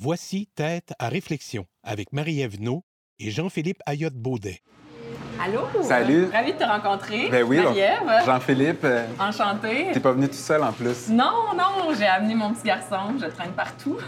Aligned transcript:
Voici 0.00 0.46
Tête 0.54 0.92
à 1.00 1.08
réflexion 1.08 1.66
avec 1.82 2.12
Marie-Ève 2.12 2.60
No 2.60 2.84
et 3.18 3.32
Jean-Philippe 3.32 3.80
Ayotte-Baudet. 3.84 4.60
Allô? 5.42 5.62
Salut. 5.82 6.26
Ravi 6.32 6.52
de 6.52 6.58
te 6.58 6.62
rencontrer. 6.62 7.28
Ben 7.30 7.42
oui, 7.42 7.56
Marie-Ève. 7.56 8.24
Jean-Philippe, 8.24 8.84
euh, 8.84 9.04
Enchantée. 9.18 9.88
t'es 9.92 9.98
pas 9.98 10.12
venu 10.12 10.28
tout 10.28 10.34
seul 10.34 10.62
en 10.62 10.72
plus. 10.72 11.08
Non, 11.08 11.52
non, 11.56 11.92
j'ai 11.98 12.06
amené 12.06 12.36
mon 12.36 12.54
petit 12.54 12.68
garçon. 12.68 13.18
Je 13.20 13.26
traîne 13.26 13.50
partout. 13.50 13.98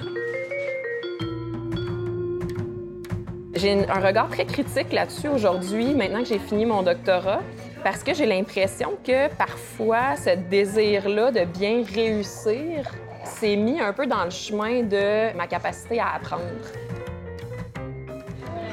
J'ai 3.57 3.85
un 3.91 4.01
regard 4.01 4.29
très 4.29 4.47
critique 4.47 4.93
là-dessus 4.93 5.27
aujourd'hui, 5.27 5.93
maintenant 5.95 6.21
que 6.23 6.29
j'ai 6.29 6.39
fini 6.39 6.67
mon 6.67 6.85
doctorat, 6.85 7.41
parce 7.83 8.05
que 8.05 8.15
j'ai 8.15 8.27
l'impression 8.27 8.97
que 9.05 9.27
parfois, 9.35 10.15
ce 10.17 10.37
désir-là 10.37 11.33
de 11.33 11.45
bien 11.47 11.83
réussir 11.83 12.93
s'est 13.25 13.57
mis 13.57 13.81
un 13.81 13.93
peu 13.93 14.07
dans 14.07 14.25
le 14.25 14.31
chemin 14.31 14.83
de 14.83 15.37
ma 15.37 15.47
capacité 15.47 16.01
à 16.01 16.15
apprendre. 16.15 16.43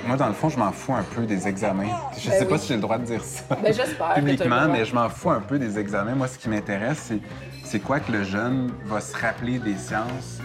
Moi, 0.06 0.16
dans 0.16 0.28
le 0.28 0.34
fond, 0.34 0.48
je 0.48 0.58
m'en 0.58 0.72
fous 0.72 0.94
un 0.94 1.04
peu 1.04 1.26
des 1.26 1.48
examens. 1.48 1.90
Je 2.18 2.30
Ben 2.30 2.40
sais 2.40 2.46
pas 2.46 2.58
si 2.58 2.70
j'ai 2.70 2.76
le 2.76 2.82
droit 2.82 2.98
de 2.98 3.04
dire 3.04 3.22
ça 3.24 3.44
Ben, 3.62 3.74
publiquement, 4.16 4.70
mais 4.70 4.86
je 4.86 4.96
m'en 4.96 5.10
fous 5.10 5.32
un 5.32 5.42
peu 5.42 5.60
des 5.60 5.78
examens. 5.78 6.16
Moi, 6.16 6.28
ce 6.28 6.38
qui 6.38 6.48
m'intéresse, 6.48 7.00
c'est 7.10 7.20
c'est 7.68 7.82
quoi 7.82 8.00
que 8.00 8.14
le 8.14 8.24
jeune 8.24 8.72
va 8.86 9.02
se 9.02 9.14
rappeler 9.18 9.60
des 9.60 9.76
sciences? 9.76 10.40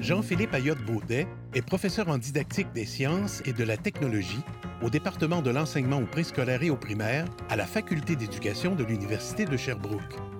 Jean-Philippe 0.00 0.52
Ayotte-Baudet 0.52 1.26
est 1.54 1.62
professeur 1.62 2.10
en 2.10 2.18
didactique 2.18 2.70
des 2.74 2.84
sciences 2.84 3.40
et 3.46 3.54
de 3.54 3.64
la 3.64 3.78
technologie 3.78 4.42
au 4.82 4.90
département 4.90 5.40
de 5.40 5.48
l'enseignement 5.48 5.96
au 5.96 6.04
préscolaire 6.04 6.62
et 6.62 6.68
au 6.68 6.76
primaire 6.76 7.24
à 7.48 7.56
la 7.56 7.64
Faculté 7.64 8.16
d'éducation 8.16 8.74
de 8.74 8.84
l'Université 8.84 9.46
de 9.46 9.56
Sherbrooke. 9.56 10.33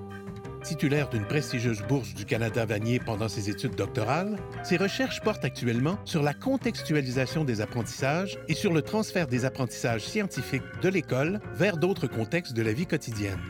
Titulaire 0.65 1.11
d'une 1.11 1.27
prestigieuse 1.27 1.83
bourse 1.83 2.15
du 2.15 2.25
Canada 2.25 2.65
Vanier 2.65 2.99
pendant 2.99 3.29
ses 3.29 3.51
études 3.51 3.75
doctorales, 3.75 4.39
ses 4.63 4.79
recherches 4.79 5.21
portent 5.21 5.45
actuellement 5.45 5.99
sur 6.07 6.23
la 6.23 6.33
contextualisation 6.33 7.45
des 7.45 7.61
apprentissages 7.61 8.39
et 8.49 8.55
sur 8.55 8.73
le 8.73 8.81
transfert 8.81 9.27
des 9.27 9.45
apprentissages 9.45 10.01
scientifiques 10.01 10.63
de 10.81 10.89
l'école 10.89 11.41
vers 11.55 11.77
d'autres 11.77 12.07
contextes 12.07 12.55
de 12.55 12.63
la 12.63 12.73
vie 12.73 12.87
quotidienne. 12.87 13.41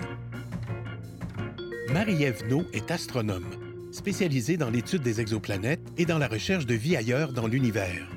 Marie-Ève 1.93 2.43
est 2.73 2.91
astronome, 2.91 3.47
spécialisée 3.93 4.57
dans 4.57 4.71
l'étude 4.71 5.03
des 5.03 5.21
exoplanètes 5.21 5.87
et 5.97 6.07
dans 6.07 6.19
la 6.19 6.27
recherche 6.27 6.67
de 6.67 6.75
vie 6.75 6.97
ailleurs 6.97 7.33
dans 7.33 7.47
l'univers. 7.47 8.09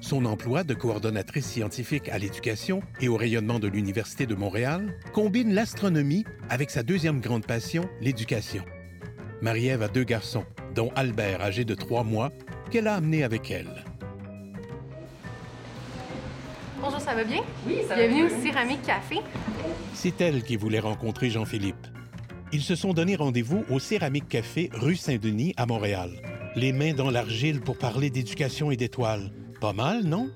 Son 0.00 0.24
emploi 0.24 0.62
de 0.62 0.74
coordonnatrice 0.74 1.46
scientifique 1.46 2.08
à 2.10 2.18
l'éducation 2.18 2.80
et 3.00 3.08
au 3.08 3.16
rayonnement 3.16 3.58
de 3.58 3.66
l'Université 3.66 4.26
de 4.26 4.34
Montréal 4.34 4.94
combine 5.12 5.52
l'astronomie 5.54 6.24
avec 6.48 6.70
sa 6.70 6.82
deuxième 6.82 7.20
grande 7.20 7.46
passion, 7.46 7.88
l'éducation. 8.00 8.62
Marie-Ève 9.42 9.82
a 9.82 9.88
deux 9.88 10.04
garçons, 10.04 10.44
dont 10.74 10.90
Albert, 10.94 11.40
âgé 11.42 11.64
de 11.64 11.74
trois 11.74 12.04
mois, 12.04 12.30
qu'elle 12.70 12.86
a 12.88 12.94
amené 12.94 13.24
avec 13.24 13.50
elle. 13.50 13.84
Bonjour, 16.80 17.00
ça 17.00 17.14
va 17.14 17.24
bien? 17.24 17.42
Oui, 17.66 17.78
ça 17.88 17.96
va 17.96 18.06
Bienvenue 18.06 18.28
bien. 18.28 18.38
au 18.38 18.42
Céramique 18.42 18.82
Café. 18.82 19.16
C'est 19.94 20.20
elle 20.20 20.42
qui 20.42 20.56
voulait 20.56 20.78
rencontrer 20.78 21.30
Jean-Philippe. 21.30 21.86
Ils 22.52 22.62
se 22.62 22.76
sont 22.76 22.92
donné 22.92 23.16
rendez-vous 23.16 23.64
au 23.70 23.78
Céramique 23.78 24.28
Café, 24.28 24.70
rue 24.72 24.94
Saint-Denis, 24.96 25.52
à 25.56 25.66
Montréal. 25.66 26.10
Les 26.54 26.72
mains 26.72 26.92
dans 26.94 27.10
l'argile 27.10 27.60
pour 27.60 27.76
parler 27.76 28.08
d'éducation 28.08 28.70
et 28.70 28.76
d'étoiles. 28.76 29.32
Pas 29.60 29.72
mal, 29.72 30.04
non? 30.04 30.30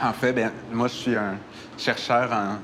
En 0.00 0.12
fait, 0.12 0.32
ben, 0.32 0.50
moi, 0.70 0.88
je 0.88 0.94
suis 0.94 1.16
un 1.16 1.38
chercheur 1.78 2.30
en 2.32 2.58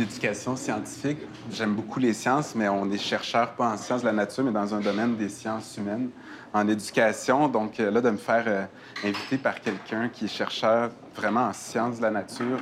éducation 0.00 0.56
scientifique. 0.56 1.18
J'aime 1.50 1.74
beaucoup 1.74 1.98
les 1.98 2.14
sciences, 2.14 2.54
mais 2.54 2.68
on 2.68 2.90
est 2.90 2.98
chercheur 2.98 3.52
pas 3.52 3.72
en 3.72 3.76
sciences 3.76 4.00
de 4.00 4.06
la 4.06 4.12
nature, 4.12 4.44
mais 4.44 4.52
dans 4.52 4.74
un 4.74 4.80
domaine 4.80 5.16
des 5.16 5.28
sciences 5.28 5.76
humaines, 5.76 6.10
en 6.54 6.66
éducation. 6.68 7.48
Donc 7.48 7.80
euh, 7.80 7.90
là, 7.90 8.00
de 8.00 8.10
me 8.10 8.16
faire 8.16 8.44
euh, 8.46 8.64
inviter 9.04 9.36
par 9.36 9.60
quelqu'un 9.60 10.08
qui 10.08 10.24
est 10.24 10.28
chercheur 10.28 10.90
vraiment 11.14 11.48
en 11.48 11.52
sciences 11.52 11.98
de 11.98 12.02
la 12.02 12.10
nature, 12.10 12.60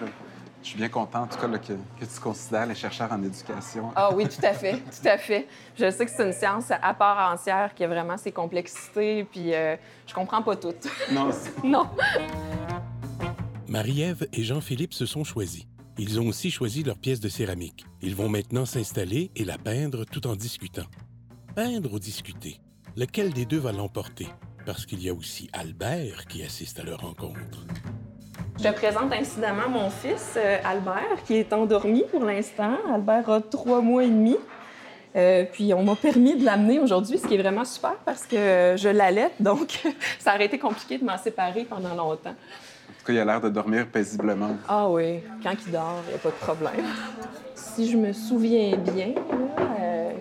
je 0.64 0.70
suis 0.70 0.78
bien 0.78 0.88
content, 0.88 1.24
en 1.24 1.26
tout 1.26 1.38
cas, 1.38 1.46
là, 1.46 1.58
que, 1.58 1.74
que 1.74 2.04
tu 2.06 2.20
considères 2.20 2.64
les 2.64 2.74
chercheurs 2.74 3.12
en 3.12 3.22
éducation. 3.22 3.92
Ah 3.94 4.10
oui, 4.14 4.26
tout 4.26 4.44
à 4.44 4.54
fait, 4.54 4.78
tout 5.02 5.06
à 5.06 5.18
fait. 5.18 5.46
Je 5.78 5.90
sais 5.90 6.06
que 6.06 6.10
c'est 6.10 6.24
une 6.24 6.32
science 6.32 6.70
à 6.70 6.94
part 6.94 7.32
entière 7.32 7.74
qui 7.74 7.84
a 7.84 7.86
vraiment 7.86 8.16
ses 8.16 8.32
complexités, 8.32 9.24
puis 9.24 9.54
euh, 9.54 9.76
je 10.06 10.14
comprends 10.14 10.42
pas 10.42 10.56
toutes. 10.56 10.88
Non, 11.12 11.28
non. 11.64 11.86
Marie-Ève 13.68 14.26
et 14.32 14.42
Jean-Philippe 14.42 14.94
se 14.94 15.04
sont 15.04 15.22
choisis. 15.22 15.66
Ils 15.98 16.18
ont 16.18 16.26
aussi 16.28 16.50
choisi 16.50 16.82
leur 16.82 16.96
pièce 16.96 17.20
de 17.20 17.28
céramique. 17.28 17.84
Ils 18.00 18.16
vont 18.16 18.30
maintenant 18.30 18.64
s'installer 18.64 19.30
et 19.36 19.44
la 19.44 19.58
peindre 19.58 20.06
tout 20.06 20.26
en 20.26 20.34
discutant. 20.34 20.86
Peindre 21.54 21.92
ou 21.92 21.98
discuter? 21.98 22.58
Lequel 22.96 23.34
des 23.34 23.44
deux 23.44 23.58
va 23.58 23.72
l'emporter? 23.72 24.28
Parce 24.64 24.86
qu'il 24.86 25.02
y 25.02 25.10
a 25.10 25.14
aussi 25.14 25.50
Albert 25.52 26.24
qui 26.26 26.42
assiste 26.42 26.80
à 26.80 26.84
leur 26.84 27.00
rencontre. 27.00 27.66
Je 28.56 28.62
te 28.62 28.72
présente 28.72 29.12
incidemment 29.12 29.68
mon 29.68 29.90
fils, 29.90 30.34
euh, 30.36 30.56
Albert, 30.64 31.22
qui 31.26 31.34
est 31.36 31.52
endormi 31.52 32.04
pour 32.10 32.24
l'instant. 32.24 32.76
Albert 32.92 33.28
a 33.28 33.40
trois 33.40 33.80
mois 33.80 34.04
et 34.04 34.08
demi. 34.08 34.36
Euh, 35.16 35.44
puis 35.50 35.74
on 35.74 35.82
m'a 35.82 35.94
permis 35.96 36.36
de 36.36 36.44
l'amener 36.44 36.78
aujourd'hui, 36.78 37.18
ce 37.18 37.26
qui 37.26 37.34
est 37.34 37.38
vraiment 37.38 37.64
super 37.64 37.94
parce 38.04 38.26
que 38.26 38.74
je 38.76 38.88
l'allaite, 38.88 39.34
donc 39.38 39.80
ça 40.18 40.34
aurait 40.34 40.46
été 40.46 40.58
compliqué 40.58 40.98
de 40.98 41.04
m'en 41.04 41.16
séparer 41.18 41.64
pendant 41.64 41.94
longtemps. 41.94 42.30
En 42.30 42.92
tout 42.98 43.06
cas, 43.06 43.12
il 43.12 43.18
a 43.18 43.24
l'air 43.24 43.40
de 43.40 43.48
dormir 43.48 43.86
paisiblement. 43.86 44.56
Ah 44.68 44.88
oui, 44.88 45.20
quand 45.42 45.54
il 45.66 45.72
dort, 45.72 46.02
il 46.06 46.10
n'y 46.10 46.14
a 46.14 46.18
pas 46.18 46.30
de 46.30 46.34
problème. 46.34 46.84
Si 47.54 47.90
je 47.90 47.96
me 47.96 48.12
souviens 48.12 48.76
bien, 48.76 49.12
euh, 49.80 50.12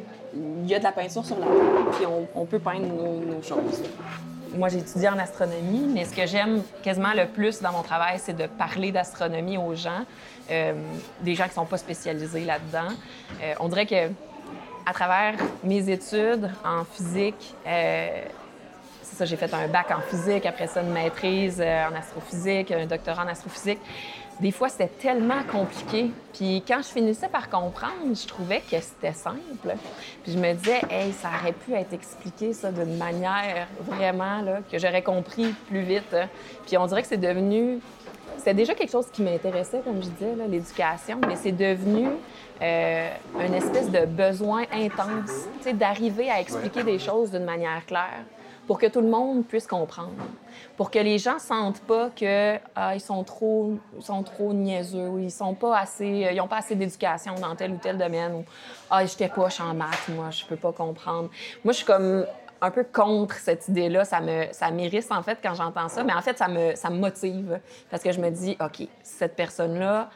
il 0.61 0.67
y 0.69 0.75
a 0.75 0.79
de 0.79 0.83
la 0.83 0.91
peinture 0.91 1.25
sur 1.25 1.39
la 1.39 1.45
table, 1.45 1.91
puis 1.93 2.05
on, 2.05 2.27
on 2.39 2.45
peut 2.45 2.59
peindre 2.59 2.85
nos, 2.85 3.35
nos 3.35 3.41
choses. 3.41 3.83
Moi, 4.55 4.69
j'ai 4.69 4.79
étudié 4.79 5.09
en 5.09 5.17
astronomie, 5.17 5.87
mais 5.87 6.05
ce 6.05 6.15
que 6.15 6.27
j'aime 6.27 6.61
quasiment 6.83 7.13
le 7.13 7.25
plus 7.27 7.59
dans 7.61 7.71
mon 7.71 7.81
travail, 7.81 8.19
c'est 8.19 8.37
de 8.37 8.45
parler 8.45 8.91
d'astronomie 8.91 9.57
aux 9.57 9.73
gens, 9.73 10.05
euh, 10.51 10.73
des 11.21 11.33
gens 11.33 11.45
qui 11.45 11.51
ne 11.51 11.55
sont 11.55 11.65
pas 11.65 11.77
spécialisés 11.77 12.45
là-dedans. 12.45 12.93
Euh, 13.41 13.53
on 13.59 13.67
dirait 13.67 13.87
que 13.87 14.09
à 14.85 14.93
travers 14.93 15.35
mes 15.63 15.89
études 15.89 16.51
en 16.63 16.83
physique, 16.83 17.55
euh, 17.65 18.25
c'est 19.03 19.15
ça, 19.15 19.25
j'ai 19.25 19.35
fait 19.35 19.53
un 19.53 19.67
bac 19.67 19.91
en 19.91 20.01
physique, 20.01 20.45
après 20.45 20.67
ça 20.67 20.81
une 20.81 20.91
maîtrise 20.91 21.61
euh, 21.61 21.87
en 21.87 21.95
astrophysique, 21.95 22.71
un 22.71 22.85
doctorat 22.85 23.23
en 23.23 23.27
astrophysique. 23.27 23.79
Des 24.39 24.51
fois, 24.51 24.67
c'était 24.67 24.87
tellement 24.87 25.43
compliqué. 25.51 26.11
Puis 26.33 26.63
quand 26.67 26.79
je 26.79 26.87
finissais 26.87 27.27
par 27.27 27.49
comprendre, 27.49 28.15
je 28.15 28.27
trouvais 28.27 28.61
que 28.61 28.79
c'était 28.79 29.13
simple. 29.13 29.75
Puis 30.23 30.31
je 30.33 30.37
me 30.39 30.53
disais, 30.53 30.81
hey, 30.89 31.13
ça 31.13 31.29
aurait 31.39 31.53
pu 31.53 31.73
être 31.73 31.93
expliqué 31.93 32.51
ça 32.53 32.71
d'une 32.71 32.97
manière 32.97 33.67
vraiment 33.81 34.41
là, 34.41 34.59
que 34.71 34.79
j'aurais 34.79 35.03
compris 35.03 35.53
plus 35.67 35.81
vite. 35.81 36.15
Puis 36.65 36.77
on 36.77 36.87
dirait 36.87 37.03
que 37.03 37.07
c'est 37.07 37.17
devenu 37.17 37.79
c'était 38.37 38.55
déjà 38.55 38.73
quelque 38.73 38.91
chose 38.91 39.05
qui 39.11 39.21
m'intéressait, 39.21 39.79
comme 39.85 40.01
je 40.01 40.09
disais, 40.09 40.47
l'éducation, 40.49 41.19
mais 41.27 41.35
c'est 41.35 41.51
devenu 41.51 42.07
euh, 42.61 43.09
une 43.39 43.53
espèce 43.53 43.89
de 43.89 44.05
besoin 44.05 44.63
intense, 44.73 45.47
tu 45.59 45.63
sais, 45.63 45.73
d'arriver 45.73 46.29
à 46.29 46.41
expliquer 46.41 46.83
des 46.83 46.99
choses 46.99 47.31
d'une 47.31 47.45
manière 47.45 47.85
claire 47.85 48.23
pour 48.67 48.79
que 48.79 48.87
tout 48.87 49.01
le 49.01 49.09
monde 49.09 49.45
puisse 49.45 49.67
comprendre, 49.67 50.13
pour 50.77 50.89
que 50.89 50.99
les 50.99 51.17
gens 51.17 51.39
sentent 51.39 51.81
pas 51.81 52.09
que 52.09 52.57
ah, 52.75 52.95
ils 52.95 53.01
sont 53.01 53.23
trop, 53.23 53.73
sont 53.99 54.23
trop 54.23 54.53
niaiseux, 54.53 55.07
ou 55.07 55.19
ils 55.19 55.31
sont 55.31 55.53
pas 55.53 55.77
assez, 55.79 56.29
ils 56.31 56.41
ont 56.41 56.47
pas 56.47 56.57
assez 56.57 56.75
d'éducation 56.75 57.35
dans 57.35 57.55
tel 57.55 57.71
ou 57.71 57.77
tel 57.77 57.97
domaine, 57.97 58.33
ou 58.33 58.45
ah 58.89 59.05
j'étais 59.05 59.29
poche 59.29 59.59
en 59.59 59.73
maths, 59.73 60.07
moi 60.09 60.29
je 60.29 60.45
peux 60.45 60.55
pas 60.55 60.71
comprendre. 60.71 61.29
Moi 61.63 61.73
je 61.73 61.77
suis 61.77 61.85
comme 61.85 62.25
un 62.63 62.71
peu 62.71 62.85
contre 62.85 63.35
cette 63.35 63.67
idée-là. 63.67 64.05
Ça 64.05 64.21
me, 64.21 64.45
ça 64.53 64.71
m'irrisse, 64.71 65.11
en 65.11 65.21
fait, 65.21 65.37
quand 65.43 65.53
j'entends 65.53 65.89
ça. 65.89 66.01
Mais 66.03 66.13
en 66.13 66.21
fait, 66.21 66.37
ça 66.37 66.47
me, 66.47 66.75
ça 66.75 66.89
me 66.89 66.97
motive. 66.97 67.59
Parce 67.91 68.01
que 68.01 68.13
je 68.13 68.21
me 68.21 68.29
dis, 68.29 68.55
OK, 68.61 68.87
cette 69.03 69.35
personne-là, 69.35 70.09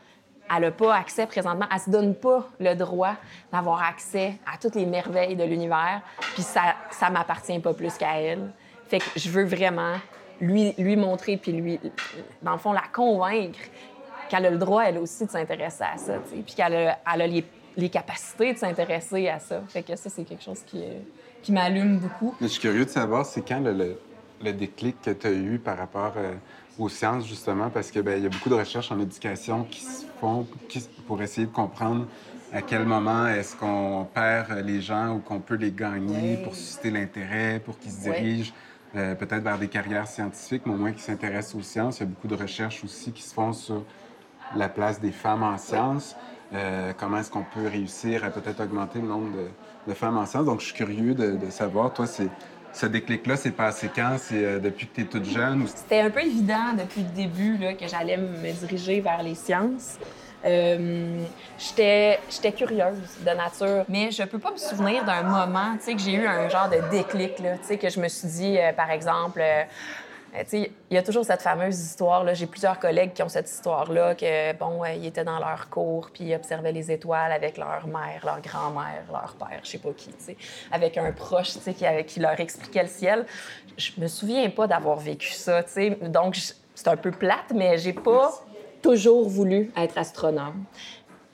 elle 0.55 0.61
n'a 0.63 0.71
pas 0.71 0.95
accès 0.95 1.25
présentement, 1.27 1.65
elle 1.73 1.79
se 1.79 1.89
donne 1.89 2.15
pas 2.15 2.47
le 2.59 2.73
droit 2.75 3.15
d'avoir 3.51 3.81
accès 3.83 4.35
à 4.51 4.57
toutes 4.57 4.75
les 4.75 4.85
merveilles 4.85 5.35
de 5.35 5.43
l'univers, 5.43 6.01
puis 6.33 6.43
ça 6.43 6.75
ça 6.91 7.09
m'appartient 7.09 7.59
pas 7.59 7.73
plus 7.73 7.93
qu'à 7.97 8.19
elle. 8.19 8.51
Fait 8.87 8.99
que 8.99 9.05
je 9.15 9.29
veux 9.29 9.43
vraiment 9.45 9.95
lui, 10.39 10.73
lui 10.77 10.95
montrer, 10.95 11.35
puis 11.37 11.51
lui, 11.51 11.79
dans 12.41 12.53
le 12.53 12.57
fond, 12.57 12.71
la 12.71 12.83
convaincre 12.93 13.59
qu'elle 14.29 14.45
a 14.45 14.49
le 14.49 14.57
droit, 14.57 14.83
elle 14.83 14.97
aussi, 14.97 15.25
de 15.25 15.31
s'intéresser 15.31 15.83
à 15.83 15.97
ça, 15.97 16.13
puis 16.29 16.43
qu'elle 16.55 16.75
a, 16.75 16.97
elle 17.13 17.21
a 17.21 17.27
les, 17.27 17.45
les 17.75 17.89
capacités 17.89 18.53
de 18.53 18.57
s'intéresser 18.57 19.29
à 19.29 19.39
ça. 19.39 19.61
Fait 19.67 19.83
que 19.83 19.95
ça, 19.95 20.09
c'est 20.09 20.23
quelque 20.23 20.43
chose 20.43 20.61
qui, 20.65 20.81
euh, 20.83 20.99
qui 21.41 21.51
m'allume 21.51 21.97
beaucoup. 21.97 22.35
Je 22.41 22.47
suis 22.47 22.61
curieux 22.61 22.85
de 22.85 22.89
savoir, 22.89 23.25
c'est 23.25 23.41
quand 23.47 23.59
le, 23.59 23.73
le- 23.73 23.99
le 24.43 24.53
déclic 24.53 25.01
que 25.01 25.09
tu 25.09 25.25
as 25.27 25.31
eu 25.31 25.57
par 25.57 25.77
rapport 25.79 26.13
euh, 26.17 26.33
aux 26.77 26.89
sciences, 26.89 27.27
justement, 27.27 27.69
parce 27.69 27.91
qu'il 27.91 28.03
y 28.07 28.25
a 28.25 28.29
beaucoup 28.29 28.49
de 28.49 28.55
recherches 28.55 28.91
en 28.91 28.99
éducation 28.99 29.63
qui 29.65 29.81
se 29.81 30.05
font 30.19 30.47
qui- 30.67 30.87
pour 31.07 31.21
essayer 31.21 31.47
de 31.47 31.51
comprendre 31.51 32.05
à 32.53 32.61
quel 32.61 32.85
moment 32.85 33.27
est-ce 33.27 33.55
qu'on 33.55 34.07
perd 34.13 34.51
les 34.65 34.81
gens 34.81 35.15
ou 35.15 35.19
qu'on 35.19 35.39
peut 35.39 35.55
les 35.55 35.71
gagner 35.71 36.31
Oui. 36.31 36.37
pour 36.43 36.55
susciter 36.55 36.91
l'intérêt, 36.91 37.59
pour 37.63 37.77
qu'ils 37.79 37.91
se 37.91 38.09
Oui. 38.09 38.13
dirigent 38.15 38.53
euh, 38.95 39.15
peut-être 39.15 39.43
vers 39.43 39.57
des 39.59 39.67
carrières 39.67 40.07
scientifiques, 40.07 40.63
mais 40.65 40.73
au 40.73 40.77
moins 40.77 40.93
qui 40.93 41.01
s'intéressent 41.01 41.55
aux 41.55 41.61
sciences. 41.61 41.97
Il 41.99 42.03
y 42.03 42.03
a 42.03 42.09
beaucoup 42.09 42.27
de 42.27 42.35
recherches 42.35 42.83
aussi 42.85 43.11
qui 43.11 43.21
se 43.21 43.33
font 43.33 43.51
sur 43.51 43.83
la 44.55 44.69
place 44.69 45.01
des 45.01 45.11
femmes 45.11 45.43
en 45.43 45.57
sciences. 45.57 46.15
Euh, 46.53 46.93
comment 46.97 47.17
est-ce 47.17 47.29
qu'on 47.29 47.43
peut 47.43 47.67
réussir 47.67 48.23
à 48.23 48.29
peut-être 48.29 48.61
augmenter 48.63 48.99
le 48.99 49.07
nombre 49.07 49.29
de, 49.35 49.47
de 49.89 49.93
femmes 49.93 50.17
en 50.17 50.25
sciences. 50.25 50.45
Donc, 50.45 50.61
je 50.61 50.67
suis 50.67 50.73
curieux 50.75 51.13
de, 51.13 51.35
de 51.35 51.49
savoir, 51.49 51.93
toi, 51.93 52.07
c'est 52.07 52.29
ce 52.77 52.85
déclic-là 52.85 53.35
s'est 53.35 53.51
passé 53.51 53.89
quand? 53.93 54.17
C'est 54.17 54.43
euh, 54.43 54.59
depuis 54.59 54.87
que 54.87 54.95
tu 54.95 55.01
es 55.01 55.05
toute 55.05 55.25
jeune? 55.25 55.67
C'était 55.67 56.01
un 56.01 56.09
peu 56.09 56.21
évident 56.21 56.73
depuis 56.77 57.01
le 57.01 57.09
début 57.09 57.57
là, 57.57 57.73
que 57.73 57.87
j'allais 57.87 58.17
me 58.17 58.51
diriger 58.51 59.01
vers 59.01 59.23
les 59.23 59.35
sciences. 59.35 59.97
Euh, 60.45 61.23
J'étais 61.57 62.19
curieuse 62.55 63.17
de 63.25 63.31
nature, 63.31 63.83
mais 63.89 64.11
je 64.11 64.23
peux 64.23 64.37
pas 64.37 64.51
me 64.51 64.57
souvenir 64.57 65.03
d'un 65.03 65.23
moment, 65.23 65.75
que 65.85 65.97
j'ai 65.97 66.13
eu 66.13 66.27
un 66.27 66.47
genre 66.47 66.69
de 66.69 66.77
déclic, 66.91 67.39
là, 67.39 67.55
que 67.57 67.89
je 67.89 67.99
me 67.99 68.07
suis 68.07 68.27
dit, 68.27 68.57
euh, 68.57 68.71
par 68.73 68.91
exemple, 68.91 69.41
euh, 69.41 69.63
il 70.53 70.69
y 70.91 70.97
a 70.97 71.03
toujours 71.03 71.25
cette 71.25 71.41
fameuse 71.41 71.79
histoire, 71.79 72.33
j'ai 72.33 72.47
plusieurs 72.47 72.79
collègues 72.79 73.13
qui 73.13 73.23
ont 73.23 73.29
cette 73.29 73.49
histoire-là, 73.49 74.15
que, 74.15 74.53
bon, 74.53 74.83
euh, 74.83 74.93
ils 74.93 75.07
étaient 75.07 75.23
dans 75.23 75.39
leur 75.39 75.69
cours, 75.69 76.09
puis 76.13 76.25
ils 76.25 76.35
observaient 76.35 76.71
les 76.71 76.91
étoiles 76.91 77.31
avec 77.31 77.57
leur 77.57 77.87
mère, 77.87 78.21
leur 78.23 78.41
grand-mère, 78.41 79.03
leur 79.11 79.35
père, 79.35 79.59
je 79.63 79.69
sais 79.69 79.77
pas 79.77 79.89
qui, 79.95 80.11
avec 80.71 80.97
un 80.97 81.11
proche, 81.11 81.53
qui, 81.53 81.85
qui 82.05 82.19
leur 82.19 82.39
expliquait 82.39 82.83
le 82.83 82.89
ciel. 82.89 83.25
Je 83.77 83.91
me 83.97 84.07
souviens 84.07 84.49
pas 84.49 84.67
d'avoir 84.67 84.97
vécu 84.97 85.31
ça, 85.31 85.63
tu 85.63 85.71
sais, 85.71 85.89
donc 85.89 86.37
c'est 86.75 86.87
un 86.87 86.97
peu 86.97 87.11
plate, 87.11 87.51
mais 87.53 87.77
j'ai 87.77 87.93
pas 87.93 88.31
toujours 88.81 89.27
voulu 89.27 89.71
être 89.75 89.97
astronome. 89.97 90.63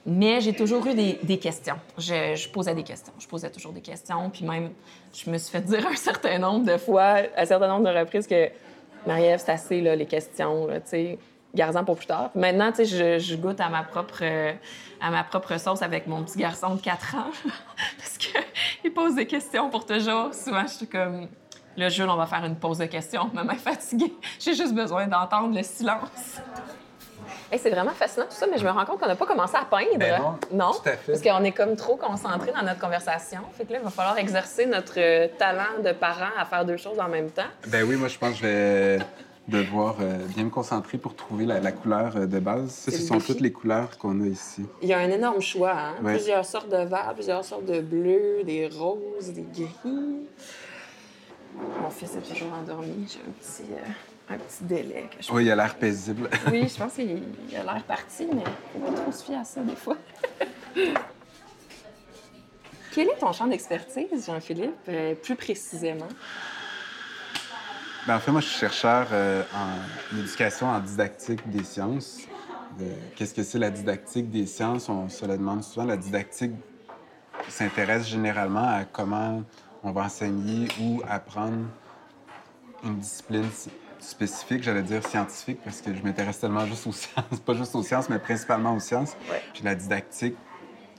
Mais 0.06 0.42
j'ai 0.42 0.54
toujours 0.54 0.86
eu 0.88 0.94
des, 0.94 1.20
des 1.24 1.40
questions. 1.40 1.78
Je, 1.98 2.36
je 2.36 2.50
posais 2.50 2.76
des 2.76 2.84
questions. 2.84 3.14
Je 3.18 3.26
posais 3.26 3.50
toujours 3.50 3.72
des 3.72 3.80
questions. 3.80 4.30
Puis 4.30 4.44
même, 4.44 4.72
je 5.14 5.30
me 5.30 5.38
suis 5.38 5.50
fait 5.50 5.62
dire 5.62 5.88
un 5.88 5.96
certain 5.96 6.40
nombre 6.40 6.66
de 6.66 6.78
fois, 6.78 7.20
un 7.38 7.46
certain 7.46 7.70
nombre 7.70 7.90
de 7.90 7.98
reprises 7.98 8.28
que 8.28 8.50
Marie-Ève, 9.06 9.42
c'est 9.44 9.52
assez, 9.52 9.82
là, 9.82 9.96
les 9.96 10.06
questions, 10.06 10.68
tu. 10.90 11.18
Garde-en 11.56 11.84
pour 11.84 11.98
plus 11.98 12.08
tard. 12.08 12.32
Maintenant, 12.34 12.72
je, 12.76 13.36
goûte 13.36 13.60
à 13.60 13.70
ma 13.70 13.84
propre 13.84 14.24
à 15.04 15.12
ma 15.12 15.24
propre 15.24 15.60
sauce 15.60 15.82
avec 15.82 16.08
mon 16.08 16.24
petit 16.24 16.40
garçon 16.40 16.76
de 16.76 16.82
4 16.82 17.16
ans. 17.16 17.32
Parce 17.98 18.18
qu'il 18.18 18.94
pose 18.94 19.16
des 19.16 19.28
questions 19.28 19.70
pour 19.70 19.86
toujours. 19.86 20.34
Souvent, 20.34 20.64
je 20.64 20.74
suis 20.74 20.88
comme... 20.88 21.28
Là, 21.76 21.90
Jules, 21.90 22.10
on 22.10 22.16
va 22.16 22.26
faire 22.26 22.46
une 22.46 22.56
pause 22.56 22.78
de 22.78 22.86
questions. 22.86 23.30
Maman 23.34 23.52
est 23.52 23.58
fatiguée. 23.58 24.14
J'ai 24.40 24.56
juste 24.56 24.74
besoin 24.74 25.06
d'entendre 25.08 25.56
le 25.56 25.62
silence. 25.62 26.40
Hey, 27.54 27.60
c'est 27.60 27.70
vraiment 27.70 27.92
fascinant 27.92 28.26
tout 28.26 28.34
ça, 28.36 28.48
mais 28.50 28.58
je 28.58 28.66
me 28.66 28.72
rends 28.72 28.84
compte 28.84 29.00
qu'on 29.00 29.06
n'a 29.06 29.16
pas 29.16 29.28
commencé 29.28 29.56
à 29.56 29.64
peindre. 29.64 30.00
Ben 30.00 30.20
non, 30.52 30.72
tout 30.72 30.90
à 30.90 30.94
fait. 30.94 31.12
Parce 31.12 31.22
qu'on 31.22 31.44
est 31.44 31.52
comme 31.52 31.76
trop 31.76 31.96
concentré 31.98 32.52
dans 32.52 32.64
notre 32.64 32.80
conversation. 32.80 33.42
Fait 33.56 33.64
que 33.64 33.74
là, 33.74 33.78
il 33.80 33.84
va 33.84 33.92
falloir 33.92 34.18
exercer 34.18 34.66
notre 34.66 34.96
euh, 34.98 35.28
talent 35.38 35.80
de 35.86 35.92
parent 35.92 36.32
à 36.36 36.46
faire 36.46 36.66
deux 36.66 36.78
choses 36.78 37.00
en 37.00 37.08
même 37.10 37.30
temps. 37.30 37.44
Ben 37.68 37.88
oui, 37.88 37.96
moi, 37.96 38.08
je 38.08 38.18
pense 38.18 38.32
que 38.32 38.38
je 38.38 38.42
vais 38.42 39.00
devoir 39.48 39.98
euh, 40.02 40.18
bien 40.30 40.46
me 40.46 40.50
concentrer 40.50 40.98
pour 40.98 41.16
trouver 41.16 41.46
la, 41.46 41.60
la 41.60 41.72
couleur 41.72 42.18
euh, 42.18 42.26
de 42.26 42.40
base. 42.40 42.72
Ça, 42.72 42.92
ce 42.92 42.98
sont 42.98 43.20
toutes 43.20 43.42
les 43.42 43.52
couleurs 43.52 44.00
qu'on 44.00 44.20
a 44.24 44.26
ici. 44.26 44.66
Il 44.82 44.90
y 44.90 44.94
a 44.94 44.98
un 44.98 45.12
énorme 45.12 45.40
choix, 45.40 45.74
hein? 45.74 45.94
Ouais. 46.02 46.14
Plusieurs 46.16 46.46
sortes 46.46 46.70
de 46.70 46.78
verts, 46.78 47.12
plusieurs 47.14 47.46
sortes 47.46 47.66
de 47.66 47.82
bleus, 47.82 48.42
des 48.46 48.68
roses, 48.68 49.32
des 49.32 49.46
gris. 49.54 49.68
Mon 51.56 51.90
fils 51.92 52.16
est 52.16 52.34
toujours 52.34 52.52
endormi. 52.52 53.08
J'ai 53.08 53.20
un 53.20 53.32
petit, 53.32 53.72
euh, 53.74 53.92
un 54.30 54.38
petit 54.38 54.64
délai. 54.64 55.10
Que 55.16 55.24
je... 55.24 55.32
Oui, 55.32 55.46
il 55.46 55.52
a 55.52 55.56
l'air 55.56 55.76
paisible. 55.76 56.30
Oui, 56.52 56.68
je 56.68 56.78
pense 56.78 56.94
qu'il 56.94 57.24
il 57.50 57.56
a 57.56 57.64
l'air 57.64 57.84
parti, 57.84 58.28
mais 58.34 58.44
faut 58.74 58.80
pas 58.80 58.92
trop 59.02 59.12
se 59.12 59.24
fier 59.24 59.40
à 59.40 59.44
ça 59.44 59.62
des 59.62 59.76
fois. 59.76 59.98
Quel 62.94 63.08
est 63.10 63.18
ton 63.18 63.32
champ 63.34 63.48
d'expertise, 63.48 64.28
Jean-Philippe, 64.28 64.76
euh, 64.88 65.16
plus 65.16 65.36
précisément? 65.36 66.08
Ben, 68.06 68.18
en 68.18 68.20
fait, 68.20 68.32
moi, 68.32 68.42
je 68.42 68.48
suis 68.48 68.60
chercheur 68.60 69.08
euh, 69.12 69.44
en 69.54 70.18
éducation 70.20 70.68
en 70.68 70.80
didactique 70.80 71.50
des 71.50 71.64
sciences. 71.64 72.20
Euh, 72.82 72.94
Qu'est-ce 73.16 73.34
que 73.34 73.42
c'est 73.44 73.58
la 73.58 73.72
didactique 73.72 74.30
des 74.30 74.46
sciences? 74.46 74.90
On 74.90 75.10
se 75.10 75.26
le 75.26 75.38
demande 75.38 75.64
souvent. 75.64 75.88
La 75.88 75.98
didactique 75.98 76.52
s'intéresse 77.50 78.08
généralement 78.08 78.68
à 78.68 78.84
comment 78.86 79.42
on 79.84 79.92
va 79.92 80.04
enseigner 80.04 80.68
ou 80.80 81.02
apprendre 81.08 81.66
une 82.84 82.98
discipline 82.98 83.50
spécifique, 84.04 84.64
j'allais 84.64 84.84
dire 84.84 85.06
scientifique, 85.06 85.60
parce 85.64 85.82
que 85.82 85.94
je 85.94 86.02
m'intéresse 86.02 86.40
tellement 86.40 86.66
juste 86.66 86.88
aux 86.88 86.92
sciences, 86.94 87.40
pas 87.46 87.54
juste 87.54 87.76
aux 87.76 87.84
sciences, 87.84 88.10
mais 88.10 88.20
principalement 88.20 88.76
aux 88.76 88.80
sciences. 88.80 89.16
Ouais. 89.30 89.42
Puis 89.54 89.64
la 89.64 89.76
didactique, 89.76 90.36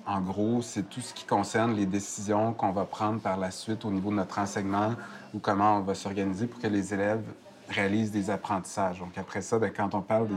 en 0.06 0.20
gros, 0.20 0.60
c'est 0.60 0.88
tout 0.88 1.00
ce 1.00 1.14
qui 1.14 1.24
concerne 1.24 1.74
les 1.74 1.86
décisions 1.86 2.52
qu'on 2.52 2.72
va 2.72 2.84
prendre 2.84 3.20
par 3.20 3.38
la 3.38 3.50
suite 3.50 3.84
au 3.84 3.90
niveau 3.90 4.10
de 4.10 4.16
notre 4.16 4.38
enseignement 4.38 4.94
ou 5.32 5.38
comment 5.38 5.78
on 5.78 5.80
va 5.80 5.94
s'organiser 5.94 6.46
pour 6.46 6.60
que 6.60 6.66
les 6.66 6.92
élèves 6.92 7.24
réalisent 7.70 8.10
des 8.10 8.28
apprentissages. 8.28 8.98
Donc 8.98 9.16
après 9.16 9.40
ça, 9.40 9.58
ben, 9.58 9.72
quand 9.74 9.94
on 9.94 10.02
parle 10.02 10.28
de 10.28 10.34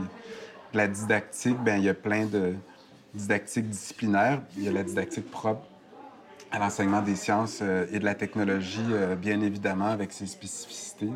la 0.72 0.88
didactique, 0.88 1.58
ben, 1.62 1.78
il 1.78 1.84
y 1.84 1.88
a 1.88 1.94
plein 1.94 2.24
de 2.24 2.54
didactiques 3.14 3.68
disciplinaires. 3.68 4.40
Il 4.56 4.64
y 4.64 4.68
a 4.68 4.72
la 4.72 4.82
didactique 4.82 5.30
propre 5.30 5.67
à 6.50 6.58
l'enseignement 6.58 7.02
des 7.02 7.16
sciences 7.16 7.60
euh, 7.62 7.86
et 7.92 7.98
de 7.98 8.04
la 8.04 8.14
technologie, 8.14 8.80
euh, 8.90 9.14
bien 9.14 9.40
évidemment, 9.40 9.88
avec 9.88 10.12
ses 10.12 10.26
spécificités. 10.26 11.10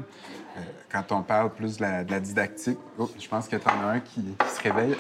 Euh, 0.57 0.61
quand 0.91 1.13
on 1.13 1.23
parle 1.23 1.51
plus 1.51 1.79
de 1.79 1.83
la, 1.83 2.05
de 2.05 2.11
la 2.11 2.21
didactique, 2.21 2.79
oh, 2.99 3.11
je 3.19 3.29
pense 3.29 3.49
que 3.49 3.57
tu 3.57 3.67
en 3.67 3.89
as 3.89 3.93
un 3.93 4.01
qui, 4.01 4.23
qui 4.23 4.55
se 4.55 4.61
réveille. 4.63 4.95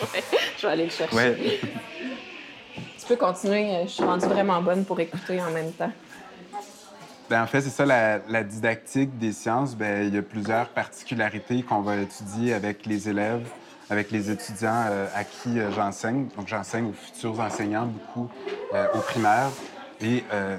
Je 0.58 0.66
vais 0.66 0.72
aller 0.72 0.84
le 0.84 0.90
chercher. 0.90 1.16
ouais. 1.16 1.60
Tu 2.98 3.06
peux 3.06 3.16
continuer. 3.16 3.84
Je 3.84 3.90
suis 3.90 4.04
rendue 4.04 4.26
vraiment 4.26 4.60
bonne 4.60 4.84
pour 4.84 4.98
écouter 5.00 5.40
en 5.40 5.50
même 5.50 5.72
temps. 5.72 5.92
Ben, 7.30 7.42
en 7.42 7.46
fait, 7.46 7.60
c'est 7.60 7.70
ça, 7.70 7.84
la, 7.84 8.20
la 8.28 8.42
didactique 8.42 9.18
des 9.18 9.32
sciences. 9.32 9.76
Ben, 9.76 10.06
il 10.06 10.14
y 10.14 10.18
a 10.18 10.22
plusieurs 10.22 10.68
particularités 10.70 11.62
qu'on 11.62 11.82
va 11.82 11.96
étudier 11.96 12.54
avec 12.54 12.86
les 12.86 13.08
élèves, 13.08 13.46
avec 13.90 14.10
les 14.10 14.30
étudiants 14.30 14.86
euh, 14.90 15.06
à 15.14 15.24
qui 15.24 15.58
euh, 15.58 15.70
j'enseigne. 15.72 16.28
Donc, 16.36 16.48
j'enseigne 16.48 16.86
aux 16.86 16.92
futurs 16.92 17.38
enseignants 17.38 17.86
beaucoup 17.86 18.30
euh, 18.74 18.86
au 18.94 18.98
primaire. 18.98 19.50
Et 20.00 20.24
euh, 20.32 20.56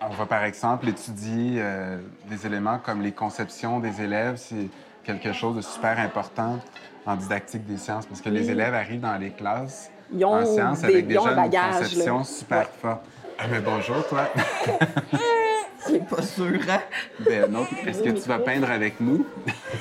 on 0.00 0.08
va, 0.10 0.26
par 0.26 0.44
exemple, 0.44 0.88
étudier 0.88 1.56
euh, 1.58 1.98
des 2.28 2.46
éléments 2.46 2.78
comme 2.78 3.02
les 3.02 3.12
conceptions 3.12 3.80
des 3.80 4.00
élèves. 4.02 4.36
C'est 4.36 4.68
quelque 5.04 5.32
chose 5.32 5.56
de 5.56 5.60
super 5.60 5.98
important 5.98 6.58
en 7.06 7.16
didactique 7.16 7.66
des 7.66 7.76
sciences 7.76 8.06
parce 8.06 8.20
que 8.20 8.30
les 8.30 8.50
élèves 8.50 8.74
arrivent 8.74 9.00
dans 9.02 9.16
les 9.18 9.30
classes 9.30 9.90
Ils 10.12 10.24
ont 10.24 10.34
en 10.34 10.46
sciences 10.46 10.80
des- 10.80 10.86
avec 10.86 11.06
ils 11.08 11.18
ont 11.18 11.24
déjà 11.26 11.40
un 11.40 11.44
une 11.44 11.52
là. 11.52 11.66
conception 11.72 12.24
super 12.24 12.58
Ouais. 12.60 12.66
forte. 12.80 13.04
Ah, 13.38 13.44
mais 13.50 13.60
bonjour, 13.60 14.06
toi. 14.08 14.28
C'est 15.78 16.06
pas 16.08 16.22
sûr, 16.22 16.58
hein? 16.70 16.80
Ben 17.20 17.50
non, 17.50 17.66
est-ce 17.86 18.02
que 18.02 18.10
tu 18.10 18.26
vas 18.28 18.38
peindre 18.38 18.70
avec 18.70 18.98
nous? 19.00 19.26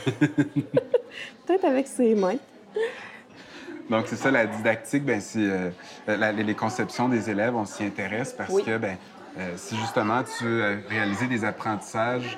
Peut-être 1.45 1.63
avec 1.65 1.87
ses 1.87 2.13
mains. 2.15 2.35
Donc, 3.89 4.05
c'est 4.07 4.15
ça, 4.15 4.31
la 4.31 4.45
didactique, 4.45 5.03
ben, 5.03 5.21
euh, 5.35 5.71
la- 6.07 6.31
les 6.31 6.55
conceptions 6.55 7.09
des 7.09 7.29
élèves, 7.29 7.55
on 7.55 7.65
s'y 7.65 7.83
intéresse 7.83 8.33
parce 8.33 8.53
Oui. 8.53 8.63
que 8.63 8.77
ben, 8.77 8.97
euh, 9.37 9.53
si 9.57 9.75
justement 9.77 10.23
tu 10.23 10.45
euh, 10.45 10.77
réaliser 10.89 11.27
des 11.27 11.43
apprentissages 11.43 12.37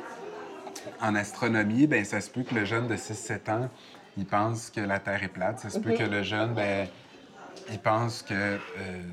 en 1.01 1.15
astronomie, 1.15 1.87
ben, 1.87 2.03
ça 2.03 2.21
se 2.21 2.29
peut 2.29 2.43
que 2.43 2.55
le 2.55 2.65
jeune 2.65 2.87
de 2.87 2.95
6-7 2.95 3.49
ans, 3.49 3.69
il 4.17 4.25
pense 4.25 4.69
que 4.69 4.81
la 4.81 4.99
Terre 4.99 5.23
est 5.23 5.27
plate. 5.29 5.59
Ça 5.59 5.69
se 5.69 5.79
peut 5.79 5.91
Mhm. 5.91 5.97
que 5.97 6.03
le 6.03 6.23
jeune, 6.23 6.53
ben, 6.53 6.87
il 7.71 7.79
pense 7.79 8.21
que 8.21 8.33
euh, 8.33 8.57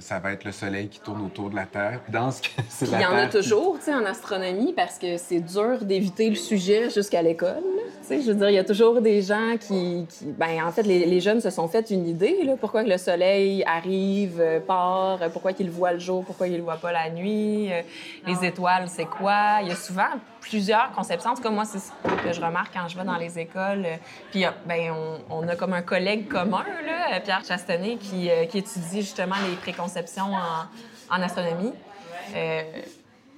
ça 0.00 0.18
va 0.18 0.32
être 0.32 0.44
le 0.44 0.52
Soleil 0.52 0.88
qui 0.88 1.00
tourne 1.00 1.24
autour 1.24 1.50
de 1.50 1.56
la 1.56 1.66
Terre. 1.66 2.00
Dans 2.08 2.30
ce 2.30 2.42
que 2.42 2.48
c'est 2.68 2.90
la 2.90 2.98
il 2.98 3.02
y 3.02 3.06
en 3.06 3.12
a 3.16 3.26
qui- 3.26 3.38
toujours, 3.38 3.78
tu 3.78 3.84
sais, 3.86 3.94
en 3.94 4.04
astronomie, 4.04 4.72
parce 4.74 4.98
que 4.98 5.16
c'est 5.16 5.40
dur 5.40 5.78
d'éviter 5.82 6.28
le 6.28 6.36
sujet 6.36 6.90
jusqu'à 6.90 7.22
l'école. 7.22 7.62
Tu 8.02 8.08
sais, 8.08 8.20
je 8.20 8.26
veux 8.32 8.34
dire, 8.34 8.50
il 8.50 8.54
y 8.54 8.58
a 8.58 8.64
toujours 8.64 9.00
des 9.00 9.22
gens 9.22 9.56
qui... 9.60 10.06
qui- 10.08 10.26
ben, 10.26 10.62
en 10.64 10.70
fait, 10.72 10.82
les, 10.82 11.06
les 11.06 11.20
jeunes 11.20 11.40
se 11.40 11.50
sont 11.50 11.68
fait 11.68 11.88
une 11.90 12.06
idée, 12.06 12.42
là, 12.44 12.54
pourquoi 12.60 12.82
que 12.84 12.88
le 12.90 12.98
soleil 12.98 13.62
arrive, 13.64 14.40
euh, 14.40 14.60
part, 14.60 15.18
pourquoi 15.32 15.52
qu'il 15.52 15.70
voit 15.70 15.92
le 15.92 15.98
jour, 16.00 16.24
pourquoi 16.24 16.48
il 16.48 16.56
le 16.56 16.62
voit 16.62 16.76
pas 16.76 16.92
la 16.92 17.10
nuit, 17.10 17.72
euh, 17.72 17.80
les 18.26 18.44
étoiles, 18.46 18.86
c'est 18.88 19.06
quoi? 19.06 19.58
Il 19.62 19.68
y 19.68 19.72
a 19.72 19.76
souvent 19.76 20.02
plusieurs 20.42 20.92
conceptions. 20.92 21.30
En 21.30 21.34
tout 21.34 21.42
cas, 21.42 21.50
moi, 21.50 21.64
c'est 21.64 21.78
ce 21.78 21.90
que 22.22 22.32
je 22.32 22.40
remarque 22.40 22.74
quand 22.74 22.86
je 22.88 22.98
vais 22.98 23.04
dans 23.04 23.16
les 23.16 23.38
écoles. 23.38 23.86
Puis, 24.30 24.44
euh, 24.44 24.50
ben, 24.66 24.92
on, 25.30 25.48
a 25.48 25.56
comme 25.56 25.72
un 25.72 25.82
collègue 25.82 26.28
commun, 26.28 26.64
là, 26.84 27.14
euh, 27.16 27.20
Pierre 27.20 27.44
Chastenay, 27.44 27.96
qui, 27.96 28.28
euh, 28.28 28.44
qui 28.46 28.58
étudie 28.58 29.00
justement 29.00 29.36
les 29.48 29.56
préconceptions 29.56 30.34
en, 30.34 31.16
en 31.16 31.22
astronomie. 31.22 31.72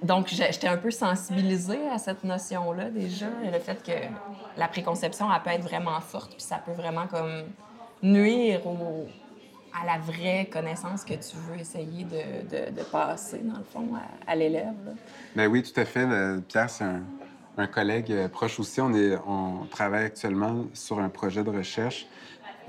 Donc, 0.01 0.27
j'étais 0.27 0.67
un 0.67 0.77
peu 0.77 0.91
sensibilisée 0.91 1.87
à 1.89 1.97
cette 1.97 2.23
notion-là 2.23 2.89
déjà, 2.89 3.27
le 3.43 3.59
fait 3.59 3.81
que 3.81 3.93
la 4.57 4.67
préconception, 4.67 5.27
elle 5.33 5.41
peut 5.41 5.49
être 5.51 5.63
vraiment 5.63 5.99
forte, 6.01 6.31
puis 6.33 6.41
ça 6.41 6.57
peut 6.57 6.73
vraiment 6.73 7.07
comme 7.07 7.45
nuire 8.03 8.67
au- 8.67 9.07
à 9.81 9.85
la 9.85 9.99
vraie 9.99 10.45
connaissance 10.51 11.03
que 11.03 11.13
tu 11.13 11.35
veux 11.49 11.59
essayer 11.59 12.03
de, 12.05 12.47
de- 12.49 12.71
de 12.77 12.83
passer, 12.83 13.39
dans 13.39 13.57
le 13.59 13.63
fond, 13.65 13.87
à, 13.95 14.31
à 14.31 14.35
l'élève. 14.35 14.73
là? 14.85 14.91
Ben 15.35 15.47
oui, 15.51 15.63
tout 15.63 15.79
à 15.79 15.85
fait. 15.85 16.05
Pierre, 16.47 16.69
c'est 16.69 16.83
un, 16.85 17.01
un 17.57 17.67
collègue 17.67 18.11
euh, 18.11 18.27
proche 18.29 18.59
aussi. 18.59 18.79
On, 18.81 18.93
est, 18.93 19.17
on 19.27 19.65
travaille 19.69 20.05
actuellement 20.05 20.65
sur 20.73 20.99
un 20.99 21.09
projet 21.09 21.43
de 21.43 21.49
recherche 21.49 22.07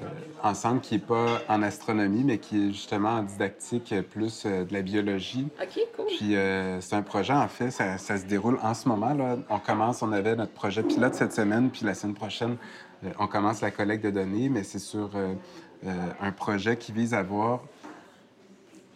euh, 0.02 0.04
ensemble 0.42 0.80
qui 0.80 0.94
n'est 0.94 1.00
pas 1.00 1.40
en 1.48 1.62
astronomie, 1.62 2.22
mais 2.25 2.38
qui 2.38 2.68
est 2.68 2.72
justement 2.72 3.10
en 3.10 3.22
didactique 3.22 3.92
euh, 3.92 4.02
plus 4.02 4.44
euh, 4.44 4.64
de 4.64 4.72
la 4.75 4.82
biologie. 4.82 5.48
OK, 5.62 5.80
cool. 5.96 6.06
Puis 6.18 6.36
euh, 6.36 6.80
c'est 6.80 6.96
un 6.96 7.02
projet, 7.02 7.32
en 7.32 7.48
fait, 7.48 7.70
ça, 7.70 7.98
ça 7.98 8.18
se 8.18 8.25
déroule 8.26 8.58
en 8.62 8.75
ce 8.75 8.88
moment. 8.88 9.14
Là. 9.14 9.36
On 9.48 9.58
commence, 9.58 10.02
on 10.02 10.12
avait 10.12 10.36
notre 10.36 10.52
projet 10.52 10.82
pilote 10.82 11.14
cette 11.14 11.32
semaine, 11.32 11.70
puis 11.70 11.84
la 11.86 11.94
semaine 11.94 12.14
prochaine, 12.14 12.56
on 13.18 13.26
commence 13.26 13.60
la 13.60 13.70
collecte 13.70 14.04
de 14.04 14.10
données, 14.10 14.48
mais 14.48 14.62
c'est 14.64 14.78
sur 14.78 15.10
euh, 15.85 15.92
un 16.21 16.33
projet 16.33 16.76
qui 16.76 16.92
vise 16.92 17.14
à 17.14 17.23
voir 17.23 17.61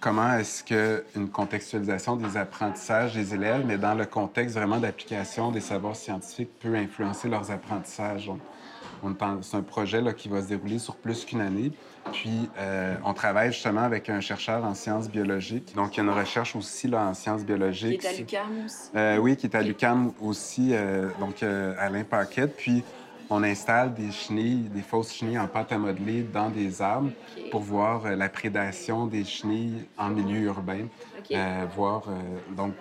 comment 0.00 0.34
est-ce 0.34 0.64
qu'une 0.64 1.28
contextualisation 1.28 2.16
des 2.16 2.36
apprentissages 2.36 3.14
des 3.14 3.34
élèves, 3.34 3.64
mais 3.66 3.76
dans 3.76 3.94
le 3.94 4.06
contexte 4.06 4.56
vraiment 4.56 4.78
d'application 4.78 5.50
des 5.50 5.60
savoirs 5.60 5.96
scientifiques, 5.96 6.58
peut 6.58 6.74
influencer 6.74 7.28
leurs 7.28 7.50
apprentissages. 7.50 8.30
C'est 9.42 9.56
un 9.56 9.62
projet 9.62 10.00
là, 10.00 10.12
qui 10.12 10.28
va 10.28 10.42
se 10.42 10.48
dérouler 10.48 10.78
sur 10.78 10.96
plus 10.96 11.24
qu'une 11.24 11.40
année. 11.40 11.72
Puis, 12.12 12.48
euh, 12.58 12.96
on 13.04 13.14
travaille 13.14 13.52
justement 13.52 13.82
avec 13.82 14.08
un 14.08 14.20
chercheur 14.20 14.64
en 14.64 14.74
sciences 14.74 15.08
biologiques. 15.08 15.74
Donc, 15.74 15.96
il 15.96 15.98
y 15.98 16.00
a 16.00 16.04
une 16.04 16.18
recherche 16.18 16.56
aussi 16.56 16.88
là, 16.88 17.06
en 17.06 17.14
sciences 17.14 17.44
biologiques. 17.44 18.00
Qui 18.00 18.06
est 18.06 18.10
à 18.10 18.18
l'UQAM 18.18 18.64
aussi? 18.64 18.90
Euh, 18.96 19.16
oui, 19.18 19.36
qui 19.36 19.46
est 19.46 19.54
à 19.54 19.62
l'UQAM 19.62 20.12
aussi, 20.20 20.70
euh, 20.72 21.08
donc 21.18 21.42
Alain 21.42 22.04
Paquette. 22.04 22.56
Puis, 22.56 22.82
on 23.30 23.42
installe 23.42 23.94
des 23.94 24.10
chenilles, 24.10 24.68
des 24.68 24.82
fausses 24.82 25.14
chenilles 25.14 25.38
en 25.38 25.46
pâte 25.46 25.72
à 25.72 25.78
modeler 25.78 26.22
dans 26.22 26.50
des 26.50 26.82
arbres 26.82 27.10
pour 27.50 27.60
voir 27.60 28.16
la 28.16 28.28
prédation 28.28 29.06
des 29.06 29.24
chenilles 29.24 29.86
en 29.96 30.10
milieu 30.10 30.40
urbain. 30.40 30.88
voir, 31.74 32.02
donc, 32.56 32.74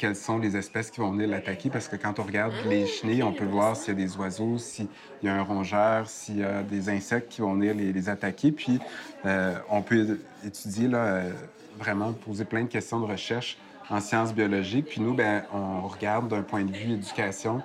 quelles 0.00 0.16
sont 0.16 0.38
les 0.38 0.56
espèces 0.56 0.90
qui 0.90 0.98
vont 1.00 1.12
venir 1.12 1.28
l'attaquer, 1.28 1.68
parce 1.68 1.86
que 1.86 1.94
quand 1.94 2.18
on 2.18 2.22
regarde 2.22 2.54
les 2.66 2.86
chenilles, 2.86 3.22
on 3.22 3.34
peut 3.34 3.44
voir 3.44 3.76
s'il 3.76 3.88
y 3.88 4.02
a 4.02 4.06
des 4.06 4.16
oiseaux, 4.16 4.56
s'il 4.56 4.86
y 5.22 5.28
a 5.28 5.34
un 5.34 5.42
rongeur, 5.42 6.08
s'il 6.08 6.38
y 6.38 6.42
a 6.42 6.62
des 6.62 6.88
insectes 6.88 7.28
qui 7.30 7.42
vont 7.42 7.52
venir 7.52 7.74
les, 7.74 8.08
attaquer. 8.08 8.50
Puis, 8.50 8.78
euh, 9.26 9.54
on 9.68 9.82
peut 9.82 10.18
étudier, 10.42 10.88
là, 10.88 11.04
euh, 11.04 11.32
vraiment 11.78 12.14
poser 12.14 12.46
plein 12.46 12.62
de 12.62 12.68
questions 12.68 12.98
de 12.98 13.04
recherche 13.04 13.58
en 13.90 14.00
sciences 14.00 14.32
biologiques. 14.32 14.86
Puis 14.86 15.02
nous, 15.02 15.12
ben, 15.12 15.42
on 15.52 15.86
regarde 15.86 16.28
d'un 16.28 16.42
point 16.42 16.64
de 16.64 16.72
vue 16.72 16.94
éducation, 16.94 17.60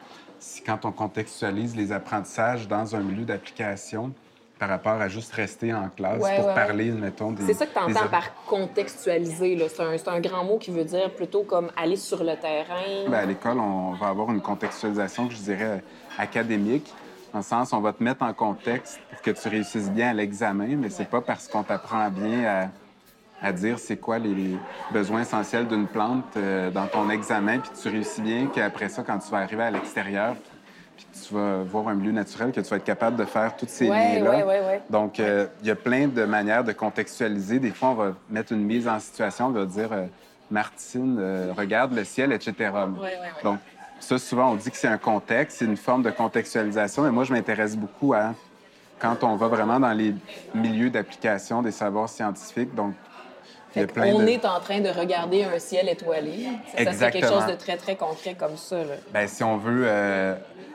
si, 0.45 0.61
quand 0.61 0.85
on 0.85 0.91
contextualise 0.91 1.75
les 1.75 1.91
apprentissages 1.91 2.67
dans 2.67 2.95
un 2.95 2.99
milieu 2.99 3.25
d'application, 3.25 4.13
par 4.59 4.69
rapport 4.69 5.01
à 5.01 5.09
juste 5.09 5.33
rester 5.33 5.73
en 5.73 5.89
classe 5.89 6.19
pour 6.19 6.53
parler, 6.53 6.91
mettons, 6.91 7.31
des... 7.31 7.45
C'est 7.45 7.55
ça 7.55 7.65
que 7.65 7.73
tu 7.73 7.79
entends 7.79 8.07
par 8.07 8.33
contextualiser. 8.45 9.67
C'est 9.67 10.07
un, 10.07 10.13
un, 10.13 10.19
grand 10.21 10.45
mot 10.45 10.57
qui 10.57 10.71
veut 10.71 10.85
dire 10.85 11.11
plutôt 11.11 11.43
comme 11.43 11.71
aller 11.75 11.97
sur 11.97 12.23
le 12.23 12.37
terrain. 12.37 13.07
Bien, 13.07 13.17
à 13.17 13.25
l'école, 13.25 13.59
on 13.59 13.93
va 13.93 14.07
avoir 14.07 14.31
une 14.31 14.41
contextualisation 14.41 15.29
je 15.29 15.37
dirais 15.37 15.83
académique. 16.17 16.93
En 17.33 17.41
sens, 17.41 17.73
on 17.73 17.81
va 17.81 17.91
te 17.91 18.01
mettre 18.01 18.23
en 18.23 18.33
contexte 18.33 18.99
pour 19.09 19.21
que 19.21 19.31
tu 19.31 19.49
réussisses 19.49 19.91
bien 19.91 20.11
à 20.11 20.13
l'examen, 20.13 20.77
mais 20.77 20.89
c'est 20.89 21.09
pas 21.09 21.19
parce 21.19 21.49
qu'on 21.49 21.63
t'apprend 21.63 22.09
bien 22.09 22.45
à, 22.45 22.67
à 23.45 23.53
dire 23.53 23.79
c'est 23.79 23.97
quoi 23.97 24.17
les, 24.17 24.57
besoins 24.91 25.21
essentiels 25.21 25.67
d'une 25.67 25.87
plante 25.87 26.25
euh, 26.35 26.71
dans 26.71 26.87
ton 26.87 27.09
examen, 27.09 27.59
puis 27.59 27.71
tu 27.79 27.89
réussis 27.89 28.21
bien 28.21 28.47
qu'après 28.47 28.89
ça, 28.89 29.03
quand 29.03 29.19
tu 29.19 29.29
vas 29.31 29.39
arriver 29.39 29.63
à 29.63 29.71
l'extérieur, 29.71 30.35
puis 30.95 31.05
tu 31.27 31.33
vas 31.33 31.57
voir 31.63 31.87
un 31.89 31.95
milieu 31.95 32.11
naturel, 32.11 32.51
que 32.51 32.61
tu 32.61 32.69
vas 32.69 32.77
être 32.77 32.83
capable 32.83 33.17
de 33.17 33.25
faire 33.25 33.55
tous 33.55 33.67
ces 33.67 33.87
liens-là. 33.87 34.45
Ouais, 34.45 34.81
Donc, 34.89 35.19
euh, 35.19 35.47
il 35.61 35.67
y 35.67 35.71
a 35.71 35.75
plein 35.75 36.07
de 36.07 36.23
manières 36.23 36.63
de 36.63 36.71
contextualiser. 36.71 37.59
Des 37.59 37.71
fois, 37.71 37.89
on 37.89 37.93
va 37.95 38.13
mettre 38.29 38.53
une 38.53 38.63
mise 38.63 38.87
en 38.87 38.99
situation, 38.99 39.47
on 39.47 39.51
va 39.51 39.65
dire 39.65 39.91
euh, 39.91 40.05
Martine, 40.49 41.17
euh, 41.19 41.53
regarde 41.55 41.93
le 41.93 42.03
ciel, 42.03 42.31
etc. 42.31 42.71
Donc, 43.43 43.59
ça, 43.99 44.17
souvent, 44.17 44.51
on 44.51 44.55
dit 44.55 44.71
que 44.71 44.77
c'est 44.77 44.87
un 44.87 44.97
contexte, 44.97 45.59
c'est 45.59 45.65
une 45.65 45.77
forme 45.77 46.03
de 46.03 46.11
contextualisation. 46.11 47.03
Mais 47.03 47.11
moi, 47.11 47.23
je 47.23 47.33
m'intéresse 47.33 47.75
beaucoup 47.75 48.13
à 48.13 48.33
quand 48.99 49.23
on 49.23 49.35
va 49.35 49.47
vraiment 49.47 49.79
dans 49.79 49.91
les 49.91 50.13
milieux 50.53 50.89
d'application 50.89 51.61
des 51.61 51.71
savoirs 51.71 52.09
scientifiques. 52.09 52.73
Donc, 52.73 52.93
on 53.97 54.25
est 54.25 54.45
en 54.45 54.59
train 54.59 54.79
de 54.79 54.89
regarder 54.89 55.43
un 55.43 55.59
ciel 55.59 55.89
étoilé. 55.89 56.47
Ça, 56.77 56.93
c'est 56.93 57.11
quelque 57.11 57.27
chose 57.27 57.45
de 57.47 57.55
très, 57.55 57.77
très 57.77 57.95
concret 57.95 58.35
comme 58.35 58.57
ça. 58.57 58.77
Bien, 59.13 59.27
si 59.27 59.43
on 59.43 59.57
veut 59.57 59.87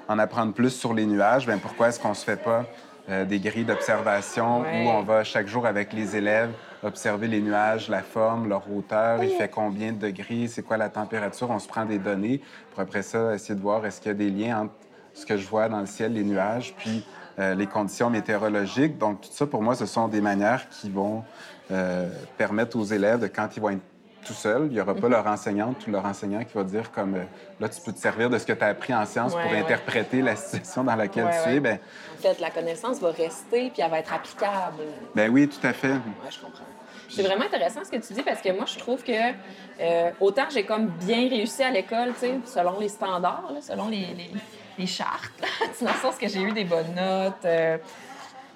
en 0.09 0.19
apprendre 0.19 0.53
plus 0.53 0.71
sur 0.71 0.93
les 0.93 1.07
nuages, 1.07 1.47
bien, 1.47 1.59
pourquoi 1.59 1.89
est-ce 1.89 2.01
qu'on 2.01 2.11
ne 2.11 2.15
se 2.15 2.25
fait 2.25 2.43
pas 2.43 2.65
euh, 3.09 3.25
des 3.25 3.39
grilles 3.41 3.65
d'observation 3.65 4.61
où 4.61 4.89
on 4.89 5.03
va 5.03 5.25
chaque 5.25 5.47
jour 5.47 5.67
avec 5.67 5.93
les 5.93 6.17
élèves 6.17 6.51
observer 6.83 7.29
les 7.29 7.41
nuages, 7.41 7.89
la 7.89 8.03
forme, 8.03 8.49
leur 8.49 8.63
hauteur, 8.73 9.23
il 9.23 9.31
fait 9.31 9.49
combien 9.49 9.93
de 9.93 9.99
degrés, 9.99 10.47
c'est 10.49 10.63
quoi 10.63 10.77
la 10.77 10.89
température, 10.89 11.51
on 11.51 11.59
se 11.59 11.69
prend 11.69 11.85
des 11.85 11.99
données 11.99 12.41
pour 12.71 12.81
après 12.81 13.03
ça 13.03 13.35
essayer 13.35 13.55
de 13.55 13.61
voir 13.61 13.85
est-ce 13.85 14.01
qu'il 14.01 14.09
y 14.09 14.15
a 14.15 14.15
des 14.15 14.31
liens 14.31 14.63
entre 14.63 14.75
ce 15.13 15.27
que 15.27 15.37
je 15.37 15.47
vois 15.47 15.69
dans 15.69 15.81
le 15.81 15.87
ciel, 15.87 16.15
les 16.15 16.25
nuages, 16.25 16.75
puis 16.79 17.05
euh, 17.39 17.55
les 17.55 17.67
conditions 17.67 18.11
météorologiques. 18.11 18.97
Donc 18.97 19.21
tout 19.23 19.29
ça, 19.31 19.47
pour 19.47 19.63
moi, 19.63 19.75
ce 19.75 19.87
sont 19.87 20.09
des 20.09 20.21
manières 20.21 20.69
qui 20.71 20.89
vont 20.89 21.23
euh, 21.71 22.09
permettre 22.37 22.77
aux 22.79 22.85
élèves 22.85 23.21
de, 23.21 23.27
quand 23.27 23.49
ils 23.57 23.61
vont 23.61 23.71
être 23.71 23.81
tout 24.25 24.33
seul. 24.33 24.67
Il 24.67 24.73
n'y 24.73 24.81
aura 24.81 24.95
pas 24.95 25.09
leur 25.09 25.27
enseignante 25.27 25.87
ou 25.87 25.91
leur 25.91 26.05
enseignant 26.05 26.45
qui 26.45 26.55
va 26.55 26.65
dire 26.65 26.91
comme 26.93 27.15
euh, 27.15 27.25
là, 27.59 27.69
tu 27.69 27.81
peux 27.81 27.93
te 27.93 27.99
servir 27.99 28.31
de 28.31 28.39
ce 28.39 28.47
que 28.47 28.53
tu 28.53 28.63
as 28.63 28.69
appris 28.69 28.95
en 28.95 29.07
sciences 29.07 29.33
pour 29.33 29.53
interpréter 29.53 30.23
la 30.23 30.37
situation 30.37 30.85
dans 30.85 30.97
laquelle 30.97 31.29
tu 31.45 31.51
es. 31.51 31.61
Ben... 31.61 31.79
En 32.19 32.23
fait, 32.23 32.41
la 32.41 32.51
connaissance 32.51 33.01
va 33.01 33.11
rester 33.11 33.71
puis 33.71 33.83
elle 33.83 33.91
va 33.91 33.99
être 33.99 34.13
applicable. 34.13 34.83
Ben 35.15 35.31
oui, 35.31 35.49
tout 35.49 35.67
à 35.67 35.73
fait. 35.73 35.93
Oui, 35.93 36.29
je 36.31 36.39
comprends. 36.41 36.65
C'est 37.09 37.23
vraiment 37.23 37.45
intéressant 37.45 37.81
ce 37.85 37.91
que 37.91 37.97
tu 37.97 38.13
dis 38.13 38.23
parce 38.23 38.41
que 38.41 38.53
moi, 38.53 38.67
je 38.67 38.79
trouve 38.79 39.03
que 39.03 39.13
euh, 39.13 40.11
autant 40.21 40.45
j'ai 40.49 40.65
comme 40.65 40.87
bien 40.87 41.29
réussi 41.29 41.63
à 41.63 41.71
l'école, 41.71 42.13
tu 42.13 42.21
sais, 42.21 42.39
selon 42.45 42.79
les 42.79 42.89
standards, 42.89 43.51
selon 43.63 43.89
les, 43.89 44.15
les, 44.17 44.31
les 44.79 44.87
chartes, 44.87 45.33
dans 45.81 45.89
le 45.89 45.99
sens 46.01 46.17
que 46.17 46.29
j'ai 46.29 46.41
eu 46.41 46.53
des 46.53 46.65
bonnes 46.65 46.95
notes. 46.95 47.45
Euh, 47.45 47.79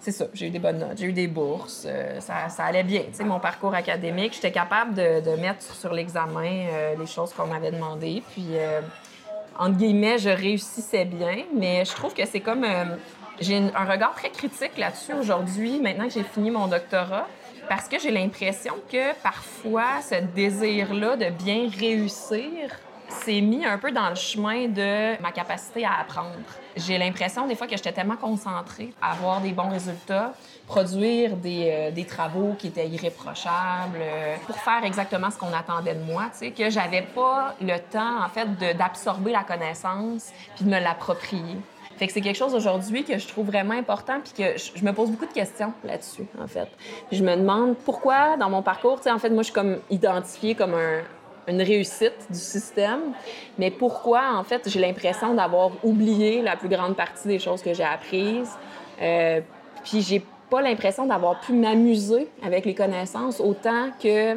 c'est 0.04 0.12
ça, 0.12 0.26
j'ai 0.34 0.49
eu 0.49 0.50
des 0.50 0.58
bonnes 0.58 0.78
notes, 0.78 0.99
j'ai 0.99 1.06
eu 1.06 1.12
des 1.14 1.26
bourses, 1.26 1.87
euh, 1.87 2.20
ça, 2.20 2.46
allait 2.58 2.82
bien. 2.82 3.00
Tu 3.11 3.14
sais, 3.14 3.25
mon 3.25 3.40
parcours 3.40 3.75
académique, 3.75 4.34
j'étais 4.34 4.52
capable 4.52 4.92
de, 4.92 5.20
de, 5.20 5.40
mettre 5.40 5.62
sur 5.62 5.94
l'examen 5.94 6.44
euh, 6.44 6.94
les 6.99 7.06
choses 7.06 7.32
qu'on 7.32 7.46
m'avait 7.46 7.70
demandées. 7.70 8.23
Puis, 8.32 8.49
euh, 8.50 8.82
entre 9.58 9.78
guillemets, 9.78 10.18
je 10.18 10.28
réussissais 10.28 11.06
bien, 11.06 11.44
mais 11.54 11.87
je 11.87 11.92
trouve 11.92 12.12
que 12.12 12.26
c'est 12.26 12.40
comme. 12.40 12.66
j'ai 13.40 13.56
un 13.56 13.84
regard 13.84 14.14
très 14.14 14.28
critique 14.28 14.76
là-dessus 14.76 15.14
aujourd'hui, 15.14 15.80
maintenant 15.80 16.04
que 16.06 16.12
j'ai 16.12 16.23
fini 16.23 16.50
mon 16.50 16.66
doctorat, 16.66 17.26
parce 17.70 17.88
que 17.88 17.99
j'ai 17.99 18.11
l'impression 18.11 18.75
que 18.92 19.14
parfois, 19.23 20.02
ce 20.02 20.16
désir-là 20.34 21.16
de 21.16 21.30
bien 21.30 21.66
réussir 21.80 22.50
s'est 23.08 23.40
mis 23.40 23.64
un 23.64 23.78
peu 23.78 23.92
dans 23.92 24.08
le 24.08 24.14
chemin 24.14 24.68
de 24.68 25.20
ma 25.20 25.32
capacité 25.32 25.84
à 25.84 26.00
apprendre. 26.00 26.30
J'ai 26.76 26.99
l'impression 26.99 27.46
des 27.46 27.54
fois 27.54 27.66
que 27.66 27.76
j'étais 27.76 27.92
tellement 27.92 28.16
concentrée 28.16 28.92
à 29.00 29.12
avoir 29.12 29.40
des 29.40 29.52
bons 29.52 29.68
résultats, 29.68 30.34
produire 30.66 31.37
des, 31.37 31.70
euh, 31.70 31.90
des 31.90 32.04
travaux 32.04 32.54
qui 32.58 32.68
étaient 32.68 32.88
irréprochables, 32.88 33.99
euh, 34.00 34.37
pour 34.46 34.56
faire 34.56 34.84
exactement 34.84 35.30
ce 35.30 35.38
qu'on 35.38 35.52
attendait 35.52 35.94
de 35.94 36.02
moi, 36.02 36.25
tu 36.32 36.38
sais, 36.38 36.50
que 36.50 36.70
j'avais 36.70 37.02
pas 37.02 37.54
le 37.61 37.78
temps, 37.78 38.25
en 38.25 38.28
fait, 38.28 38.76
d'absorber 38.76 39.32
la 39.32 39.44
connaissance 39.44 40.32
puis 40.56 40.64
de 40.64 40.70
me 40.70 40.80
l'approprier. 40.80 41.56
Fait 41.96 42.08
que 42.08 42.12
c'est 42.12 42.20
quelque 42.20 42.37
chose 42.37 42.54
aujourd'hui 42.54 43.04
que 43.04 43.18
je 43.18 43.28
trouve 43.28 43.46
vraiment 43.46 43.75
important 43.75 44.20
puis 44.20 44.32
que 44.32 44.58
je 44.58 44.84
me 44.84 44.92
pose 44.92 45.11
beaucoup 45.11 45.26
de 45.26 45.32
questions 45.32 45.73
là-dessus, 45.84 46.26
en 46.42 46.49
fait. 46.49 46.68
je 47.12 47.23
me 47.23 47.37
demande 47.37 47.76
pourquoi, 47.84 48.37
dans 48.37 48.50
mon 48.50 48.62
parcours, 48.62 48.96
tu 48.96 49.04
sais, 49.04 49.12
en 49.12 49.18
fait, 49.20 49.30
moi, 49.30 49.42
je 49.42 49.44
suis 49.44 49.54
comme 49.54 49.78
identifiée 49.90 50.56
comme 50.56 50.75
un, 50.75 51.02
une 51.48 51.62
réussite 51.62 52.26
du 52.30 52.38
système. 52.38 53.12
Mais 53.58 53.70
pourquoi, 53.70 54.36
en 54.36 54.44
fait, 54.44 54.68
j'ai 54.68 54.80
l'impression 54.80 55.34
d'avoir 55.34 55.72
oublié 55.82 56.42
la 56.42 56.56
plus 56.56 56.68
grande 56.68 56.96
partie 56.96 57.28
des 57.28 57.38
choses 57.38 57.62
que 57.62 57.74
j'ai 57.74 57.84
apprises. 57.84 58.50
Euh, 59.00 59.40
puis 59.84 60.00
j'ai 60.00 60.24
pas 60.50 60.62
l'impression 60.62 61.06
d'avoir 61.06 61.40
pu 61.40 61.52
m'amuser 61.52 62.28
avec 62.42 62.64
les 62.64 62.74
connaissances 62.74 63.40
autant 63.40 63.90
que 64.02 64.36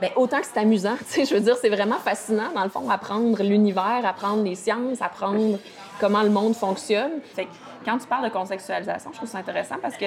Bien, 0.00 0.10
autant 0.16 0.40
que 0.40 0.46
c'est 0.46 0.58
amusant, 0.58 0.96
je 1.14 1.34
veux 1.34 1.40
dire, 1.40 1.56
c'est 1.56 1.68
vraiment 1.68 1.98
fascinant, 1.98 2.50
dans 2.54 2.64
le 2.64 2.70
fond, 2.70 2.88
apprendre 2.88 3.42
l'univers, 3.42 4.00
apprendre 4.04 4.42
les 4.42 4.54
sciences, 4.54 5.02
apprendre 5.02 5.58
comment 6.00 6.22
le 6.22 6.30
monde 6.30 6.54
fonctionne. 6.54 7.20
Fait 7.34 7.44
que 7.44 7.50
quand 7.84 7.98
tu 7.98 8.06
parles 8.06 8.24
de 8.24 8.32
contextualisation, 8.32 9.10
je 9.12 9.16
trouve 9.18 9.28
ça 9.28 9.38
intéressant 9.38 9.76
parce 9.80 9.98
que 9.98 10.06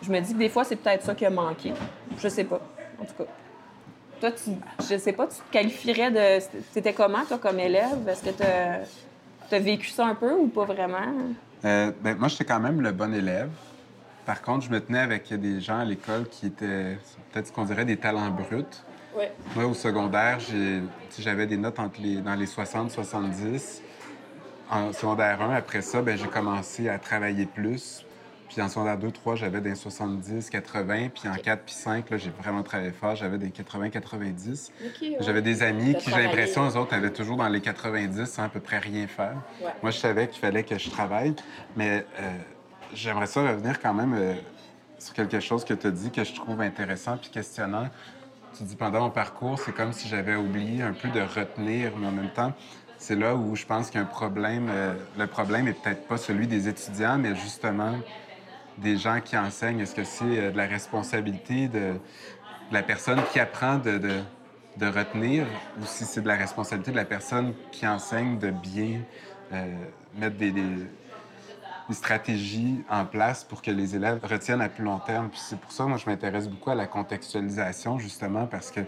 je 0.00 0.10
me 0.10 0.20
dis 0.20 0.32
que 0.32 0.38
des 0.38 0.48
fois, 0.48 0.64
c'est 0.64 0.76
peut-être 0.76 1.04
ça 1.04 1.14
qui 1.14 1.26
a 1.26 1.30
manqué. 1.30 1.72
Je 2.16 2.28
sais 2.28 2.44
pas, 2.44 2.60
en 3.00 3.04
tout 3.04 3.12
cas. 3.18 3.30
Toi, 4.20 4.32
tu, 4.32 4.50
je 4.80 4.98
sais 4.98 5.12
pas, 5.12 5.26
tu 5.26 5.36
te 5.36 5.52
qualifierais 5.52 6.10
de. 6.10 6.44
C'était 6.72 6.92
comment, 6.92 7.24
toi, 7.26 7.38
comme 7.38 7.60
élève? 7.60 8.08
Est-ce 8.08 8.24
que 8.24 8.30
tu 8.30 8.42
as, 9.54 9.58
vécu 9.58 9.88
ça 9.88 10.06
un 10.06 10.14
peu 10.14 10.32
ou 10.32 10.48
pas 10.48 10.64
vraiment? 10.64 11.12
Euh, 11.64 11.92
ben, 12.00 12.16
moi, 12.16 12.28
j'étais 12.28 12.44
quand 12.44 12.60
même 12.60 12.80
le 12.80 12.92
bon 12.92 13.14
élève. 13.14 13.50
Par 14.24 14.42
contre, 14.42 14.64
je 14.64 14.70
me 14.70 14.80
tenais 14.80 15.00
avec 15.00 15.32
des 15.32 15.60
gens 15.60 15.80
à 15.80 15.84
l'école 15.84 16.28
qui 16.28 16.46
étaient 16.46 16.98
peut-être 17.30 17.48
ce 17.48 17.52
qu'on 17.52 17.64
dirait 17.64 17.84
des 17.84 17.96
talents 17.96 18.30
bruts. 18.30 18.64
Ouais. 19.14 19.32
Moi, 19.54 19.66
au 19.66 19.74
secondaire, 19.74 20.38
j'avais 21.18 21.46
des 21.46 21.56
notes 21.56 21.78
entre 21.78 22.00
les, 22.00 22.16
dans 22.16 22.34
les 22.34 22.46
60-70. 22.46 23.80
En 24.68 24.92
secondaire 24.92 25.40
1, 25.42 25.54
après 25.54 25.82
ça, 25.82 26.02
ben, 26.02 26.18
j'ai 26.18 26.26
commencé 26.26 26.88
à 26.88 26.98
travailler 26.98 27.46
plus 27.46 28.05
puis 28.56 28.64
en 28.64 28.70
secondaire 28.70 28.96
2, 28.96 29.10
3, 29.10 29.36
j'avais 29.36 29.60
des 29.60 29.74
70, 29.74 30.48
80. 30.48 31.08
Puis 31.14 31.28
en 31.28 31.34
4 31.34 31.62
puis 31.62 31.74
5, 31.74 32.08
là, 32.08 32.16
j'ai 32.16 32.30
vraiment 32.30 32.62
travaillé 32.62 32.90
fort. 32.90 33.14
J'avais 33.14 33.36
des 33.36 33.50
80, 33.50 33.90
90. 33.90 34.72
J'avais 35.20 35.42
des 35.42 35.62
amis 35.62 35.94
qui, 35.94 36.08
j'ai 36.08 36.22
l'impression, 36.22 36.66
eux 36.66 36.74
autres, 36.78 36.94
avaient 36.94 37.12
toujours 37.12 37.36
dans 37.36 37.48
les 37.48 37.60
90 37.60 38.24
sans 38.24 38.44
à 38.44 38.48
peu 38.48 38.60
près 38.60 38.78
rien 38.78 39.08
faire. 39.08 39.34
Moi, 39.82 39.90
je 39.90 39.98
savais 39.98 40.26
qu'il 40.28 40.40
fallait 40.40 40.62
que 40.62 40.78
je 40.78 40.88
travaille. 40.88 41.34
Mais 41.76 42.06
euh, 42.18 42.30
j'aimerais 42.94 43.26
ça 43.26 43.42
revenir 43.46 43.78
quand 43.78 43.92
même 43.92 44.14
euh, 44.14 44.32
sur 44.98 45.12
quelque 45.12 45.40
chose 45.40 45.62
que 45.62 45.74
tu 45.74 45.88
as 45.88 45.90
dit 45.90 46.10
que 46.10 46.24
je 46.24 46.32
trouve 46.32 46.62
intéressant 46.62 47.18
puis 47.18 47.28
questionnant. 47.28 47.90
Tu 48.56 48.64
dis 48.64 48.76
pendant 48.76 49.00
mon 49.00 49.10
parcours, 49.10 49.58
c'est 49.58 49.72
comme 49.72 49.92
si 49.92 50.08
j'avais 50.08 50.36
oublié 50.36 50.82
un 50.82 50.94
peu 50.94 51.10
de 51.10 51.20
retenir, 51.20 51.92
mais 51.98 52.06
en 52.06 52.12
même 52.12 52.30
temps, 52.30 52.54
c'est 52.96 53.16
là 53.16 53.34
où 53.34 53.54
je 53.54 53.66
pense 53.66 53.90
qu'il 53.90 54.00
y 54.00 54.02
a 54.02 54.06
un 54.06 54.08
problème. 54.10 54.70
Euh, 54.70 54.94
le 55.18 55.26
problème 55.26 55.68
est 55.68 55.74
peut-être 55.74 56.08
pas 56.08 56.16
celui 56.16 56.46
des 56.46 56.68
étudiants, 56.68 57.18
mais 57.18 57.34
justement 57.36 57.92
des 58.78 58.96
gens 58.96 59.20
qui 59.20 59.36
enseignent, 59.36 59.80
est-ce 59.80 59.94
que 59.94 60.04
c'est 60.04 60.24
euh, 60.24 60.50
de 60.50 60.56
la 60.56 60.66
responsabilité 60.66 61.68
de, 61.68 61.94
la 62.72 62.82
personne 62.82 63.20
qui 63.32 63.38
apprend 63.38 63.76
de, 63.76 63.98
de, 63.98 64.20
de 64.76 64.86
retenir 64.86 65.46
ou 65.80 65.86
si 65.86 66.04
c'est 66.04 66.20
de 66.20 66.28
la 66.28 66.36
responsabilité 66.36 66.90
de 66.90 66.96
la 66.96 67.04
personne 67.04 67.54
qui 67.70 67.86
enseigne 67.86 68.38
de 68.38 68.50
bien 68.50 69.00
euh, 69.52 69.72
mettre 70.16 70.36
des, 70.36 70.50
des, 70.50 70.62
des 71.88 71.94
stratégies 71.94 72.84
en 72.90 73.04
place 73.04 73.44
pour 73.44 73.62
que 73.62 73.70
les 73.70 73.94
élèves 73.94 74.18
retiennent 74.24 74.60
à 74.60 74.68
plus 74.68 74.84
long 74.84 74.98
terme? 74.98 75.28
Puis 75.28 75.40
c'est 75.40 75.58
pour 75.58 75.70
ça, 75.70 75.84
moi, 75.84 75.96
je 75.96 76.06
m'intéresse 76.06 76.48
beaucoup 76.48 76.70
à 76.70 76.74
la 76.74 76.86
contextualisation, 76.86 77.98
justement, 77.98 78.46
parce 78.46 78.70
que 78.70 78.80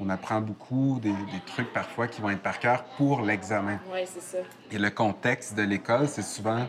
on 0.00 0.08
apprend 0.08 0.40
beaucoup 0.40 0.98
des, 1.00 1.10
des 1.10 1.40
trucs 1.46 1.72
parfois 1.72 2.08
qui 2.08 2.22
vont 2.22 2.30
être 2.30 2.42
par 2.42 2.58
cœur 2.58 2.82
pour 2.96 3.20
l'examen. 3.20 3.78
Oui, 3.92 4.00
c'est 4.06 4.22
ça. 4.22 4.38
Et 4.70 4.78
le 4.78 4.90
contexte 4.90 5.54
de 5.54 5.62
l'école, 5.62 6.08
c'est 6.08 6.22
souvent 6.22 6.66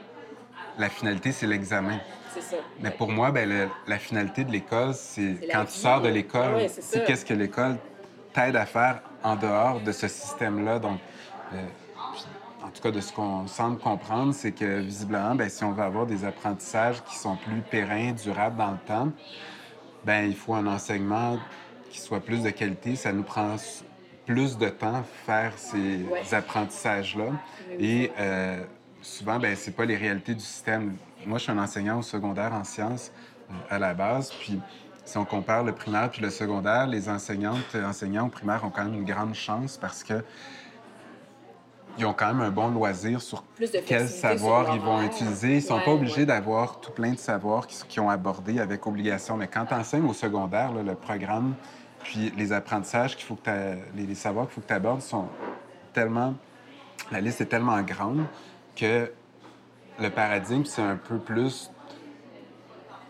la 0.77 0.89
finalité, 0.89 1.32
c'est 1.32 1.48
l'examen. 1.48 2.00
C'est 2.34 2.42
ça. 2.42 2.56
Mais 2.80 2.92
pour 2.92 3.10
moi, 3.12 3.32
ben, 3.32 3.48
le- 3.48 3.70
la 3.88 4.00
finalité 4.00 4.44
de 4.44 4.51
l'école, 4.51 4.94
c'est 4.94 5.48
quand 5.51 5.65
tu 5.65 5.74
sors 5.74 6.01
de 6.01 6.10
l'école, 6.10 6.53
Ah 6.56 6.58
ouais, 6.58 6.68
c'est 6.68 7.03
qu'est-ce 7.06 7.25
que 7.25 7.34
l'école 7.34 7.77
t'aide 8.34 8.56
à 8.56 8.65
faire 8.65 9.01
en 9.24 9.36
dehors 9.36 9.80
de 9.80 9.92
ce 9.92 10.08
système-là. 10.08 10.80
Donc, 10.80 11.00
euh, 11.53 11.58
en 12.63 12.70
tout 12.70 12.82
cas, 12.82 12.92
de 12.92 13.01
ce 13.01 13.13
qu'on 13.13 13.46
semble 13.48 13.77
comprendre, 13.77 14.34
c'est 14.34 14.51
que 14.51 14.80
visiblement, 14.80 15.36
ben, 15.36 15.48
si 15.50 15.63
on 15.63 15.72
veut 15.74 15.84
avoir 15.84 16.06
des 16.08 16.25
apprentissages 16.25 17.03
qui 17.03 17.15
sont 17.15 17.36
plus 17.36 17.62
pérennes, 17.62 18.15
durables 18.15 18.58
dans 18.58 18.72
le 18.72 18.77
temps, 18.88 19.12
ben, 20.03 20.25
il 20.25 20.36
faut 20.36 20.56
un 20.56 20.65
enseignement 20.68 21.38
qui 21.92 22.00
soit 22.00 22.20
plus 22.20 22.42
de 22.42 22.50
qualité. 22.50 22.96
Ça 22.96 23.13
nous 23.13 23.24
prend 23.24 23.56
plus 24.25 24.58
de 24.58 24.70
temps 24.70 25.03
faire 25.25 25.53
ces 25.58 26.03
Ouais. 26.10 26.34
apprentissages-là. 26.34 27.25
Et 27.80 28.12
euh, 28.20 28.63
souvent, 29.03 29.38
ben, 29.39 29.55
c'est 29.55 29.75
pas 29.75 29.86
les 29.86 29.98
réalités 29.98 30.33
du 30.33 30.43
système. 30.43 30.95
Moi, 31.25 31.38
je 31.38 31.43
suis 31.43 31.51
un 31.51 31.57
enseignant 31.60 32.00
au 32.00 32.01
secondaire 32.01 32.53
en 32.53 32.63
sciences 32.63 33.12
euh, 33.51 33.53
à 33.69 33.77
la 33.79 33.93
base. 33.93 34.31
Puis, 34.39 34.60
si 35.05 35.17
on 35.17 35.25
compare 35.25 35.63
le 35.63 35.74
primaire 35.74 36.10
puis 36.10 36.22
le 36.22 36.29
secondaire, 36.29 36.88
les 36.88 37.10
enseignantes 37.10 37.75
et 37.75 37.83
enseignants 37.83 38.27
au 38.27 38.29
primaire 38.29 38.63
ont 38.63 38.69
quand 38.69 38.86
même 38.86 38.93
une 38.95 39.05
grande 39.05 39.36
chance 39.36 39.77
parce 39.77 40.03
que 40.03 40.24
ils 41.98 42.05
ont 42.05 42.13
quand 42.13 42.27
même 42.27 42.41
un 42.41 42.50
bon 42.50 42.69
loisir 42.69 43.22
sur 43.22 43.43
quel 43.86 44.07
sur 44.10 44.17
savoir 44.17 44.74
ils 44.74 44.81
vont 44.81 45.03
utiliser. 45.03 45.57
Ils 45.57 45.62
sont 45.62 45.75
Ouais, 45.75 45.86
pas 45.86 45.91
obligés 45.91 46.22
ouais. 46.22 46.25
d'avoir 46.25 46.79
tout 46.79 46.91
plein 46.91 47.12
de 47.12 47.19
savoirs 47.19 47.67
qui- 47.67 47.83
qu'ils 47.88 48.01
ont 48.01 48.10
abordés 48.10 48.60
avec 48.60 48.88
obligation. 48.88 49.38
Mais 49.38 49.48
quand 49.48 49.65
tu 49.65 49.75
enseignes 49.75 50.05
au 50.10 50.13
secondaire, 50.13 50.72
là, 50.72 50.81
le 50.81 50.95
programme, 50.95 51.53
puis 52.01 52.33
les 52.36 52.51
apprentissages 52.51 53.15
qu'il 53.15 53.25
faut 53.27 53.36
que 53.36 53.50
les, 53.95 54.07
les 54.07 54.15
savoirs 54.15 54.48
qu'il 54.48 54.55
faut 54.55 54.62
que 54.62 54.67
tu 54.67 54.74
abordes 54.74 55.01
sont 55.01 55.27
tellement... 55.93 56.33
La 57.12 57.22
liste 57.22 57.41
est 57.41 57.45
tellement 57.45 57.79
grande 57.83 58.24
que 58.75 59.12
le 60.00 60.10
paradigme, 60.10 60.65
c'est 60.65 60.82
un 60.82 60.96
peu 60.96 61.18
plus... 61.18 61.70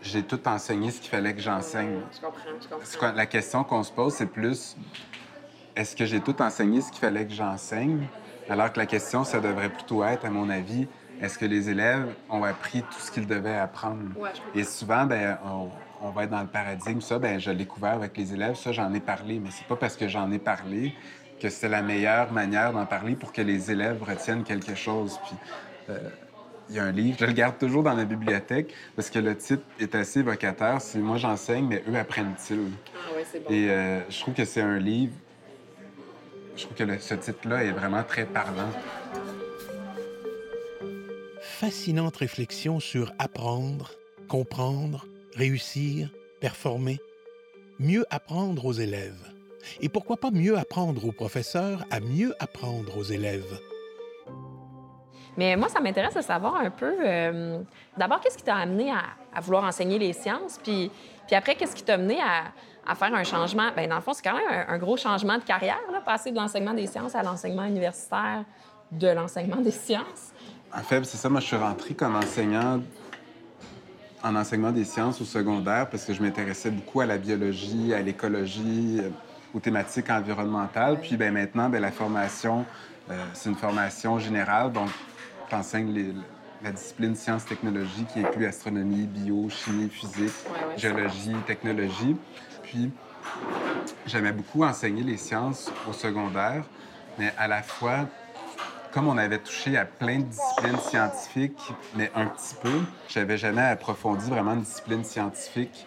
J'ai 0.02 0.22
tout 0.22 0.46
enseigné 0.46 0.90
ce 0.90 1.00
qu'il 1.00 1.10
fallait 1.10 1.34
que 1.34 1.40
j'enseigne. 1.40 2.00
Je 2.12 2.20
comprends, 2.20 3.10
je 3.10 3.16
La 3.16 3.26
question 3.26 3.64
qu'on 3.64 3.82
se 3.82 3.90
pose, 3.90 4.12
c'est 4.14 4.26
plus 4.26 4.76
est-ce 5.76 5.96
que 5.96 6.04
j'ai 6.04 6.20
tout 6.20 6.40
enseigné 6.40 6.80
ce 6.80 6.90
qu'il 6.90 7.00
fallait 7.00 7.26
que 7.26 7.32
j'enseigne? 7.32 8.06
Alors 8.48 8.72
que 8.72 8.78
la 8.78 8.86
question, 8.86 9.24
ça 9.24 9.40
devrait 9.40 9.70
plutôt 9.70 10.04
être, 10.04 10.24
à 10.24 10.30
mon 10.30 10.50
avis, 10.50 10.86
est-ce 11.20 11.38
que 11.38 11.46
les 11.46 11.70
élèves 11.70 12.14
ont 12.28 12.44
appris 12.44 12.82
tout 12.82 13.00
ce 13.00 13.10
qu'ils 13.10 13.26
devaient 13.26 13.56
apprendre? 13.56 14.02
Ouais, 14.16 14.30
je 14.34 14.40
comprends. 14.40 14.58
Et 14.58 14.64
souvent, 14.64 15.06
ben, 15.06 15.38
on, 15.44 15.70
on 16.02 16.10
va 16.10 16.24
être 16.24 16.30
dans 16.30 16.42
le 16.42 16.46
paradigme. 16.46 17.00
Ça, 17.00 17.18
ben, 17.18 17.40
je 17.40 17.50
l'ai 17.50 17.66
couvert 17.66 17.94
avec 17.94 18.16
les 18.16 18.34
élèves. 18.34 18.56
Ça, 18.56 18.72
j'en 18.72 18.92
ai 18.92 19.00
parlé. 19.00 19.40
Mais 19.40 19.50
c'est 19.50 19.66
pas 19.66 19.76
parce 19.76 19.96
que 19.96 20.06
j'en 20.06 20.30
ai 20.30 20.38
parlé 20.38 20.94
que 21.40 21.48
c'est 21.50 21.68
la 21.68 21.82
meilleure 21.82 22.32
manière 22.32 22.72
d'en 22.72 22.86
parler 22.86 23.14
pour 23.14 23.32
que 23.32 23.42
les 23.42 23.70
élèves 23.70 24.02
retiennent 24.02 24.44
quelque 24.44 24.74
chose. 24.74 25.18
Puis, 25.24 25.36
euh, 25.90 25.98
il 26.70 26.76
y 26.76 26.78
a 26.78 26.84
un 26.84 26.92
livre, 26.92 27.18
je 27.20 27.26
le 27.26 27.32
garde 27.32 27.58
toujours 27.58 27.82
dans 27.82 27.92
la 27.92 28.04
bibliothèque 28.06 28.72
parce 28.96 29.10
que 29.10 29.18
le 29.18 29.36
titre 29.36 29.62
est 29.78 29.94
assez 29.94 30.20
évocateur. 30.20 30.80
C'est 30.80 30.98
Moi, 30.98 31.18
j'enseigne, 31.18 31.66
mais 31.66 31.82
eux 31.88 31.96
apprennent-ils? 31.96 32.58
Ah 32.94 33.10
oui, 33.14 33.22
c'est 33.30 33.40
bon. 33.40 33.50
Et 33.50 33.70
euh, 33.70 34.00
je 34.08 34.20
trouve 34.20 34.34
que 34.34 34.44
c'est 34.44 34.62
un 34.62 34.78
livre. 34.78 35.12
Je 36.56 36.64
trouve 36.64 36.76
que 36.76 36.84
le- 36.84 36.98
ce 37.00 37.14
titre-là 37.14 37.64
est 37.64 37.72
vraiment 37.72 38.02
très 38.04 38.24
parlant. 38.24 38.70
Fascinante 41.42 42.16
réflexion 42.16 42.80
sur 42.80 43.12
apprendre, 43.18 43.92
comprendre, 44.28 45.06
réussir, 45.34 46.10
performer. 46.40 46.98
Mieux 47.78 48.04
apprendre 48.10 48.64
aux 48.64 48.72
élèves. 48.72 49.33
Et 49.80 49.88
pourquoi 49.88 50.16
pas 50.16 50.30
mieux 50.30 50.56
apprendre 50.58 51.06
aux 51.06 51.12
professeurs 51.12 51.84
à 51.90 52.00
mieux 52.00 52.34
apprendre 52.38 52.96
aux 52.96 53.02
élèves? 53.02 53.60
Mais 55.36 55.56
moi, 55.56 55.68
ça 55.68 55.80
m'intéresse 55.80 56.14
de 56.14 56.20
savoir 56.22 56.56
un 56.56 56.70
peu, 56.70 56.94
euh, 57.04 57.58
d'abord, 57.96 58.20
qu'est-ce 58.20 58.38
qui 58.38 58.44
t'a 58.44 58.56
amené 58.56 58.90
à, 58.90 59.02
à 59.34 59.40
vouloir 59.40 59.64
enseigner 59.64 59.98
les 59.98 60.12
sciences, 60.12 60.60
puis, 60.62 60.90
puis 61.26 61.34
après, 61.34 61.56
qu'est-ce 61.56 61.74
qui 61.74 61.82
t'a 61.82 61.94
amené 61.94 62.20
à, 62.20 62.52
à 62.86 62.94
faire 62.94 63.12
un 63.12 63.24
changement? 63.24 63.70
Bien, 63.76 63.88
dans 63.88 63.96
le 63.96 64.00
fond, 64.00 64.12
c'est 64.12 64.22
quand 64.22 64.36
même 64.36 64.66
un, 64.68 64.74
un 64.74 64.78
gros 64.78 64.96
changement 64.96 65.36
de 65.38 65.42
carrière, 65.42 65.80
là, 65.92 66.00
passer 66.00 66.30
de 66.30 66.36
l'enseignement 66.36 66.72
des 66.74 66.86
sciences 66.86 67.16
à 67.16 67.22
l'enseignement 67.24 67.64
universitaire 67.64 68.44
de 68.92 69.08
l'enseignement 69.08 69.56
des 69.60 69.72
sciences. 69.72 70.32
En 70.72 70.82
fait, 70.82 71.04
c'est 71.04 71.16
ça, 71.16 71.28
moi, 71.28 71.40
je 71.40 71.46
suis 71.46 71.56
rentré 71.56 71.94
comme 71.94 72.14
enseignant 72.14 72.80
en 74.22 74.36
enseignement 74.36 74.70
des 74.70 74.84
sciences 74.84 75.20
au 75.20 75.24
secondaire 75.24 75.90
parce 75.90 76.04
que 76.04 76.14
je 76.14 76.22
m'intéressais 76.22 76.70
beaucoup 76.70 77.00
à 77.00 77.06
la 77.06 77.18
biologie, 77.18 77.92
à 77.92 78.00
l'écologie, 78.00 79.00
euh, 79.00 79.10
aux 79.54 79.60
thématiques 79.60 80.10
environnementales. 80.10 81.00
Puis 81.00 81.16
ben, 81.16 81.32
maintenant, 81.32 81.68
ben, 81.68 81.80
la 81.80 81.92
formation, 81.92 82.64
euh, 83.10 83.24
c'est 83.32 83.48
une 83.48 83.56
formation 83.56 84.18
générale, 84.18 84.72
donc 84.72 84.90
tu 85.48 85.54
enseignes 85.54 86.14
la 86.62 86.72
discipline 86.72 87.14
sciences-technologies 87.14 88.06
qui 88.12 88.20
inclut 88.20 88.46
astronomie, 88.46 89.06
bio, 89.06 89.48
chimie, 89.48 89.88
physique, 89.88 90.32
Ouais, 90.46 90.66
ouais, 90.66 90.78
géologie, 90.78 91.34
technologie. 91.46 92.16
Puis 92.62 92.90
j'aimais 94.06 94.32
beaucoup 94.32 94.64
enseigner 94.64 95.02
les 95.02 95.16
sciences 95.16 95.70
au 95.88 95.92
secondaire, 95.92 96.64
mais 97.18 97.32
à 97.38 97.46
la 97.46 97.62
fois, 97.62 98.08
comme 98.92 99.08
on 99.08 99.18
avait 99.18 99.38
touché 99.38 99.76
à 99.76 99.84
plein 99.84 100.20
de 100.20 100.24
disciplines 100.24 100.78
scientifiques, 100.78 101.72
mais 101.96 102.10
un 102.14 102.26
petit 102.26 102.54
peu, 102.62 102.80
j'avais 103.08 103.36
jamais 103.36 103.62
approfondi 103.62 104.30
vraiment 104.30 104.54
une 104.54 104.62
discipline 104.62 105.04
scientifique, 105.04 105.86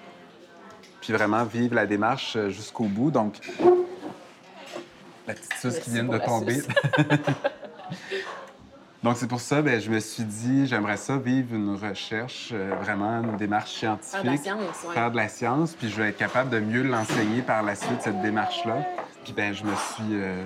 puis 1.02 1.14
vraiment 1.14 1.44
vivre 1.44 1.76
la 1.76 1.86
démarche 1.86 2.36
euh, 2.36 2.50
jusqu'au 2.50 2.86
bout. 2.86 3.12
Donc, 3.12 3.40
la 5.28 5.34
petite 5.34 5.54
sauce 5.54 5.80
qui 5.80 5.92
Merci 5.92 5.92
vient 5.92 6.06
pour 6.06 6.14
de 6.14 6.20
tomber. 6.20 6.62
Donc, 9.04 9.16
c'est 9.16 9.28
pour 9.28 9.40
ça, 9.40 9.62
ben, 9.62 9.80
je 9.80 9.90
me 9.90 10.00
suis 10.00 10.24
dit, 10.24 10.66
j'aimerais 10.66 10.98
ça 10.98 11.18
vivre 11.18 11.56
une 11.56 11.76
recherche, 11.76 12.50
euh, 12.52 12.74
vraiment 12.82 13.22
une 13.22 13.38
démarche 13.38 13.72
scientifique. 13.72 14.12
Faire 14.12 14.24
de 14.24 14.30
la 14.30 14.38
science. 14.38 14.94
Faire 14.94 15.12
de 15.12 15.16
la 15.16 15.28
science, 15.30 15.74
puis 15.76 15.90
je 15.90 16.02
vais 16.02 16.10
être 16.10 16.18
capable 16.18 16.50
de 16.50 16.60
mieux 16.60 16.82
l'enseigner 16.82 17.42
par 17.42 17.62
la 17.64 17.76
suite, 17.76 18.02
cette 18.02 18.22
démarche-là. 18.22 18.86
Puis, 19.24 19.34
ben, 19.34 19.54
je 19.54 19.64
me 19.64 19.74
suis 19.76 20.14
euh, 20.14 20.44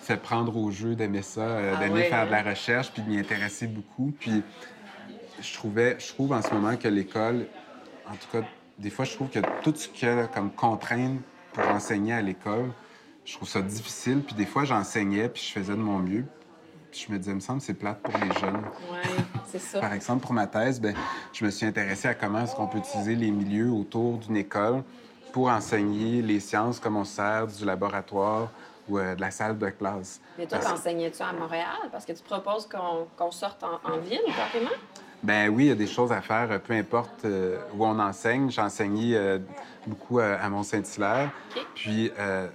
fait 0.00 0.16
prendre 0.16 0.56
au 0.56 0.70
jeu 0.70 0.94
d'aimer 0.94 1.22
ça, 1.22 1.42
euh, 1.42 1.74
Ah 1.76 1.78
d'aimer 1.78 2.04
faire 2.04 2.26
de 2.26 2.32
la 2.32 2.38
hein? 2.38 2.50
recherche, 2.50 2.90
puis 2.90 3.02
de 3.02 3.08
m'y 3.08 3.18
intéresser 3.18 3.66
beaucoup. 3.66 4.12
Puis, 4.18 4.42
je 5.40 5.54
trouvais, 5.54 5.96
je 6.00 6.08
trouve 6.08 6.32
en 6.32 6.42
ce 6.42 6.52
moment 6.54 6.76
que 6.76 6.88
l'école, 6.88 7.46
en 8.08 8.14
tout 8.14 8.28
cas, 8.32 8.44
des 8.80 8.90
fois, 8.90 9.04
je 9.04 9.14
trouve 9.14 9.28
que 9.28 9.40
tout 9.62 9.74
ce 9.76 9.88
qu'il 9.88 10.08
y 10.08 10.10
a 10.10 10.26
comme 10.26 10.50
contrainte 10.50 11.20
pour 11.52 11.66
enseigner 11.68 12.14
à 12.14 12.22
l'école, 12.22 12.70
je 13.24 13.34
trouve 13.36 13.48
ça 13.48 13.60
difficile. 13.60 14.22
Puis 14.22 14.34
des 14.34 14.46
fois, 14.46 14.64
j'enseignais, 14.64 15.28
puis 15.28 15.42
je 15.42 15.52
faisais 15.52 15.72
de 15.74 15.78
mon 15.78 15.98
mieux. 15.98 16.24
Puis 16.90 17.04
je 17.06 17.12
me 17.12 17.18
disais, 17.18 17.32
il 17.32 17.36
me 17.36 17.40
semble 17.40 17.60
que 17.60 17.66
c'est 17.66 17.74
plate 17.74 18.00
pour 18.02 18.14
les 18.18 18.32
jeunes. 18.40 18.62
Oui, 18.90 18.98
c'est 19.46 19.60
ça. 19.60 19.80
Par 19.80 19.92
exemple, 19.92 20.22
pour 20.22 20.32
ma 20.32 20.46
thèse, 20.46 20.80
ben, 20.80 20.94
je 21.32 21.44
me 21.44 21.50
suis 21.50 21.66
intéressé 21.66 22.08
à 22.08 22.14
comment 22.14 22.40
est-ce 22.40 22.56
qu'on 22.56 22.66
peut 22.66 22.78
utiliser 22.78 23.14
les 23.14 23.30
milieux 23.30 23.70
autour 23.70 24.18
d'une 24.18 24.36
école 24.36 24.82
pour 25.32 25.48
enseigner 25.48 26.22
les 26.22 26.40
sciences 26.40 26.80
comme 26.80 26.96
on 26.96 27.04
se 27.04 27.16
sert 27.16 27.46
du 27.46 27.64
laboratoire 27.64 28.48
ou 28.88 28.98
euh, 28.98 29.14
de 29.14 29.20
la 29.20 29.30
salle 29.30 29.56
de 29.56 29.68
classe. 29.68 30.20
Mais 30.36 30.46
toi, 30.46 30.58
Parce- 30.58 30.72
t'enseignais-tu 30.72 31.22
à 31.22 31.32
Montréal? 31.32 31.76
Parce 31.92 32.04
que 32.04 32.12
tu 32.12 32.22
proposes 32.24 32.66
qu'on 32.66 33.06
qu'on 33.16 33.30
sorte 33.30 33.62
en, 33.62 33.78
en 33.88 33.98
ville, 33.98 34.18
carrément? 34.34 34.70
Ben 35.22 35.50
oui, 35.50 35.64
il 35.64 35.68
y 35.68 35.72
a 35.72 35.74
des 35.74 35.86
choses 35.86 36.12
à 36.12 36.22
faire, 36.22 36.60
peu 36.62 36.72
importe 36.72 37.26
euh, 37.26 37.58
où 37.76 37.84
on 37.84 37.98
enseigne. 37.98 38.50
J'ai 38.50 38.62
enseigné 38.62 39.14
euh, 39.14 39.38
beaucoup 39.86 40.18
euh, 40.18 40.36
à 40.40 40.48
Mont-Saint-Hilaire. 40.48 41.30
Puis, 41.74 42.10
euh, 42.18 42.48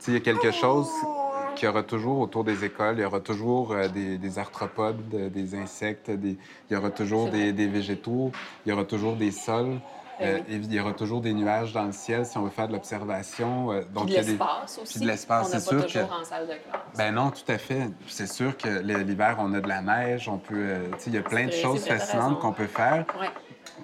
tu 0.00 0.06
sais, 0.06 0.10
il 0.10 0.14
y 0.14 0.16
a 0.16 0.20
quelque 0.20 0.50
chose 0.50 0.88
qu'il 1.54 1.66
y 1.66 1.68
aura 1.68 1.84
toujours 1.84 2.18
autour 2.18 2.42
des 2.42 2.64
écoles. 2.64 2.96
Il 2.98 3.02
y 3.02 3.04
aura 3.04 3.20
toujours 3.20 3.76
des, 3.94 4.18
des 4.18 4.38
arthropodes, 4.38 5.08
des 5.08 5.54
insectes, 5.54 6.10
des... 6.10 6.36
il 6.68 6.74
y 6.74 6.76
aura 6.76 6.90
toujours 6.90 7.28
des 7.28 7.66
végétaux, 7.68 8.32
il 8.66 8.70
y 8.70 8.72
aura 8.72 8.84
toujours 8.84 9.14
des 9.14 9.30
sols. 9.30 9.78
Euh, 10.22 10.38
oui. 10.48 10.60
il 10.64 10.72
y 10.74 10.80
aura 10.80 10.92
toujours 10.92 11.20
des 11.20 11.32
nuages 11.34 11.72
dans 11.72 11.84
le 11.84 11.92
ciel 11.92 12.24
si 12.26 12.36
on 12.38 12.42
veut 12.44 12.50
faire 12.50 12.68
de 12.68 12.72
l'observation. 12.72 13.72
euh, 13.72 13.82
donc, 13.94 14.06
Puis 14.06 14.14
il 14.14 14.16
de 14.16 14.16
y 14.16 14.18
a 14.18 14.22
des- 14.22 14.28
l'espace 14.32 14.78
aussi. 14.82 14.92
Puis 14.94 15.00
de 15.02 15.06
l'espace, 15.06 15.46
c'est 15.48 15.54
pas 15.54 15.60
sûr 15.60 15.86
que- 15.86 15.98
en 16.12 16.24
salle 16.24 16.46
de 16.46 16.52
classe. 16.54 16.80
ben 16.96 17.14
non, 17.14 17.30
tout 17.30 17.50
à 17.52 17.58
fait. 17.58 17.90
C'est 18.06 18.26
sûr 18.28 18.56
que 18.56 18.68
l'hiver, 18.80 19.36
on 19.38 19.52
a 19.54 19.60
de 19.60 19.68
la 19.68 19.82
neige, 19.82 20.28
on 20.28 20.38
peut... 20.38 20.54
euh, 20.56 20.88
il 21.06 21.14
y 21.14 21.18
a 21.18 21.22
plein 21.22 21.46
de 21.46 21.52
choses 21.52 21.84
fascinantes 21.86 22.38
qu'on 22.40 22.52
peut 22.52 22.66
faire 22.66 23.04
Ouais. 23.20 23.28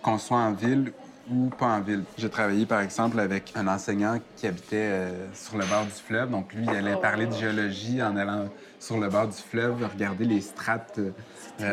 qu'on 0.03 0.19
soit 0.19 0.39
en 0.39 0.53
ville 0.53 0.93
ou 1.31 1.51
pas 1.51 1.67
en 1.67 1.81
ville. 1.81 2.05
J'ai 2.17 2.31
travaillé, 2.31 2.65
par 2.65 2.81
exemple, 2.81 3.21
avec 3.21 3.53
un 3.55 3.69
enseignant 3.69 4.19
qui 4.37 4.47
habitait 4.47 5.09
sur 5.35 5.59
le 5.59 5.67
bord 5.67 5.85
du 5.85 5.91
fleuve. 5.91 6.31
Donc, 6.31 6.55
lui, 6.55 6.65
il 6.65 6.71
allait 6.71 6.95
Oh. 6.97 7.01
parler 7.01 7.27
de 7.27 7.35
géologie 7.35 8.03
en 8.03 8.17
allant 8.17 8.47
sur 8.81 8.99
le 8.99 9.09
bord 9.11 9.27
du 9.29 9.37
fleuve, 9.37 9.87
regarder 9.93 10.25
les 10.25 10.41
strates 10.41 10.99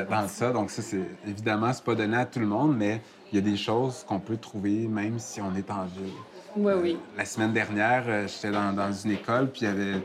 dans 0.10 0.28
ça. 0.28 0.51
Donc, 0.51 0.71
ça, 0.71 0.82
c'est 0.82 1.04
évidemment, 1.25 1.71
c'est 1.71 1.86
pas 1.86 1.95
donné 1.95 2.17
à 2.17 2.25
tout 2.25 2.39
le 2.39 2.47
monde, 2.47 2.75
mais 2.75 3.01
il 3.36 3.43
y 3.43 3.48
a 3.50 3.52
des 3.52 3.58
choses 3.58 4.06
qu'on 4.08 4.19
peut 4.19 4.38
trouver 4.38 4.88
même 4.88 5.19
si 5.19 5.41
on 5.41 5.54
est 5.56 5.69
en 5.69 5.84
ville. 5.84 6.13
Oui, 6.56 6.71
oui. 6.82 6.98
La 7.17 7.26
semaine 7.26 7.52
dernière, 7.52 8.04
euh, 8.08 8.28
j'étais 8.30 8.50
dans, 8.52 8.71
dans 8.71 8.93
une 8.93 9.12
école, 9.12 9.52
puis 9.52 9.63
il 9.63 9.67
y 9.67 9.67
avait 9.67 10.02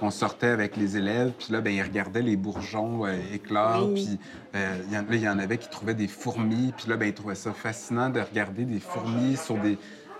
on 0.00 0.10
sortait 0.10 0.46
avec 0.46 0.78
les 0.78 0.96
élèves, 0.96 1.32
puis 1.38 1.52
là, 1.52 1.60
ben, 1.60 1.74
ils 1.74 1.82
regardaient 1.82 2.22
les 2.22 2.36
bourgeons 2.36 3.04
euh, 3.04 3.12
éclore, 3.34 3.92
puis 3.92 4.18
euh, 4.54 4.76
il 4.88 4.94
y 4.94 4.96
en- 4.96 5.02
là, 5.02 5.06
il 5.10 5.20
y 5.20 5.28
en 5.28 5.38
avait 5.38 5.58
qui 5.58 5.68
trouvaient 5.68 5.92
des 5.94 6.08
fourmis, 6.08 6.72
puis 6.74 6.88
là, 6.88 6.96
ben, 6.96 7.04
ils 7.06 7.12
trouvaient 7.12 7.34
ça 7.34 7.52
fascinant 7.52 8.08
de 8.08 8.18
regarder 8.20 8.64
des 8.64 8.80
fourmis 8.80 9.36
sur 9.36 9.56
des 9.56 9.76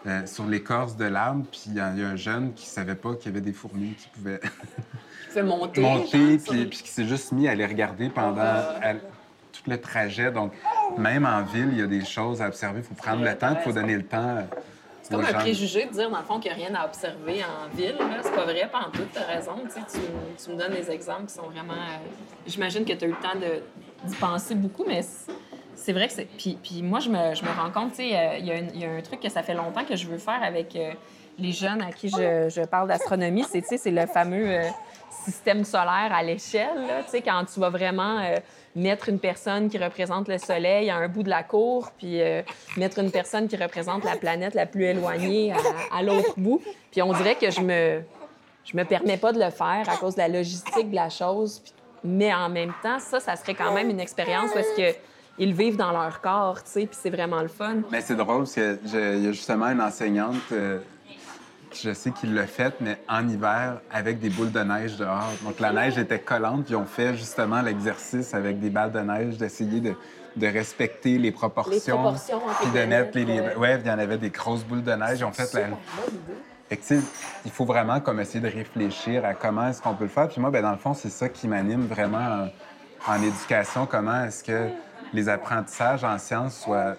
euh, 0.07 0.27
sur 0.27 0.44
l'écorce 0.46 0.96
de 0.99 1.05
l'arbre, 1.07 1.44
puis 1.51 1.62
il 1.68 1.75
y, 1.77 1.81
a 1.81 1.92
il 1.94 2.01
y 2.01 2.05
a 2.05 2.09
un 2.09 2.16
jeune 2.16 2.53
qui 2.53 2.66
savait 2.66 2.94
pas 2.94 3.14
qu'il 3.14 3.27
y 3.33 3.35
avait 3.35 3.40
des 3.44 3.53
fourmis 3.55 3.94
qui 3.94 4.09
pouvaient 4.09 4.40
monter. 5.42 5.81
monter, 5.83 6.37
puis, 6.38 6.68
qui 6.68 6.90
s'est 6.90 7.07
juste 7.07 7.33
mis 7.33 7.49
à 7.49 7.55
les 7.55 7.64
regarder 7.66 8.11
pendant 8.11 8.40
à- 8.42 8.94
tout 9.62 9.70
le 9.70 9.81
trajet. 9.81 10.31
Donc, 10.31 10.53
même 10.99 11.27
en 11.27 11.42
ville, 11.42 11.68
il 11.73 11.79
y 11.79 11.83
a 11.83 11.87
des 11.87 12.05
choses 12.05 12.42
à 12.42 12.49
observer. 12.49 12.81
Il 12.81 12.85
faut 12.85 12.94
prendre 12.94 13.25
le 13.25 13.35
temps, 13.37 13.51
il 13.55 13.61
faut 13.62 13.73
donner 13.73 13.96
le 13.96 14.05
temps 14.05 14.18
euh, 14.18 14.42
C'est 15.03 15.14
comme 15.14 15.25
un 15.25 15.33
préjugé 15.33 15.87
de 15.87 15.92
dire, 15.92 16.11
dans 16.11 16.18
le 16.18 16.25
fond, 16.25 16.38
qu'il 16.40 16.53
n'y 16.55 16.62
a 16.62 16.66
rien 16.66 16.75
à 16.75 16.87
observer 16.87 17.42
en 17.44 17.75
ville. 17.77 17.96
C'est 18.23 18.35
pas 18.35 18.44
vrai, 18.44 18.68
pas 18.70 18.81
en 18.87 18.90
tout, 18.90 19.03
t'as 19.12 19.25
raison. 19.25 19.53
Tu, 19.75 19.81
tu, 19.92 20.01
tu 20.44 20.51
me 20.51 20.57
donnes 20.57 20.73
des 20.73 20.90
exemples 20.90 21.27
qui 21.27 21.35
sont 21.35 21.42
vraiment... 21.49 21.73
euh, 21.75 22.09
J'imagine 22.46 22.85
que 22.85 22.92
tu 22.92 23.05
as 23.05 23.09
eu 23.09 23.12
le 23.12 23.16
temps 23.16 23.38
de- 23.38 24.09
d'y 24.09 24.14
penser 24.16 24.55
beaucoup, 24.55 24.85
mais 24.87 25.03
c'est- 25.75 25.92
vrai 25.92 26.07
que 26.09 26.12
c'est... 26.14 26.25
Puis, 26.38 26.59
puis 26.62 26.83
moi, 26.83 27.01
je 27.01 27.09
me, 27.11 27.35
je 27.35 27.42
me 27.44 27.51
rends 27.51 27.70
compte, 27.70 27.90
tu 27.90 27.96
sais, 28.09 28.16
euh, 28.16 28.37
il 28.38 28.46
y, 28.46 28.51
a 28.53 28.61
y 28.61 28.85
un 28.85 29.01
truc 29.03 29.20
que 29.20 29.29
ça 29.29 29.42
fait 29.42 29.55
longtemps 29.55 29.85
que 29.85 29.96
je 29.96 30.07
veux 30.07 30.18
faire 30.18 30.42
avec 30.42 30.77
les 31.38 31.53
jeunes 31.53 31.81
à 31.83 31.90
qui 31.90 32.09
je, 32.11 32.49
je 32.49 32.62
parle 32.66 32.88
d'astronomie. 32.88 33.44
C'est, 33.44 33.62
c'est 33.79 33.90
le 33.90 34.07
fameux 34.07 34.61
système 35.24 35.64
solaire 35.64 36.11
à 36.12 36.22
l'échelle. 36.22 36.88
Tu 37.04 37.11
sais, 37.11 37.22
quand 37.22 37.44
tu 37.52 37.61
vas 37.61 37.70
vraiment... 37.70 38.18
euh, 38.20 38.37
mettre 38.76 39.09
une 39.09 39.18
personne 39.18 39.68
qui 39.68 39.78
représente 39.78 40.28
le 40.28 40.38
Soleil 40.38 40.90
à 40.90 40.96
un 40.96 41.09
bout 41.09 41.22
de 41.22 41.28
la 41.28 41.42
cour, 41.42 41.90
puis 41.98 42.20
euh, 42.20 42.42
mettre 42.76 42.98
une 42.98 43.11
personne 43.11 43.48
qui 43.48 43.56
représente 43.56 44.04
la 44.04 44.16
planète 44.16 44.54
la 44.54 44.66
plus 44.66 44.85
éloignée 44.85 45.52
à, 45.92 46.02
l'autre 46.02 46.35
bout. 46.37 46.61
Puis 46.90 47.02
on 47.02 47.12
dirait 47.12 47.35
que 47.35 47.50
je 47.50 47.61
me, 47.61 48.00
je 48.64 48.76
me 48.76 48.85
permets 48.85 49.16
pas 49.16 49.33
de 49.33 49.40
le 49.40 49.50
faire 49.50 49.88
à 49.88 49.96
cause 49.96 50.14
de 50.14 50.20
la 50.20 50.28
logistique 50.28 50.90
de 50.90 50.94
la 50.94 51.11
chose. 51.11 51.62
Mais 52.04 52.33
en 52.33 52.48
même 52.48 52.72
temps, 52.83 52.98
ça, 52.98 53.20
ça 53.20 53.37
serait 53.37 53.54
quand 53.54 53.72
même 53.74 53.90
une 53.90 54.00
expérience 54.00 54.50
parce 54.54 54.68
que 54.76 54.94
ils 55.38 55.54
vivent 55.54 55.76
dans 55.76 55.92
leur 55.92 56.20
corps, 56.20 56.62
tu 56.62 56.70
sais, 56.70 56.87
puis 56.87 56.98
c'est 57.00 57.11
vraiment 57.11 57.40
le 57.40 57.48
fun. 57.48 57.76
Mais 57.90 58.02
c'est 58.02 58.14
drôle 58.14 58.40
parce 58.40 58.54
que 58.54 58.78
il 58.85 59.24
y 59.24 59.28
a 59.28 59.33
justement 59.33 59.66
une 59.66 59.80
enseignante, 59.80 60.37
euh, 60.52 60.78
je 61.72 61.92
sais 61.92 62.11
qu'il 62.11 62.35
l'a 62.35 62.46
faite, 62.46 62.74
mais 62.80 62.98
en 63.09 63.28
hiver 63.28 63.80
avec 63.92 64.18
des 64.18 64.28
boules 64.30 64.50
de 64.52 64.61
neige 64.61 64.96
dehors. 64.96 65.30
Donc 65.44 65.61
la 65.61 65.72
neige 65.72 65.98
était 65.98 66.18
collante, 66.18 66.66
puis 66.66 66.74
on 66.74 66.85
fait 66.87 67.14
justement 67.14 67.62
l'exercice 67.62 68.35
avec 68.35 68.59
des 68.61 68.70
balles 68.70 68.92
de 68.92 69.00
neige 69.00 69.37
d'essayer 69.37 69.80
de, 69.80 69.94
de 70.37 70.46
respecter 70.46 71.18
les 71.18 71.30
proportions. 71.33 71.74
Les 71.96 72.02
proportions 72.02 72.40
Puis 72.61 72.70
de 72.70 72.85
mettre 72.87 73.16
les. 73.16 73.24
planètes, 73.24 73.44
les- 73.56 73.61
ouais. 73.61 73.74
ouais, 73.74 73.80
il 73.80 73.87
y 73.87 73.90
en 73.90 73.98
avait 73.98 74.18
des 74.18 74.30
grosses 74.30 74.64
boules 74.64 74.83
de 74.83 74.92
neige. 74.92 75.22
Ont 75.22 75.33
fait 75.33 75.52
la. 75.54 75.66
Fait 76.68 76.76
que, 76.76 76.94
il 77.44 77.50
faut 77.50 77.64
vraiment 77.64 77.98
comme 78.00 78.20
essayer 78.20 78.40
de 78.40 78.46
réfléchir 78.54 79.24
à 79.24 79.35
comment 79.35 79.68
est-ce 79.68 79.83
qu'on 79.83 79.94
peut 79.94 80.04
le 80.04 80.11
faire. 80.11 80.28
Puis 80.28 80.40
moi, 80.40 80.50
ben, 80.50 80.62
dans 80.62 80.70
le 80.70 80.76
fond, 80.76 80.94
c'est 80.94 81.11
ça 81.11 81.28
qui 81.28 81.48
m'anime 81.48 81.87
vraiment 81.87 82.48
en, 83.09 83.12
en 83.12 83.22
éducation. 83.22 83.87
Comment 83.87 84.24
est-ce 84.24 84.44
que 84.44 84.68
les 85.12 85.28
apprentissages 85.28 86.04
en 86.04 86.16
sciences 86.18 86.56
soient... 86.61 86.94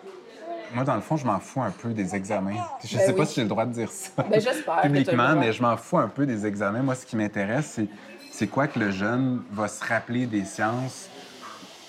Moi, 0.74 0.84
dans 0.84 0.96
le 0.96 1.02
fond, 1.02 1.18
je 1.18 1.26
m'en 1.26 1.40
fous 1.40 1.62
un 1.62 1.72
peu 1.72 1.90
des 1.90 2.16
examens. 2.16 2.56
Je 2.84 2.98
Ben 2.98 3.06
sais 3.06 3.14
pas 3.14 3.26
si 3.26 3.36
j'ai 3.36 3.44
le 3.44 3.50
droit 3.50 3.66
de 3.66 3.74
dire 3.74 3.92
ça 3.92 4.24
Ben, 4.30 4.42
publiquement, 4.82 5.36
mais 5.36 5.52
je 5.52 5.62
m'en 5.62 5.76
fous 5.78 5.98
un 5.98 6.08
peu 6.08 6.26
des 6.26 6.46
examens. 6.46 6.82
Moi, 6.82 6.96
ce 6.96 7.06
qui 7.06 7.16
m'intéresse, 7.16 7.74
c'est 7.76 7.88
c'est 8.32 8.48
quoi 8.48 8.68
que 8.68 8.80
le 8.80 8.92
jeune 8.92 9.44
va 9.52 9.68
se 9.68 9.84
rappeler 9.84 10.26
des 10.26 10.46
sciences 10.46 11.10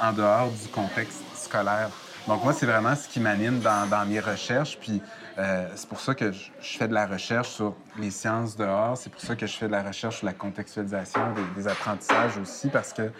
en 0.00 0.12
dehors 0.12 0.50
du 0.50 0.68
contexte 0.68 1.22
scolaire. 1.36 1.88
Donc, 2.26 2.42
moi, 2.42 2.52
c'est 2.52 2.66
vraiment 2.66 2.96
ce 2.96 3.08
qui 3.08 3.20
m'anime 3.20 3.60
dans, 3.60 3.88
dans 3.88 4.04
mes 4.04 4.18
recherches. 4.18 4.76
Puis, 4.80 5.00
euh, 5.38 5.66
c'est 5.76 5.88
pour 5.88 6.00
ça 6.00 6.14
que 6.14 6.32
je, 6.32 6.50
je 6.60 6.76
fais 6.78 6.88
de 6.88 6.94
la 6.94 7.06
recherche 7.06 7.48
sur 7.48 7.74
les 7.98 8.10
sciences 8.10 8.56
dehors. 8.56 8.96
C'est 8.96 9.10
pour 9.10 9.20
ça 9.20 9.36
que 9.36 9.46
je 9.46 9.56
fais 9.56 9.66
de 9.66 9.72
la 9.72 9.82
recherche 9.82 10.18
sur 10.18 10.26
la 10.26 10.32
contextualisation 10.32 11.20
des, 11.32 11.62
des 11.62 11.68
apprentissages 11.68 12.36
aussi, 12.38 12.68
parce 12.68 12.92
que 12.92 13.10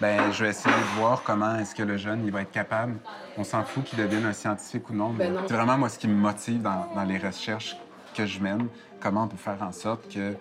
ben, 0.00 0.32
je 0.32 0.44
vais 0.44 0.50
essayer 0.50 0.74
de 0.74 0.98
voir 1.00 1.22
comment 1.22 1.56
est-ce 1.58 1.74
que 1.74 1.82
le 1.82 1.96
jeune 1.96 2.24
il 2.24 2.32
va 2.32 2.42
être 2.42 2.50
capable. 2.50 2.96
On 3.36 3.44
s'en 3.44 3.64
fout 3.64 3.84
qu'il 3.84 3.98
devienne 3.98 4.24
un 4.24 4.32
scientifique 4.32 4.88
ou 4.90 4.94
non. 4.94 5.10
mais 5.10 5.26
Ben 5.26 5.34
non. 5.34 5.40
c'est 5.46 5.54
vraiment 5.54 5.76
moi 5.78 5.88
ce 5.88 5.98
qui 5.98 6.08
me 6.08 6.14
motive 6.14 6.62
dans, 6.62 6.86
dans 6.94 7.04
les 7.04 7.18
recherches 7.18 7.76
que 8.14 8.26
je 8.26 8.40
mène. 8.40 8.68
Comment 9.00 9.24
on 9.24 9.28
peut 9.28 9.36
faire 9.36 9.62
en 9.62 9.72
sorte 9.72 10.12
que 10.12 10.34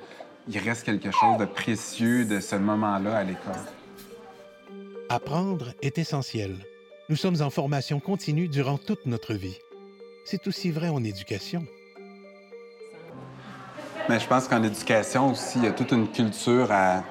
il 0.47 0.57
reste 0.57 0.83
quelque 0.83 1.11
chose 1.11 1.37
de 1.37 1.45
précieux 1.45 2.25
de 2.25 2.39
ce 2.39 2.55
moment-là 2.55 3.17
à 3.17 3.23
l'école. 3.23 3.53
Apprendre 5.09 5.73
est 5.81 5.97
essentiel. 5.99 6.55
Nous 7.09 7.15
sommes 7.15 7.41
en 7.41 7.49
formation 7.49 7.99
continue 7.99 8.47
durant 8.47 8.77
toute 8.77 9.05
notre 9.05 9.33
vie. 9.33 9.57
C'est 10.25 10.47
aussi 10.47 10.71
vrai 10.71 10.89
en 10.89 11.03
éducation. 11.03 11.65
Mais 14.07 14.19
je 14.19 14.27
pense 14.27 14.47
qu'en 14.47 14.63
éducation 14.63 15.31
aussi, 15.31 15.59
il 15.59 15.65
y 15.65 15.67
a 15.67 15.71
toute 15.71 15.91
une 15.91 16.07
culture 16.07 16.71
à, 16.71 17.03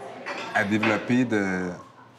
à 0.54 0.64
développer 0.64 1.24
de. 1.24 1.68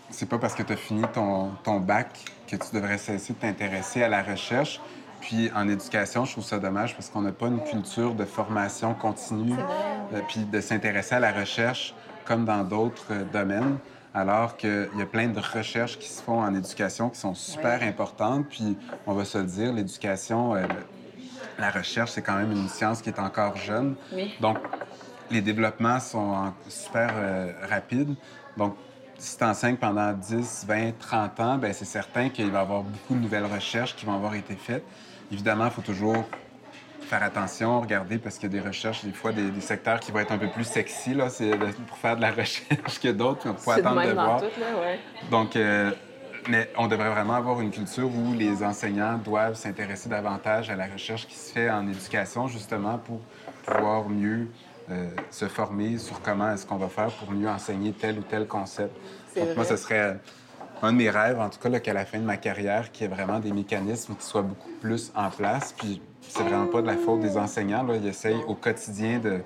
C'est 0.09 0.27
pas 0.27 0.37
parce 0.37 0.55
que 0.55 0.63
tu 0.63 0.73
as 0.73 0.77
fini 0.77 1.03
ton, 1.13 1.51
ton 1.63 1.79
bac 1.79 2.07
que 2.47 2.55
tu 2.55 2.75
devrais 2.75 2.97
cesser 2.97 3.33
de 3.33 3.39
t'intéresser 3.39 4.03
à 4.03 4.09
la 4.09 4.23
recherche. 4.23 4.81
Puis 5.21 5.51
en 5.53 5.67
éducation, 5.67 6.25
je 6.25 6.31
trouve 6.31 6.43
ça 6.43 6.59
dommage 6.59 6.95
parce 6.95 7.09
qu'on 7.09 7.21
n'a 7.21 7.31
pas 7.31 7.47
une 7.47 7.63
culture 7.63 8.15
de 8.15 8.25
formation 8.25 8.93
continue, 8.93 9.53
euh, 10.13 10.21
puis 10.27 10.45
de 10.45 10.61
s'intéresser 10.61 11.15
à 11.15 11.19
la 11.19 11.31
recherche 11.31 11.93
comme 12.29 12.45
dans 12.45 12.63
d'autres 12.63 13.07
euh, 13.11 13.23
domaines, 13.33 13.79
alors 14.13 14.55
qu'il 14.55 14.87
y 14.95 15.01
a 15.01 15.05
plein 15.05 15.27
de 15.27 15.39
recherches 15.39 15.97
qui 15.97 16.07
se 16.07 16.21
font 16.21 16.41
en 16.41 16.53
éducation 16.53 17.09
qui 17.09 17.19
sont 17.19 17.33
super 17.33 17.81
importantes. 17.81 18.45
Puis 18.49 18.77
on 19.07 19.13
va 19.13 19.25
se 19.25 19.39
le 19.39 19.45
dire, 19.45 19.73
l'éducation, 19.73 20.55
euh, 20.55 20.61
la 21.57 21.71
recherche, 21.71 22.11
c'est 22.11 22.21
quand 22.21 22.35
même 22.35 22.51
une 22.51 22.69
science 22.69 23.01
qui 23.01 23.09
est 23.09 23.19
encore 23.19 23.57
jeune. 23.57 23.95
Oui. 24.13 24.33
Donc, 24.39 24.57
les 25.31 25.41
développements 25.41 25.99
sont 25.99 26.53
super 26.67 27.13
euh, 27.15 27.51
rapides. 27.67 28.15
Donc, 28.57 28.75
si 29.19 29.37
tu 29.37 29.43
enseignes 29.43 29.75
pendant 29.75 30.11
10, 30.13 30.65
20, 30.67 30.97
30 30.97 31.39
ans, 31.39 31.57
ben 31.57 31.73
c'est 31.73 31.85
certain 31.85 32.29
qu'il 32.29 32.49
va 32.51 32.59
y 32.59 32.61
avoir 32.61 32.83
beaucoup 32.83 33.13
de 33.13 33.19
nouvelles 33.19 33.45
recherches 33.45 33.95
qui 33.95 34.05
vont 34.05 34.15
avoir 34.15 34.33
été 34.35 34.55
faites. 34.55 34.83
Évidemment, 35.31 35.65
il 35.65 35.71
faut 35.71 35.81
toujours 35.81 36.25
faire 37.01 37.23
attention, 37.23 37.81
regarder, 37.81 38.17
parce 38.17 38.37
qu'il 38.37 38.53
y 38.53 38.57
a 38.57 38.61
des 38.61 38.67
recherches, 38.67 39.03
des 39.03 39.11
fois, 39.11 39.31
des, 39.31 39.51
des 39.51 39.61
secteurs 39.61 39.99
qui 39.99 40.11
vont 40.11 40.19
être 40.19 40.31
un 40.31 40.37
peu 40.37 40.49
plus 40.49 40.63
sexy, 40.63 41.13
là, 41.13 41.27
pour 41.87 41.97
faire 41.97 42.15
de 42.15 42.21
la 42.21 42.31
recherche 42.41 42.99
que 43.01 43.09
d'autres. 43.09 43.47
Il 43.47 43.57
faut 43.57 43.71
attendre 43.71 44.01
de, 44.01 44.07
même 44.07 44.13
voir. 44.13 44.39
tout, 44.39 44.59
là, 44.59 44.81
ouais. 44.81 44.99
Donc, 45.29 45.55
euh, 45.55 45.91
mais 46.47 46.69
on 46.77 46.87
devrait 46.87 47.09
vraiment 47.09 47.35
avoir 47.35 47.59
une 47.61 47.71
culture 47.71 48.07
où 48.07 48.33
les 48.33 48.63
enseignants 48.63 49.17
doivent 49.17 49.55
s'intéresser 49.55 50.09
davantage 50.09 50.69
à 50.69 50.75
la 50.75 50.87
recherche 50.87 51.27
qui 51.27 51.35
se 51.35 51.51
fait 51.51 51.69
en 51.69 51.87
éducation, 51.87 52.47
justement 52.47 52.97
pour 52.97 53.19
pouvoir 53.65 54.07
mieux 54.07 54.47
euh, 54.91 55.09
se 55.29 55.45
former 55.45 55.97
sur 55.97 56.21
comment 56.21 56.51
est-ce 56.51 56.65
qu'on 56.65 56.77
va 56.77 56.87
faire 56.87 57.11
pour 57.11 57.31
mieux 57.31 57.47
enseigner 57.49 57.91
tel 57.91 58.19
ou 58.19 58.23
tel 58.23 58.47
concept. 58.47 58.95
Donc, 59.35 59.55
moi, 59.55 59.65
ce 59.65 59.77
serait 59.77 60.17
un 60.81 60.91
de 60.91 60.97
mes 60.97 61.09
rêves, 61.09 61.39
en 61.39 61.49
tout 61.49 61.59
cas, 61.59 61.79
qu'à 61.79 61.93
la 61.93 62.05
fin 62.05 62.19
de 62.19 62.23
ma 62.23 62.37
carrière, 62.37 62.91
qu'il 62.91 63.07
y 63.07 63.11
ait 63.11 63.13
vraiment 63.13 63.39
des 63.39 63.51
mécanismes 63.51 64.15
qui 64.15 64.25
soient 64.25 64.41
beaucoup 64.41 64.71
plus 64.81 65.11
en 65.15 65.29
place. 65.29 65.73
Puis, 65.77 66.01
c'est 66.21 66.43
vraiment 66.43 66.67
pas 66.67 66.81
de 66.81 66.87
la 66.87 66.97
faute 66.97 67.19
des 67.19 67.37
enseignants. 67.37 67.83
Là. 67.83 67.95
Ils 67.95 68.07
essayent 68.07 68.43
au 68.47 68.55
quotidien 68.55 69.19
de, 69.19 69.41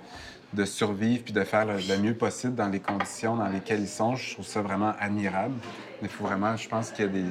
de 0.53 0.65
survivre 0.65 1.23
puis 1.23 1.33
de 1.33 1.43
faire 1.43 1.65
le, 1.65 1.75
le 1.77 1.97
mieux 1.97 2.13
possible 2.13 2.55
dans 2.55 2.69
les 2.69 2.79
conditions 2.79 3.35
dans 3.35 3.47
lesquelles 3.47 3.81
ils 3.81 3.87
sont. 3.87 4.15
Je 4.15 4.33
trouve 4.33 4.45
ça 4.45 4.61
vraiment 4.61 4.93
admirable. 4.99 5.55
Mais 6.01 6.07
il 6.07 6.09
faut 6.09 6.25
vraiment, 6.25 6.55
je 6.55 6.67
pense 6.69 6.91
qu'il 6.91 7.05
y 7.05 7.07
a 7.07 7.11
des, 7.11 7.25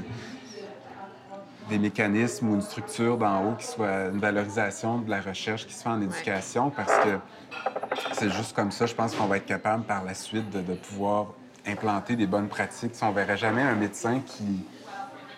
des 1.68 1.78
mécanismes 1.78 2.48
ou 2.48 2.54
une 2.54 2.62
structure 2.62 3.16
d'en 3.16 3.44
haut 3.44 3.54
qui 3.54 3.66
soit 3.66 4.08
une 4.12 4.18
valorisation 4.18 4.98
de 4.98 5.10
la 5.10 5.20
recherche 5.20 5.66
qui 5.66 5.72
se 5.72 5.82
fait 5.82 5.88
en 5.88 6.00
éducation 6.02 6.70
parce 6.70 6.92
que 6.98 7.18
c'est 8.12 8.30
juste 8.30 8.54
comme 8.54 8.70
ça, 8.72 8.86
je 8.86 8.94
pense 8.94 9.14
qu'on 9.14 9.26
va 9.26 9.36
être 9.38 9.46
capable 9.46 9.84
par 9.84 10.04
la 10.04 10.14
suite 10.14 10.50
de, 10.50 10.60
de 10.60 10.74
pouvoir 10.74 11.26
implanter 11.66 12.16
des 12.16 12.26
bonnes 12.26 12.48
pratiques. 12.48 12.94
Si 12.94 13.04
on 13.04 13.12
verrait 13.12 13.36
jamais 13.36 13.62
un 13.62 13.74
médecin 13.74 14.20
qui, 14.20 14.64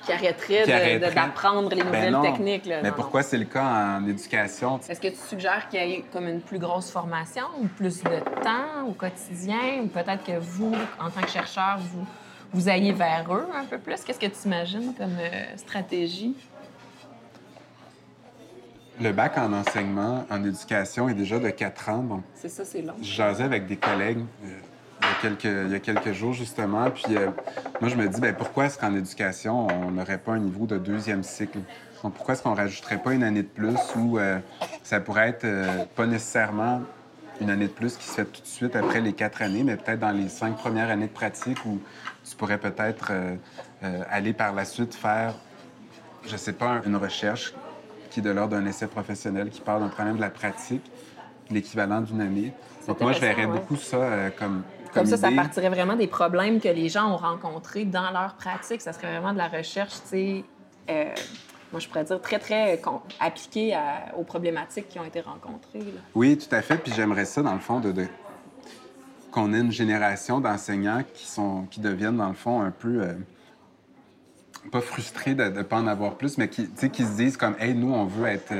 Qui 0.05 0.13
arrêterait 0.13 0.63
qui 0.63 0.69
de- 0.71 0.73
arrêterait- 0.75 1.11
de- 1.11 1.15
d'apprendre 1.15 1.71
les 1.71 1.83
Ben 1.83 2.13
nouvelles 2.13 2.33
techniques. 2.33 2.67
Là. 2.67 2.81
Mais 2.83 2.91
Non, 2.91 2.95
pourquoi 2.97 3.23
c'est 3.23 3.39
le 3.39 3.45
cas 3.45 3.65
en 3.99 4.07
éducation? 4.07 4.81
Est-ce 4.89 5.01
que 5.01 5.09
tu 5.09 5.17
suggères 5.29 5.69
qu'il 5.69 5.81
y 5.81 5.93
ait 5.93 6.05
comme 6.13 6.29
une 6.29 6.41
plus 6.41 6.59
grosse 6.59 6.91
formation 6.91 7.45
ou 7.61 7.67
plus 7.67 8.03
de 8.03 8.19
temps 8.43 8.87
au 8.89 8.93
quotidien? 8.93 9.81
Ou 9.83 9.89
peut-être 9.89 10.25
que 10.25 10.39
vous, 10.39 10.75
en 11.01 11.11
tant 11.11 11.21
que 11.23 11.31
chercheur, 11.31 11.79
vous, 11.79 12.07
vous 12.53 12.69
ayez 12.69 12.93
vers 12.93 13.27
eux 13.35 13.49
un 13.55 13.65
peu 13.65 13.79
plus? 13.79 14.03
Qu'est-ce 14.05 14.19
que 14.21 14.27
tu 14.27 14.47
imagines 14.47 14.95
comme 14.97 15.17
euh, 15.21 15.45
stratégie? 15.57 16.35
Le 19.01 19.11
bac 19.11 19.39
en 19.39 19.53
enseignement, 19.53 20.25
en 20.31 20.45
éducation 20.45 21.09
est 21.09 21.15
déjà 21.15 21.41
de 21.41 21.51
4 21.51 21.89
ans. 21.89 21.99
Donc, 21.99 22.23
C'est 22.35 22.49
ça, 22.49 22.65
c'est 22.65 22.81
long. 22.81 22.95
je 23.03 23.13
jasais 23.13 23.43
avec 23.43 23.67
des 23.67 23.77
collègues 23.77 24.25
euh, 24.45 24.49
il, 25.01 25.07
y 25.07 25.11
a 25.11 25.15
quelques, 25.21 25.67
il 25.67 25.73
y 25.73 25.75
a 25.75 25.81
quelques 25.81 26.13
jours, 26.13 26.33
justement. 26.33 26.89
Puis 26.91 27.17
euh, 27.17 27.31
moi, 27.81 27.91
je 27.91 27.97
me 27.97 28.07
dis, 28.09 28.21
ben, 28.21 28.33
pourquoi 28.35 28.67
est-ce 28.67 28.79
qu'en 28.79 28.95
éducation, 28.95 29.67
on 29.67 29.91
n'aurait 29.91 30.19
pas 30.19 30.33
un 30.33 30.39
niveau 30.39 30.67
de 30.67 30.79
deuxième 30.79 31.25
cycle? 31.25 31.59
Donc, 32.05 32.15
pourquoi 32.15 32.35
est-ce 32.35 32.43
qu'on 32.43 32.55
rajouterait 32.55 32.99
pas 32.99 33.15
une 33.15 33.25
année 33.25 33.43
de 33.43 33.49
plus 33.49 33.77
où 33.97 34.19
euh, 34.19 34.39
ça 34.85 35.01
pourrait 35.01 35.31
être 35.31 35.47
pas 35.97 36.07
nécessairement 36.07 36.83
une 37.41 37.51
année 37.51 37.67
de 37.67 37.73
plus 37.73 37.97
qui 37.97 38.05
se 38.05 38.13
fait 38.13 38.25
tout 38.27 38.43
de 38.43 38.47
suite 38.47 38.77
après 38.77 39.01
les 39.01 39.13
quatre 39.13 39.43
années, 39.43 39.65
mais 39.65 39.77
peut-être 39.77 39.99
dans 39.99 40.13
les 40.13 40.29
cinq 40.29 40.57
premières 40.57 40.89
années 40.89 41.09
de 41.09 41.13
pratique 41.13 41.59
où 41.67 41.81
tu 42.29 42.37
pourrais 42.37 42.59
peut-être 42.59 43.11
aller 43.83 44.33
par 44.33 44.53
la 44.55 44.65
suite 44.65 44.95
faire, 44.95 45.35
je 46.25 46.37
sais 46.37 46.53
pas, 46.53 46.81
une 46.87 46.95
recherche 46.95 47.55
qui 48.15 48.21
est 48.21 48.23
de 48.23 48.31
l'ordre 48.31 48.57
d'un 48.57 48.65
essai 48.65 48.87
professionnel 48.87 49.51
qui 49.51 49.61
parle 49.61 49.81
d'un 49.83 49.89
problème 49.89 50.15
de 50.15 50.21
la 50.21 50.31
pratique 50.31 50.85
l'équivalent 51.51 52.01
d'une 52.01 52.21
année. 52.21 52.53
Donc 52.87 53.01
moi, 53.01 53.13
je 53.13 53.19
verrais 53.21 53.45
ouais. 53.45 53.53
beaucoup 53.53 53.75
ça 53.75 53.97
euh, 53.97 54.31
comme, 54.39 54.63
Comme 54.85 54.93
comme 55.03 55.07
ça, 55.07 55.17
ça 55.17 55.33
partirait 55.33 55.69
vraiment 55.69 55.97
des 55.97 56.07
problèmes 56.07 56.61
que 56.61 56.69
les 56.69 56.89
gens 56.89 57.11
ont 57.13 57.17
rencontrés 57.17 57.85
dans 57.85 58.11
leur 58.13 58.35
pratique. 58.37 58.81
Ça 58.83 58.93
serait 58.93 59.11
vraiment 59.11 59.33
de 59.33 59.39
la 59.39 59.49
recherche, 59.49 59.95
tu 59.95 60.09
sais, 60.11 60.45
euh, 60.91 61.07
moi 61.73 61.81
je 61.81 61.89
pourrais 61.89 62.05
dire 62.05 62.21
très, 62.21 62.39
très 62.39 62.79
con- 62.79 63.01
appliquée 63.19 63.75
à- 63.75 64.17
aux 64.17 64.23
problématiques 64.23 64.89
qui 64.89 65.01
ont 65.01 65.05
été 65.05 65.21
rencontrées. 65.21 65.81
là. 65.81 66.01
Oui, 66.15 66.39
tout 66.39 66.55
à 66.55 66.63
fait. 66.63 66.77
Puis 66.77 66.93
j'aimerais 66.95 67.25
ça, 67.25 67.43
dans 67.43 67.55
le 67.55 67.59
fond, 67.59 67.81
de, 67.81 67.91
de- 67.91 68.07
qu'on 69.33 69.53
ait 69.53 69.59
une 69.61 69.73
génération 69.73 70.39
d'enseignants 70.39 71.03
qui, 71.13 71.27
sont, 71.27 71.63
qui 71.69 71.81
deviennent, 71.81 72.17
dans 72.19 72.29
le 72.29 72.35
fond, 72.35 72.61
un 72.63 72.71
peu... 72.71 73.03
euh, 73.03 73.15
pas 74.71 74.81
frustrés 74.81 75.35
de 75.35 75.45
ne 75.45 75.63
pas 75.63 75.77
en 75.77 75.87
avoir 75.87 76.15
plus, 76.15 76.39
mais 76.39 76.49
qui, 76.49 76.69
qui 76.69 77.05
se 77.05 77.17
disent 77.17 77.37
comme, 77.37 77.55
hey, 77.59 77.75
nous, 77.75 77.93
on 77.93 78.05
veut 78.05 78.27
être 78.27 78.53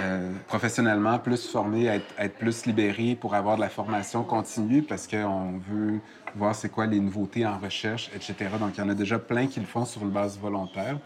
euh, 0.00 0.32
professionnellement 0.48 1.18
plus 1.18 1.46
formés, 1.46 1.86
être, 1.86 2.06
être 2.18 2.36
plus 2.36 2.66
libérés 2.66 3.16
pour 3.18 3.34
avoir 3.34 3.56
de 3.56 3.60
la 3.60 3.68
formation 3.68 4.24
continue 4.24 4.82
parce 4.82 5.06
qu'on 5.06 5.60
veut 5.70 6.00
voir 6.34 6.54
c'est 6.54 6.68
quoi 6.68 6.86
les 6.86 6.98
nouveautés 6.98 7.46
en 7.46 7.58
recherche, 7.58 8.10
etc. 8.14 8.50
Donc, 8.58 8.76
il 8.76 8.80
y 8.80 8.82
en 8.82 8.88
a 8.88 8.94
déjà 8.94 9.18
plein 9.18 9.46
qui 9.46 9.60
le 9.60 9.66
font 9.66 9.84
sur 9.84 10.02
une 10.02 10.10
base 10.10 10.38
volontaire. 10.38 10.98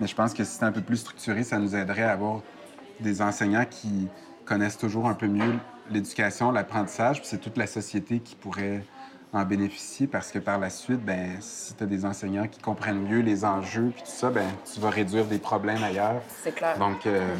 Mais 0.00 0.06
je 0.06 0.14
pense 0.14 0.34
que 0.34 0.42
si 0.42 0.52
c'était 0.52 0.64
un 0.64 0.72
peu 0.72 0.80
plus 0.80 0.96
structuré, 0.96 1.44
ça 1.44 1.58
nous 1.58 1.76
aiderait 1.76 2.02
à 2.02 2.12
avoir 2.12 2.40
des 2.98 3.22
enseignants 3.22 3.66
qui 3.68 4.08
connaissent 4.44 4.78
toujours 4.78 5.06
un 5.06 5.14
peu 5.14 5.28
mieux 5.28 5.54
l'éducation, 5.90 6.50
l'apprentissage, 6.50 7.20
puis 7.20 7.28
c'est 7.28 7.40
toute 7.40 7.56
la 7.56 7.66
société 7.66 8.20
qui 8.20 8.34
pourrait 8.34 8.84
en 9.32 9.44
bénéficier 9.44 10.06
parce 10.06 10.30
que 10.30 10.38
par 10.38 10.58
la 10.58 10.68
suite, 10.68 11.00
ben, 11.00 11.36
si 11.40 11.74
tu 11.74 11.82
as 11.82 11.86
des 11.86 12.04
enseignants 12.04 12.46
qui 12.46 12.60
comprennent 12.60 13.02
mieux 13.02 13.20
les 13.20 13.44
enjeux 13.44 13.90
puis 13.94 14.02
tout 14.02 14.10
ça, 14.10 14.30
ben, 14.30 14.46
tu 14.72 14.78
vas 14.80 14.90
réduire 14.90 15.24
des 15.24 15.38
problèmes 15.38 15.82
ailleurs. 15.82 16.20
C'est 16.42 16.54
clair. 16.54 16.76
Donc, 16.78 17.06
euh, 17.06 17.34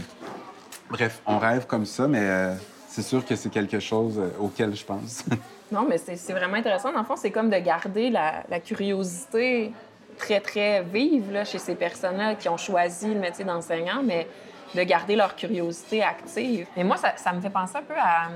bref, 0.89 1.21
on 1.27 1.39
rêve 1.39 1.67
comme 1.67 1.85
ça, 1.85 2.09
mais 2.09 2.23
euh, 2.23 2.55
c'est 2.89 3.03
sûr 3.03 3.25
que 3.25 3.37
c'est 3.37 3.51
quelque 3.51 3.79
chose 3.79 4.19
euh, 4.19 4.31
auquel 4.41 4.75
je 4.75 4.85
pense. 4.85 5.25
Non, 5.71 5.87
mais 5.89 5.97
c'est 5.97 6.35
vraiment 6.35 6.57
intéressant. 6.57 6.93
Dans 6.93 6.99
le 6.99 7.07
fond, 7.07 7.17
c'est 7.17 7.31
comme 7.31 7.49
de 7.49 7.57
garder 7.57 8.11
la, 8.11 8.43
la 8.51 8.61
curiosité 8.61 9.73
très, 10.19 10.39
très 10.39 10.83
vive 10.83 11.33
là, 11.33 11.47
chez 11.47 11.57
ces 11.57 11.75
personnes-là 11.75 12.35
qui 12.35 12.51
ont 12.51 12.59
choisi 12.59 13.07
le 13.07 13.19
métier 13.19 13.43
d'enseignant, 13.43 14.03
mais 14.05 14.29
de 14.75 14.83
garder 14.83 15.17
leur 15.17 15.35
curiosité 15.35 16.03
active. 16.03 16.67
Mais 16.77 16.85
moi, 16.85 16.99
ça, 16.99 17.15
ça 17.17 17.33
me 17.33 17.41
fait 17.41 17.49
penser 17.49 17.79
un 17.79 17.83
peu 17.83 17.95
à, 17.97 18.27
hum, 18.27 18.35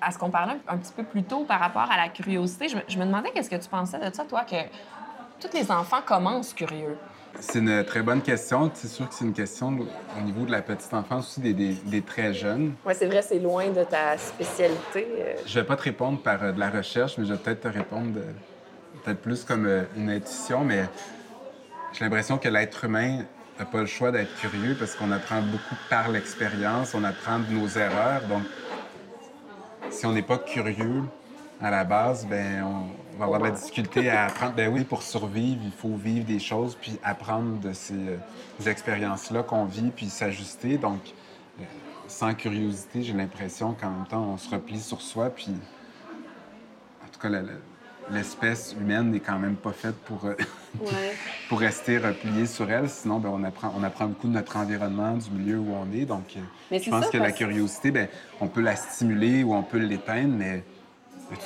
à 0.00 0.10
ce 0.10 0.18
qu'on 0.18 0.30
parlait 0.30 0.54
un, 0.68 0.74
un 0.74 0.78
petit 0.78 0.92
peu 0.92 1.04
plus 1.04 1.22
tôt 1.22 1.44
par 1.44 1.60
rapport 1.60 1.90
à 1.90 1.96
la 1.96 2.08
curiosité. 2.08 2.68
Je 2.68 2.76
me, 2.76 2.82
je 2.88 2.98
me 2.98 3.04
demandais 3.04 3.30
qu'est-ce 3.32 3.50
que 3.50 3.56
tu 3.56 3.68
pensais 3.68 3.98
de 3.98 4.14
ça, 4.14 4.24
toi, 4.24 4.44
que 4.44 4.56
tous 5.40 5.52
les 5.56 5.70
enfants 5.70 6.02
commencent 6.06 6.54
curieux? 6.54 6.96
c'est 7.38 7.60
une 7.60 7.84
très 7.84 8.02
bonne 8.02 8.20
question. 8.22 8.70
C'est 8.74 8.88
sûr 8.88 9.08
que 9.08 9.14
c'est 9.14 9.24
une 9.24 9.32
question 9.32 9.68
au 9.68 10.20
niveau 10.22 10.44
de 10.44 10.50
la 10.50 10.62
petite 10.62 10.92
enfance 10.92 11.28
aussi, 11.28 11.40
des, 11.40 11.54
des- 11.54 11.74
des 11.74 12.02
très 12.02 12.34
jeunes. 12.34 12.72
Oui, 12.84 12.92
c'est 12.96 13.06
vrai, 13.06 13.22
c'est 13.22 13.38
loin 13.38 13.68
de 13.68 13.84
ta 13.84 14.18
spécialité. 14.18 15.06
euh. 15.18 15.34
Je 15.46 15.60
vais 15.60 15.64
pas 15.64 15.76
te 15.76 15.82
répondre 15.82 16.18
par 16.18 16.42
euh, 16.42 16.52
de 16.52 16.58
la 16.58 16.70
recherche, 16.70 17.16
mais 17.18 17.24
je 17.24 17.32
vais 17.32 17.38
peut-être 17.38 17.60
te 17.62 17.68
répondre 17.68 18.12
de- 18.14 18.24
peut-être 19.04 19.22
plus 19.22 19.44
comme 19.44 19.66
euh, 19.66 19.84
une 19.96 20.10
intuition, 20.10 20.64
mais 20.64 20.84
j'ai 21.92 22.04
l'impression 22.04 22.36
que 22.38 22.48
l'être 22.48 22.84
humain 22.84 23.18
n'a 23.58 23.64
pas 23.64 23.80
le 23.80 23.86
choix 23.86 24.10
d'être 24.10 24.34
curieux 24.40 24.74
parce 24.78 24.94
qu'on 24.94 25.10
apprend 25.12 25.40
beaucoup 25.40 25.76
par 25.88 26.08
l'expérience, 26.08 26.94
on 26.94 27.04
apprend 27.04 27.38
de 27.38 27.52
nos 27.52 27.68
erreurs. 27.68 28.22
Donc, 28.28 28.42
si 29.90 30.06
on 30.06 30.12
n'est 30.12 30.22
pas 30.22 30.38
curieux 30.38 31.02
à 31.60 31.70
la 31.70 31.84
base, 31.84 32.26
ben 32.26 32.62
on 32.64 33.18
va 33.18 33.24
avoir 33.26 33.40
de 33.40 33.44
la 33.46 33.50
difficulté 33.50 34.08
à 34.08 34.26
apprendre. 34.26 34.54
Ben 34.54 34.72
oui, 34.72 34.84
pour 34.84 35.02
survivre, 35.02 35.60
il 35.64 35.72
faut 35.72 35.94
vivre 35.94 36.24
des 36.24 36.38
choses 36.38 36.76
puis 36.80 36.98
apprendre 37.02 37.58
de 37.60 37.72
ces, 37.72 37.94
euh, 37.94 38.16
ces 38.58 38.68
expériences-là 38.68 39.42
qu'on 39.42 39.64
vit 39.66 39.90
puis 39.90 40.08
s'ajuster. 40.08 40.78
Donc, 40.78 41.00
euh, 41.60 41.64
sans 42.08 42.34
curiosité, 42.34 43.02
j'ai 43.02 43.12
l'impression 43.12 43.74
qu'en 43.74 43.90
même 43.90 44.06
temps, 44.06 44.22
on 44.24 44.36
se 44.38 44.48
replie 44.48 44.80
sur 44.80 45.00
soi 45.02 45.28
puis 45.30 45.50
en 47.04 47.08
tout 47.12 47.20
cas, 47.20 47.28
la- 47.28 47.42
la- 47.42 47.52
l'espèce 48.12 48.74
humaine 48.78 49.10
n'est 49.10 49.20
quand 49.20 49.38
même 49.38 49.56
pas 49.56 49.72
faite 49.72 49.96
pour, 50.04 50.24
euh, 50.24 50.34
pour 51.48 51.60
rester 51.60 51.98
repliée 51.98 52.46
sur 52.46 52.70
elle. 52.70 52.88
Sinon, 52.88 53.18
ben, 53.18 53.30
on, 53.32 53.44
apprend, 53.44 53.72
on 53.76 53.82
apprend 53.82 54.06
beaucoup 54.06 54.28
de 54.28 54.32
notre 54.32 54.56
environnement, 54.56 55.16
du 55.16 55.30
milieu 55.30 55.58
où 55.58 55.74
on 55.74 55.92
est. 55.92 56.04
Donc, 56.04 56.24
euh, 56.36 56.40
Mais 56.70 56.78
je 56.80 56.90
pense 56.90 57.06
ça, 57.06 57.10
que 57.10 57.18
la 57.18 57.32
curiosité, 57.32 57.90
ben, 57.90 58.08
on 58.40 58.48
peut 58.48 58.60
la 58.60 58.76
stimuler 58.76 59.42
ou 59.44 59.54
on 59.54 59.62
peut 59.62 59.78
l'éteindre, 59.78 60.34
mais 60.36 60.62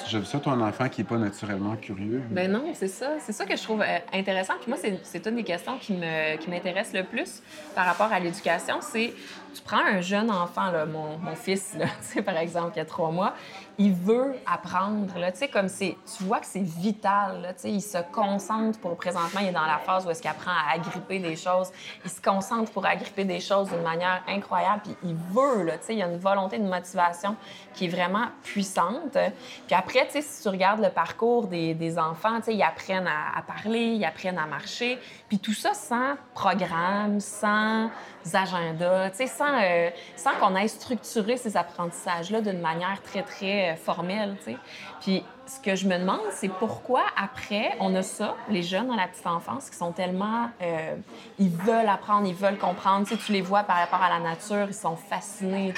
déjà 0.04 0.18
vu 0.18 0.24
ça, 0.24 0.38
toi, 0.38 0.52
un 0.52 0.60
enfant 0.60 0.88
qui 0.88 1.00
n'est 1.00 1.06
pas 1.06 1.16
naturellement 1.16 1.76
curieux? 1.76 2.22
Ben 2.30 2.50
non, 2.50 2.64
c'est 2.74 2.88
ça. 2.88 3.12
C'est 3.20 3.32
ça 3.32 3.44
que 3.44 3.56
je 3.56 3.62
trouve 3.62 3.82
euh, 3.82 3.98
intéressant. 4.12 4.54
Puis 4.60 4.68
moi, 4.68 4.78
c'est, 4.80 4.98
c'est 5.02 5.26
une 5.26 5.36
des 5.36 5.44
questions 5.44 5.78
qui, 5.78 5.92
me, 5.92 6.36
qui 6.36 6.48
m'intéresse 6.50 6.92
le 6.92 7.04
plus 7.04 7.42
par 7.74 7.86
rapport 7.86 8.12
à 8.12 8.18
l'éducation. 8.18 8.76
C'est, 8.80 9.12
tu 9.54 9.62
prends 9.62 9.84
un 9.84 10.00
jeune 10.00 10.30
enfant, 10.30 10.70
là, 10.70 10.86
mon, 10.86 11.18
mon 11.18 11.34
fils, 11.34 11.74
là, 11.78 11.86
tu 12.12 12.22
par 12.22 12.38
exemple, 12.38 12.72
qui 12.72 12.80
a 12.80 12.84
trois 12.84 13.10
mois, 13.10 13.34
il 13.78 13.92
veut 13.92 14.34
apprendre, 14.46 15.18
là, 15.18 15.30
comme 15.52 15.68
c'est, 15.68 15.96
tu 16.16 16.24
vois 16.24 16.40
que 16.40 16.46
c'est 16.46 16.62
vital, 16.62 17.42
là, 17.42 17.52
il 17.64 17.82
se 17.82 17.98
concentre 18.12 18.78
pour, 18.78 18.96
présentement, 18.96 19.40
il 19.40 19.48
est 19.48 19.52
dans 19.52 19.66
la 19.66 19.78
phase 19.78 20.06
où 20.06 20.10
est-ce 20.10 20.22
qu'il 20.22 20.30
apprend 20.30 20.52
à 20.52 20.74
agripper 20.74 21.18
des 21.18 21.36
choses. 21.36 21.70
Il 22.04 22.10
se 22.10 22.20
concentre 22.20 22.70
pour 22.72 22.86
agripper 22.86 23.24
des 23.24 23.40
choses 23.40 23.70
d'une 23.70 23.82
manière 23.82 24.22
incroyable, 24.28 24.82
puis 24.84 24.96
il 25.02 25.14
veut, 25.14 25.64
là, 25.64 25.74
il 25.88 25.98
y 25.98 26.02
a 26.02 26.06
une 26.06 26.18
volonté, 26.18 26.56
une 26.56 26.68
motivation 26.68 27.36
qui 27.74 27.86
est 27.86 27.88
vraiment 27.88 28.26
puissante. 28.42 29.18
Puis 29.66 29.74
après, 29.74 30.08
si 30.10 30.42
tu 30.42 30.48
regardes 30.48 30.80
le 30.80 30.90
parcours 30.90 31.46
des, 31.46 31.74
des 31.74 31.98
enfants, 31.98 32.38
ils 32.46 32.62
apprennent 32.62 33.08
à, 33.08 33.38
à 33.38 33.42
parler, 33.42 33.94
ils 33.94 34.04
apprennent 34.04 34.38
à 34.38 34.46
marcher, 34.46 34.98
puis 35.28 35.38
tout 35.38 35.54
ça 35.54 35.74
sans 35.74 36.14
programme, 36.34 37.20
sans 37.20 37.90
agenda, 38.32 39.10
tu 39.10 39.16
sais, 39.16 39.26
sans, 39.26 39.60
euh, 39.62 39.90
sans 40.16 40.32
qu'on 40.34 40.56
ait 40.56 40.68
structuré 40.68 41.36
ces 41.36 41.56
apprentissages-là 41.56 42.40
d'une 42.40 42.60
manière 42.60 43.02
très, 43.02 43.22
très 43.22 43.70
euh, 43.70 43.76
formelle, 43.76 44.36
tu 44.38 44.52
sais. 44.52 44.56
Puis 45.00 45.22
ce 45.46 45.60
que 45.60 45.76
je 45.76 45.86
me 45.86 45.98
demande, 45.98 46.20
c'est 46.30 46.48
pourquoi 46.48 47.02
après, 47.22 47.76
on 47.80 47.94
a 47.94 48.02
ça, 48.02 48.34
les 48.48 48.62
jeunes 48.62 48.88
dans 48.88 48.94
la 48.94 49.06
petite 49.06 49.26
enfance, 49.26 49.68
qui 49.68 49.76
sont 49.76 49.92
tellement... 49.92 50.48
euh, 50.62 50.96
ils 51.38 51.50
veulent 51.50 51.88
apprendre, 51.88 52.26
ils 52.26 52.34
veulent 52.34 52.56
comprendre. 52.56 53.06
Tu 53.06 53.32
les 53.32 53.42
vois 53.42 53.62
par 53.64 53.76
rapport 53.76 54.02
à 54.02 54.08
la 54.08 54.20
nature, 54.20 54.66
ils 54.68 54.74
sont 54.74 54.96
fascinés, 54.96 55.74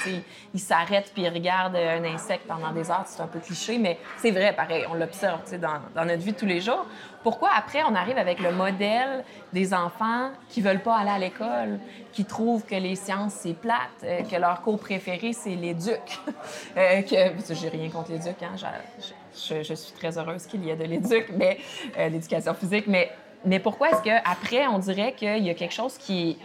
ils 0.53 0.59
s'arrêtent 0.59 1.11
puis 1.13 1.23
ils 1.23 1.29
regardent 1.29 1.75
un 1.75 2.03
insecte 2.05 2.47
pendant 2.47 2.71
des 2.71 2.89
heures. 2.89 3.03
C'est 3.05 3.21
un 3.21 3.27
peu 3.27 3.39
cliché, 3.39 3.77
mais 3.77 3.99
c'est 4.17 4.31
vrai, 4.31 4.53
pareil, 4.53 4.85
on 4.89 4.93
l'observe, 4.93 5.41
dans, 5.57 6.05
notre 6.05 6.23
vie 6.23 6.33
tous 6.33 6.45
les 6.45 6.61
jours. 6.61 6.85
Pourquoi 7.27 7.49
après, 7.57 7.83
on 7.83 7.93
arrive 7.93 8.17
avec 8.17 8.39
le 8.39 8.53
modèle 8.53 9.25
des 9.51 9.73
enfants 9.73 10.31
qui 10.47 10.61
veulent 10.61 10.81
pas 10.81 10.95
aller 10.95 11.09
à 11.09 11.19
l'école, 11.19 11.77
qui 12.13 12.23
trouvent 12.23 12.63
que 12.63 12.75
les 12.75 12.95
sciences, 12.95 13.33
c'est 13.33 13.53
plate, 13.53 13.79
euh, 14.05 14.21
que 14.21 14.37
leur 14.37 14.61
cours 14.61 14.79
préféré, 14.79 15.33
c'est 15.33 15.55
l'éduc? 15.55 16.21
euh, 16.77 17.01
que... 17.01 17.45
que 17.45 17.53
J'ai 17.53 17.67
rien 17.67 17.89
contre 17.89 18.11
l'éduc, 18.13 18.41
hein. 18.41 18.55
Je- 18.55 19.73
suis 19.73 19.91
très 19.91 20.17
heureuse 20.17 20.45
qu'il 20.45 20.63
y 20.63 20.69
ait 20.69 20.77
de 20.77 20.85
l'éduc, 20.85 21.25
mais 21.37 21.57
euh, 21.97 22.07
l'éducation 22.07 22.53
physique. 22.53 22.85
Mais, 22.87 23.59
pourquoi 23.59 23.89
est-ce 23.89 24.03
qu'après, 24.03 24.65
on 24.67 24.79
dirait 24.79 25.11
qu'il 25.11 25.43
y 25.43 25.49
a 25.49 25.53
quelque 25.53 25.73
chose 25.73 25.97
qui 25.97 26.37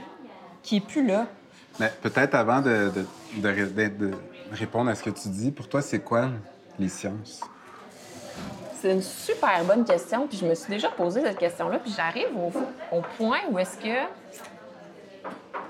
qui 0.64 0.79
est 0.79 0.81
plus 0.81 1.07
là? 1.07 1.29
Peut-être 2.03 2.35
avant 2.35 2.61
de 2.61 2.90
répondre 4.51 4.90
à 4.90 4.97
ce 4.97 5.05
que 5.05 5.11
tu 5.11 5.29
dis, 5.29 5.53
pour 5.53 5.68
toi, 5.68 5.81
c'est 5.81 6.01
quoi 6.01 6.29
les 6.81 6.88
sciences? 6.88 7.40
C'est 8.83 8.90
une 8.90 9.01
super 9.01 9.64
bonne 9.64 9.85
question, 9.85 10.27
puis 10.27 10.37
je 10.38 10.45
me 10.45 10.57
suis 10.57 10.68
déjà 10.68 10.88
posé 10.88 11.23
cette 11.23 11.38
question-là, 11.38 11.79
puis 11.79 11.92
j'arrive 11.97 12.37
au, 12.90 13.01
point 13.16 13.38
où 13.49 13.57
est-ce 13.57 13.79
que... 13.79 14.09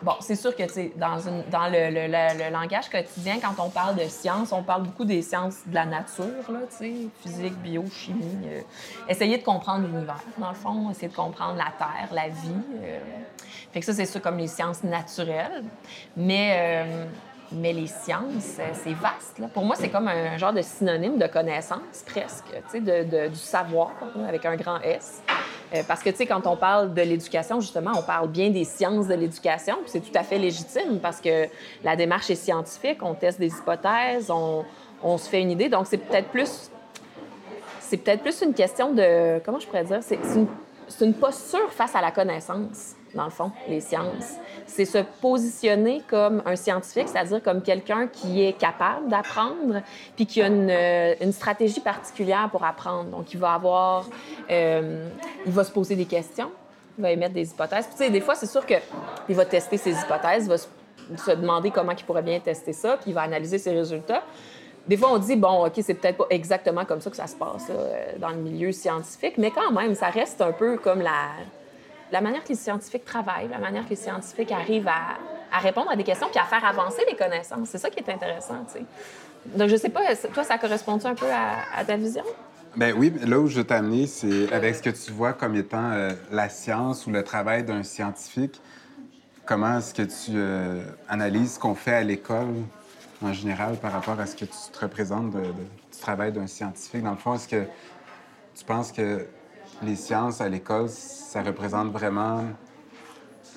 Bon, 0.00 0.14
c'est 0.20 0.34
sûr 0.34 0.56
que, 0.56 0.62
tu 0.62 0.94
dans, 0.96 1.18
dans 1.50 1.68
le, 1.70 2.50
langage 2.50 2.88
quotidien, 2.88 3.34
quand 3.38 3.62
on 3.62 3.68
parle 3.68 3.96
de 3.96 4.04
sciences, 4.04 4.50
on 4.52 4.62
parle 4.62 4.84
beaucoup 4.84 5.04
des 5.04 5.20
sciences 5.20 5.58
de 5.66 5.74
la 5.74 5.84
nature, 5.84 6.50
là, 6.50 6.60
tu 6.70 6.76
sais, 6.76 6.94
physique, 7.20 7.54
bio, 7.58 7.84
chimie. 7.94 8.46
euh, 8.46 8.62
essayer 9.06 9.36
de 9.36 9.44
comprendre 9.44 9.86
l'univers, 9.86 10.22
dans 10.38 10.48
le 10.48 10.54
fond, 10.54 10.90
essayer 10.90 11.08
de 11.08 11.14
comprendre 11.14 11.56
la 11.58 11.70
Terre, 11.78 12.08
la 12.12 12.28
vie. 12.28 12.48
euh. 12.82 12.98
Fait 13.72 13.80
que 13.80 13.84
ça, 13.84 13.92
c'est 13.92 14.06
sûr 14.06 14.22
comme 14.22 14.38
les 14.38 14.48
sciences 14.48 14.82
naturelles. 14.84 15.64
Mais... 16.16 16.86
euh, 16.86 17.04
mais 17.54 17.72
les 17.72 17.86
sciences, 17.86 18.56
euh, 18.58 18.70
c'est 18.72 18.94
vaste. 18.94 19.38
là. 19.38 19.48
Pour 19.52 19.64
moi, 19.64 19.76
c'est 19.76 19.88
comme 19.88 20.08
un 20.08 20.36
genre 20.38 20.52
de 20.52 20.62
synonyme 20.62 21.18
de 21.18 21.26
connaissance, 21.26 22.04
presque, 22.06 22.44
de, 22.74 23.04
de- 23.04 23.28
du 23.28 23.38
savoir, 23.38 23.92
avec 24.28 24.44
un 24.46 24.56
grand 24.56 24.80
S. 24.80 25.22
Euh, 25.74 25.82
parce 25.88 26.02
que, 26.02 26.10
tu 26.10 26.16
sais, 26.16 26.26
quand 26.26 26.46
on 26.46 26.56
parle 26.56 26.92
de 26.94 27.02
l'éducation, 27.02 27.60
justement, 27.60 27.92
on 27.98 28.02
parle 28.02 28.28
bien 28.28 28.50
des 28.50 28.64
sciences 28.64 29.06
de 29.08 29.14
l'éducation, 29.14 29.76
puis 29.82 29.90
c'est 29.90 30.00
tout 30.00 30.16
à 30.18 30.22
fait 30.22 30.38
légitime 30.38 30.98
parce 31.00 31.20
que 31.20 31.46
la 31.84 31.96
démarche 31.96 32.30
est 32.30 32.34
scientifique, 32.36 32.98
on 33.02 33.14
teste 33.14 33.38
des 33.40 33.48
hypothèses, 33.52 34.30
on, 34.30 34.64
on 35.02 35.16
se 35.18 35.28
fait 35.28 35.40
une 35.40 35.50
idée. 35.50 35.68
Donc, 35.68 35.86
c'est 35.86 35.98
peut-être 35.98 36.28
plus 36.28 36.70
c'est 37.80 37.96
peut-être 37.98 38.22
plus 38.22 38.40
une 38.40 38.54
question 38.54 38.92
de. 38.94 39.38
Comment 39.44 39.58
je 39.58 39.66
pourrais 39.66 39.84
dire? 39.84 39.98
C'est 40.00 40.14
une, 40.34 40.46
c'est 40.92 41.04
une 41.04 41.14
posture 41.14 41.70
face 41.72 41.94
à 41.94 42.00
la 42.00 42.10
connaissance, 42.10 42.94
dans 43.14 43.24
le 43.24 43.30
fond, 43.30 43.50
les 43.68 43.80
sciences. 43.80 44.36
C'est 44.66 44.84
se 44.84 44.98
positionner 45.20 46.02
comme 46.08 46.42
un 46.46 46.56
scientifique, 46.56 47.08
c'est-à-dire 47.08 47.42
comme 47.42 47.62
quelqu'un 47.62 48.06
qui 48.06 48.44
est 48.44 48.52
capable 48.52 49.08
d'apprendre, 49.08 49.82
puis 50.16 50.26
qui 50.26 50.42
a 50.42 50.46
une, 50.46 50.70
euh, 50.70 51.32
stratégie 51.32 51.80
particulière 51.80 52.48
pour 52.50 52.64
apprendre. 52.64 53.10
Donc, 53.10 53.32
il 53.32 53.40
va 53.40 53.54
avoir. 53.54 54.06
euh, 54.50 55.08
il 55.46 55.52
va 55.52 55.64
se 55.64 55.72
poser 55.72 55.96
des 55.96 56.06
questions, 56.06 56.50
il 56.98 57.02
va 57.02 57.10
émettre 57.10 57.34
des 57.34 57.50
hypothèses. 57.50 57.86
Puis, 57.86 57.96
tu 57.96 58.04
sais, 58.04 58.10
des 58.10 58.20
fois, 58.20 58.34
c'est 58.34 58.46
sûr 58.46 58.64
qu'il 58.66 59.36
va 59.36 59.44
tester 59.44 59.76
ses 59.76 59.92
hypothèses, 59.92 60.44
il 60.44 60.48
va 60.48 60.58
se 60.58 61.30
demander 61.32 61.70
comment 61.70 61.92
il 61.92 62.04
pourrait 62.04 62.22
bien 62.22 62.38
tester 62.40 62.72
ça, 62.72 62.96
puis 62.96 63.10
il 63.10 63.14
va 63.14 63.22
analyser 63.22 63.58
ses 63.58 63.72
résultats. 63.72 64.22
Des 64.86 64.96
fois, 64.96 65.12
on 65.12 65.18
dit, 65.18 65.36
bon, 65.36 65.66
OK, 65.66 65.74
c'est 65.80 65.94
peut-être 65.94 66.16
pas 66.16 66.26
exactement 66.30 66.84
comme 66.84 67.00
ça 67.00 67.10
que 67.10 67.16
ça 67.16 67.26
se 67.26 67.36
passe 67.36 67.66
euh, 67.70 68.18
dans 68.18 68.30
le 68.30 68.36
milieu 68.36 68.72
scientifique, 68.72 69.38
mais 69.38 69.50
quand 69.50 69.70
même, 69.70 69.94
ça 69.94 70.08
reste 70.08 70.40
un 70.40 70.52
peu 70.52 70.76
comme 70.76 71.00
la, 71.00 72.20
manière 72.20 72.42
que 72.42 72.48
les 72.48 72.56
scientifiques 72.56 73.04
travaillent, 73.04 73.48
la 73.48 73.58
manière 73.58 73.84
que 73.84 73.90
les 73.90 73.96
scientifiques 73.96 74.50
arrivent 74.50 74.88
à, 74.88 75.58
répondre 75.58 75.90
à 75.90 75.96
des 75.96 76.04
questions 76.04 76.28
puis 76.30 76.40
à 76.40 76.44
faire 76.44 76.64
avancer 76.64 77.02
les 77.08 77.16
connaissances. 77.16 77.68
C'est 77.68 77.78
ça 77.78 77.90
qui 77.90 78.00
est 78.00 78.10
intéressant. 78.10 78.66
Donc, 79.46 79.68
je 79.68 79.76
sais 79.76 79.88
pas, 79.88 80.00
toi, 80.34 80.44
ça 80.44 80.58
correspond 80.58 80.98
un 81.04 81.14
peu 81.14 81.30
à, 81.30 81.78
à 81.78 81.84
ta 81.84 81.96
vision? 81.96 82.24
Ben 82.74 82.94
oui, 82.96 83.12
là 83.26 83.38
où 83.38 83.48
je 83.48 83.58
veux 83.58 83.64
t'amener, 83.64 84.06
c'est 84.06 84.50
avec 84.50 84.74
ce 84.74 84.82
que 84.82 84.88
tu 84.88 85.12
vois 85.12 85.34
comme 85.34 85.54
étant 85.56 85.90
euh, 85.92 86.12
la 86.30 86.48
science 86.48 87.06
ou 87.06 87.10
le 87.10 87.22
travail 87.22 87.64
d'un 87.64 87.82
scientifique. 87.82 88.60
Comment 89.44 89.76
est-ce 89.76 89.92
que 89.92 90.02
tu 90.02 90.32
euh, 90.36 90.82
analyses 91.06 91.54
ce 91.54 91.58
qu'on 91.58 91.74
fait 91.74 91.92
à 91.92 92.02
l'école? 92.02 92.54
En 93.24 93.32
général 93.32 93.76
par 93.76 93.92
rapport 93.92 94.18
à 94.18 94.26
ce 94.26 94.34
que 94.36 94.44
tu 94.44 94.56
te 94.72 94.78
représentes 94.80 95.30
de- 95.30 95.40
de- 95.40 95.46
du 95.52 95.98
travail 96.00 96.32
d'un 96.32 96.46
scientifique? 96.46 97.02
Dans 97.02 97.10
le 97.12 97.16
fond, 97.16 97.34
est-ce 97.34 97.48
que 97.48 97.64
tu 98.54 98.64
penses 98.64 98.92
que 98.92 99.26
les 99.82 99.96
sciences 99.96 100.40
à 100.40 100.48
l'école, 100.48 100.88
ça 100.88 101.42
représente 101.42 101.90
vraiment 101.92 102.44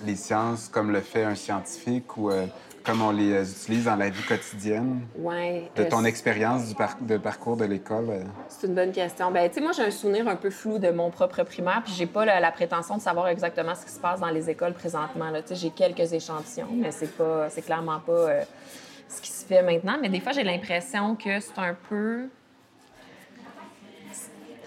les 0.04 0.16
sciences 0.16 0.68
comme 0.68 0.92
le 0.92 1.02
fait 1.02 1.24
un 1.24 1.36
scientifique 1.36 2.18
ou 2.18 2.30
euh, 2.30 2.46
comme 2.84 3.02
on 3.02 3.12
les 3.12 3.32
euh, 3.32 3.44
utilise 3.44 3.86
dans 3.86 3.96
la 3.96 4.10
vie 4.10 4.24
quotidienne? 4.24 5.02
Ouais. 5.18 5.70
De 5.76 5.84
euh, 5.84 5.90
ton 5.90 6.04
expérience 6.06 6.68
du 6.68 6.76
par- 6.76 6.98
de 7.02 7.18
parcours 7.18 7.58
de 7.58 7.66
l'école? 7.66 8.10
euh, 8.10 8.24
C'est 8.50 8.68
une 8.68 8.76
bonne 8.76 8.92
question. 8.92 9.32
Ben, 9.32 9.48
tu 9.50 9.56
sais, 9.56 9.62
moi, 9.62 9.72
j'ai 9.72 9.84
un 9.84 9.92
souvenir 9.92 10.28
un 10.28 10.36
peu 10.36 10.50
flou 10.50 10.78
de 10.80 10.90
mon 10.90 11.10
propre 11.12 11.44
primaire, 11.44 11.82
puis 11.84 11.94
j'ai 11.94 12.06
pas 12.06 12.26
la, 12.26 12.40
la 12.40 12.52
prétention 12.52 12.98
de 12.98 13.02
savoir 13.02 13.28
exactement 13.28 13.74
ce 13.76 13.86
qui 13.86 13.92
se 13.92 14.00
passe 14.00 14.20
dans 14.20 14.30
les 14.30 14.50
écoles 14.50 14.74
présentement. 14.74 15.32
Tu 15.34 15.48
sais, 15.50 15.56
j'ai 15.56 15.70
quelques 15.72 16.12
échantillons, 16.14 16.68
mais 16.74 16.92
c'est 16.92 17.16
pas, 17.18 17.50
c'est 17.50 17.62
clairement 17.62 18.00
pas 18.00 18.30
ce 19.08 19.22
qui 19.22 19.30
se 19.32 19.46
fait 19.46 19.62
maintenant. 19.62 19.98
Mais 20.02 20.10
des 20.10 20.20
fois, 20.20 20.32
j'ai 20.32 20.44
l'impression 20.44 21.16
que 21.16 21.40
c'est 21.40 21.58
un 21.58 21.76
peu. 21.90 22.28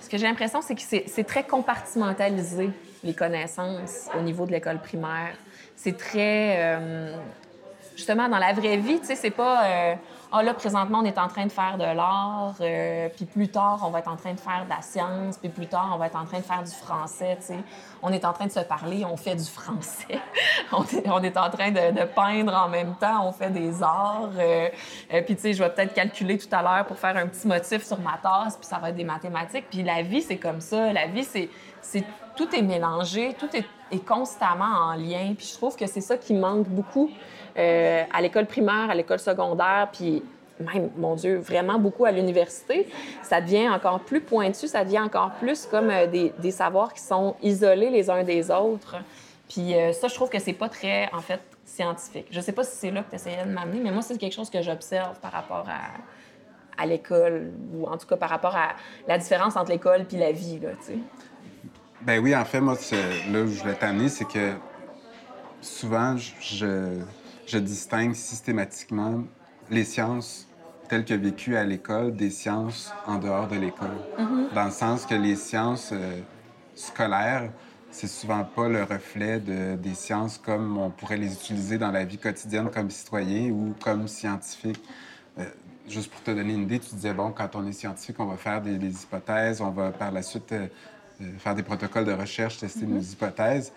Ce 0.00 0.08
que 0.08 0.16
j'ai 0.16 0.26
l'impression, 0.26 0.62
c'est 0.62 0.74
que 0.74 0.80
c'est 0.80 1.24
très 1.24 1.44
compartimentalisé, 1.44 2.70
les 3.04 3.14
connaissances 3.14 4.08
au 4.18 4.22
niveau 4.22 4.46
de 4.46 4.52
l'école 4.52 4.78
primaire. 4.78 5.34
C'est 5.76 5.96
très. 5.96 6.56
euh, 6.58 7.16
justement, 7.94 8.28
dans 8.28 8.38
la 8.38 8.52
vraie 8.52 8.78
vie, 8.78 9.00
tu 9.00 9.06
sais, 9.06 9.16
c'est 9.16 9.30
pas. 9.30 9.66
euh, 9.66 9.94
Ah 10.30 10.42
là, 10.42 10.52
présentement, 10.52 10.98
on 10.98 11.06
est 11.06 11.16
en 11.16 11.28
train 11.28 11.46
de 11.46 11.52
faire 11.52 11.78
de 11.78 11.84
l'art, 11.84 12.54
euh, 12.60 13.08
puis 13.16 13.24
plus 13.24 13.48
tard, 13.48 13.80
on 13.82 13.88
va 13.88 14.00
être 14.00 14.10
en 14.10 14.16
train 14.16 14.34
de 14.34 14.40
faire 14.40 14.64
de 14.66 14.68
la 14.68 14.82
science, 14.82 15.38
puis 15.38 15.48
plus 15.48 15.66
tard, 15.66 15.90
on 15.94 15.96
va 15.96 16.08
être 16.08 16.18
en 16.18 16.26
train 16.26 16.38
de 16.38 16.44
faire 16.44 16.62
du 16.62 16.70
français, 16.70 17.38
tu 17.40 17.46
sais. 17.46 17.58
On 18.02 18.12
est 18.12 18.26
en 18.26 18.34
train 18.34 18.44
de 18.44 18.52
se 18.52 18.60
parler, 18.60 19.06
on 19.06 19.16
fait 19.16 19.36
du 19.36 19.44
français. 19.44 20.20
on, 20.72 20.84
est, 20.84 21.08
on 21.08 21.22
est 21.22 21.36
en 21.38 21.48
train 21.48 21.70
de, 21.70 22.04
peindre 22.14 22.54
en 22.54 22.68
même 22.68 22.94
temps, 22.96 23.26
on 23.26 23.32
fait 23.32 23.48
des 23.48 23.82
arts. 23.82 24.28
euh, 24.38 24.68
euh, 25.14 25.22
puis, 25.22 25.34
tu 25.34 25.40
sais, 25.40 25.52
je 25.54 25.62
vais 25.62 25.70
peut-être 25.70 25.94
calculer 25.94 26.36
tout 26.36 26.54
à 26.54 26.60
l'heure 26.60 26.84
pour 26.84 26.98
faire 26.98 27.16
un 27.16 27.26
petit 27.26 27.46
motif 27.48 27.82
sur 27.82 27.98
ma 27.98 28.18
tasse, 28.22 28.58
puis 28.58 28.66
ça 28.66 28.76
va 28.78 28.90
être 28.90 28.96
des 28.96 29.04
mathématiques. 29.04 29.70
Puis 29.70 29.82
la 29.82 30.02
vie, 30.02 30.20
c'est 30.20 30.36
comme 30.36 30.60
ça. 30.60 30.92
La 30.92 31.06
vie, 31.06 31.24
c'est. 31.24 31.48
c'est 31.80 32.04
tout 32.36 32.54
est 32.54 32.62
mélangé, 32.62 33.34
tout 33.36 33.48
est, 33.56 33.66
est 33.90 34.06
constamment 34.06 34.64
en 34.64 34.92
lien. 34.94 35.34
Puis 35.36 35.48
je 35.52 35.54
trouve 35.54 35.74
que 35.74 35.86
c'est 35.88 36.00
ça 36.00 36.16
qui 36.16 36.34
manque 36.34 36.68
beaucoup 36.68 37.10
euh, 37.58 38.04
à 38.12 38.20
l'école 38.20 38.46
primaire, 38.46 38.88
à 38.90 38.94
l'école 38.94 39.18
secondaire, 39.18 39.88
puis 39.92 40.22
même, 40.60 40.90
mon 40.96 41.14
Dieu, 41.14 41.38
vraiment 41.38 41.78
beaucoup 41.78 42.04
à 42.04 42.12
l'université. 42.12 42.88
Ça 43.22 43.40
devient 43.40 43.68
encore 43.68 44.00
plus 44.00 44.20
pointu, 44.20 44.68
ça 44.68 44.84
devient 44.84 45.00
encore 45.00 45.32
plus 45.40 45.66
comme 45.66 45.90
euh, 45.90 46.06
des, 46.06 46.50
savoirs 46.50 46.92
qui 46.92 47.02
sont 47.02 47.36
isolés 47.42 47.90
les 47.90 48.10
uns 48.10 48.22
des 48.22 48.50
autres. 48.50 48.96
Puis 49.48 49.74
euh, 49.74 49.92
ça, 49.92 50.08
je 50.08 50.14
trouve 50.14 50.28
que 50.28 50.38
c'est 50.38 50.52
pas 50.52 50.68
très, 50.68 51.10
en 51.12 51.20
fait, 51.20 51.40
scientifique. 51.64 52.26
Je 52.30 52.40
sais 52.40 52.52
pas 52.52 52.64
si 52.64 52.76
c'est 52.76 52.90
là 52.90 53.02
que 53.02 53.10
tu 53.10 53.16
essayais 53.16 53.44
de 53.44 53.50
m'amener, 53.50 53.80
mais 53.80 53.90
moi, 53.90 54.02
c'est 54.02 54.18
quelque 54.18 54.34
chose 54.34 54.50
que 54.50 54.62
j'observe 54.62 55.18
par 55.20 55.32
rapport 55.32 55.66
à, 55.68 56.86
l'école, 56.86 57.50
ou 57.74 57.88
en 57.88 57.96
tout 57.96 58.06
cas 58.06 58.16
par 58.16 58.30
rapport 58.30 58.54
à 58.54 58.76
la 59.08 59.18
différence 59.18 59.56
entre 59.56 59.72
l'école 59.72 60.04
puis 60.04 60.16
la 60.16 60.30
vie, 60.30 60.60
là, 60.60 60.70
tu 60.80 60.92
sais. 60.92 60.98
Ben 62.02 62.22
oui, 62.22 62.36
en 62.36 62.44
fait, 62.44 62.60
moi, 62.60 62.74
là 63.32 63.40
où 63.42 63.48
je 63.48 63.60
voulais 63.60 63.74
t'amener, 63.74 64.08
c'est 64.08 64.26
que 64.26 64.52
souvent, 65.60 66.16
je, 66.16 67.00
je- 67.48 67.58
distingue 67.58 68.14
systématiquement 68.14 69.24
les 69.70 69.84
sciences 69.84 70.46
telles 70.88 71.04
que 71.04 71.14
vécues 71.14 71.56
à 71.56 71.64
l'école 71.64 72.16
des 72.16 72.30
sciences 72.30 72.94
en 73.04 73.18
dehors 73.18 73.48
de 73.48 73.56
l'école. 73.56 73.98
Dans 74.54 74.64
le 74.64 74.70
sens 74.70 75.04
que 75.06 75.14
les 75.14 75.36
sciences 75.36 75.90
euh, 75.92 76.22
scolaires, 76.74 77.52
c'est 77.90 78.06
souvent 78.06 78.44
pas 78.44 78.68
le 78.68 78.82
reflet 78.84 79.40
de, 79.40 79.76
des 79.76 79.94
sciences 79.94 80.38
comme 80.38 80.78
on 80.78 80.90
pourrait 80.90 81.16
les 81.16 81.32
utiliser 81.34 81.78
dans 81.78 81.90
la 81.90 82.04
vie 82.04 82.18
quotidienne 82.18 82.70
comme 82.70 82.90
citoyen 82.90 83.50
ou 83.50 83.74
comme 83.82 84.08
scientifique. 84.08 84.80
Euh, 85.38 85.44
juste 85.86 86.10
pour 86.10 86.22
te 86.22 86.30
donner 86.30 86.54
une 86.54 86.62
idée, 86.62 86.80
tu 86.80 86.94
disais, 86.94 87.14
bon, 87.14 87.32
quand 87.32 87.54
on 87.56 87.66
est 87.66 87.72
scientifique, 87.72 88.18
on 88.20 88.26
va 88.26 88.36
faire 88.36 88.60
des, 88.62 88.78
des 88.78 89.02
hypothèses, 89.02 89.60
on 89.60 89.70
va 89.70 89.92
par 89.92 90.10
la 90.12 90.22
suite 90.22 90.52
euh, 90.52 90.68
euh, 91.20 91.38
faire 91.38 91.54
des 91.54 91.62
protocoles 91.62 92.04
de 92.04 92.12
recherche, 92.12 92.58
tester 92.58 92.86
nos 92.86 93.00
hypothèses. 93.00 93.72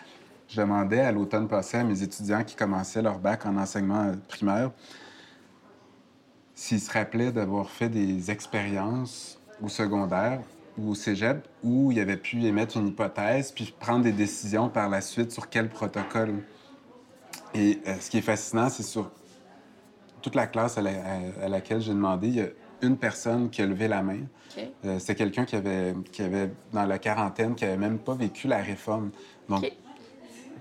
Je 0.51 0.59
demandais 0.59 0.99
à 0.99 1.11
l'automne 1.13 1.47
passé 1.47 1.77
à 1.77 1.83
mes 1.83 2.03
étudiants 2.03 2.43
qui 2.43 2.55
commençaient 2.57 3.01
leur 3.01 3.19
bac 3.19 3.45
en 3.45 3.55
enseignement 3.55 4.11
primaire 4.27 4.71
s'ils 6.53 6.81
se 6.81 6.91
rappelaient 6.91 7.31
d'avoir 7.31 7.69
fait 7.69 7.87
des 7.89 8.29
expériences 8.29 9.39
au 9.61 9.69
secondaire 9.69 10.41
ou 10.77 10.91
au 10.91 10.95
cégep 10.95 11.47
où 11.63 11.91
il 11.91 11.99
avait 11.99 12.17
pu 12.17 12.43
émettre 12.43 12.75
une 12.77 12.87
hypothèse 12.89 13.51
puis 13.53 13.73
prendre 13.79 14.03
des 14.03 14.11
décisions 14.11 14.67
par 14.69 14.89
la 14.89 14.99
suite 15.01 15.31
sur 15.31 15.49
quel 15.49 15.69
protocole. 15.69 16.43
Et 17.53 17.79
euh, 17.87 17.95
ce 17.99 18.09
qui 18.09 18.17
est 18.17 18.21
fascinant, 18.21 18.69
c'est 18.69 18.83
sur 18.83 19.09
toute 20.21 20.35
la 20.35 20.47
classe 20.47 20.77
à, 20.77 20.81
la- 20.81 20.91
à- 20.91 21.45
à 21.45 21.47
laquelle 21.49 21.79
j'ai 21.81 21.93
demandé, 21.93 22.27
il 22.27 22.35
y 22.35 22.41
a 22.41 22.47
une 22.81 22.97
personne 22.97 23.49
qui 23.49 23.61
a 23.61 23.65
levé 23.65 23.87
la 23.87 24.03
main. 24.03 24.19
Euh, 24.85 24.99
c'est 24.99 25.15
quelqu'un 25.15 25.45
qui 25.45 25.55
avait, 25.55 25.95
qui 26.11 26.21
avait, 26.21 26.51
dans 26.73 26.85
la 26.85 26.99
quarantaine, 26.99 27.55
qui 27.55 27.63
avait 27.65 27.77
même 27.77 27.99
pas 27.99 28.15
vécu 28.15 28.47
la 28.47 28.57
réforme. 28.57 29.11
Donc. 29.49 29.61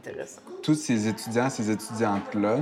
Intéressant. 0.07 0.41
tous 0.63 0.75
ces 0.75 1.09
étudiants, 1.09 1.51
ces 1.51 1.71
étudiantes-là 1.71 2.61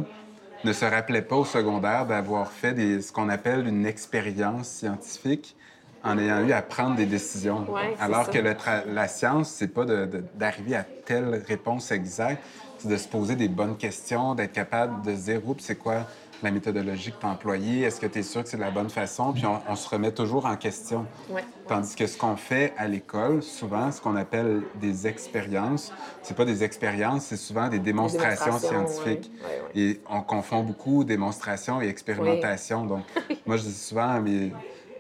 ne 0.65 0.73
se 0.73 0.85
rappelaient 0.85 1.23
pas 1.23 1.37
au 1.37 1.45
secondaire 1.45 2.05
d'avoir 2.07 2.51
fait 2.51 2.73
des, 2.73 3.01
ce 3.01 3.13
qu'on 3.13 3.29
appelle 3.29 3.67
une 3.69 3.87
expérience 3.87 4.69
scientifique 4.69 5.57
en 6.03 6.19
ayant 6.19 6.45
eu 6.47 6.53
à 6.53 6.63
prendre 6.63 6.97
des 6.97 7.07
décisions. 7.07 7.65
Ouais, 7.71 7.95
Alors 8.01 8.27
ça. 8.27 8.33
que 8.33 8.39
le 8.39 8.55
la 8.93 9.09
science, 9.09 9.51
c'est 9.51 9.69
pas 9.69 9.85
d'arriver 9.85 10.77
à 10.77 10.85
telle 10.85 11.43
réponse 11.47 11.93
exacte, 11.93 12.43
c'est 12.79 12.89
de 12.89 12.97
se 12.97 13.09
poser 13.09 13.37
des 13.37 13.49
bonnes 13.49 13.77
questions, 13.77 14.35
d'être 14.35 14.53
capable 14.53 15.03
de 15.03 15.15
se 15.15 15.23
dire, 15.23 15.41
oups, 15.47 15.63
c'est 15.63 15.77
quoi 15.77 16.07
la 16.43 16.51
méthodologie 16.51 17.13
que 17.13 17.19
tu 17.19 17.27
as 17.27 17.31
employée? 17.31 17.83
Est-ce 17.83 18.01
que 18.01 18.07
tu 18.07 18.19
es 18.21 18.23
sûr 18.23 18.43
que 18.43 18.49
c'est 18.49 18.57
de 18.57 18.63
la 18.63 18.71
bonne 18.71 18.91
façon? 18.91 19.33
Puis 19.33 19.47
on, 19.47 19.61
on 19.67 19.77
se 19.77 19.89
remet 19.89 20.13
toujours 20.13 20.47
en 20.47 20.57
question. 20.57 21.07
Ouais. 21.29 21.45
Tandis 21.67 21.95
que 21.97 22.07
ce 22.07 22.17
qu'on 22.17 22.37
fait 22.37 22.73
à 22.79 22.89
l'école, 22.89 23.43
souvent, 23.43 23.93
ce 23.93 24.01
qu'on 24.01 24.17
appelle 24.17 24.71
des 24.75 25.07
expériences, 25.07 25.93
c'est 26.23 26.35
pas 26.37 26.47
des 26.47 26.65
expériences, 26.65 27.27
c'est 27.27 27.37
souvent 27.37 27.69
des 27.69 27.79
démonstrations, 27.79 28.47
démonstrations, 28.47 28.87
scientifiques. 28.87 29.31
ouais, 29.43 29.49
ouais, 29.49 29.61
ouais. 29.61 29.71
Et 29.75 30.03
on 30.09 30.23
confond 30.23 30.63
beaucoup 30.63 31.05
démonstration 31.05 31.83
et 31.83 31.89
expérimentation. 31.89 32.87
Donc, 32.87 33.05
moi, 33.47 33.57
je 33.59 33.65
dis 33.65 33.75
souvent 33.75 34.09
à 34.09 34.21
mes, 34.21 34.53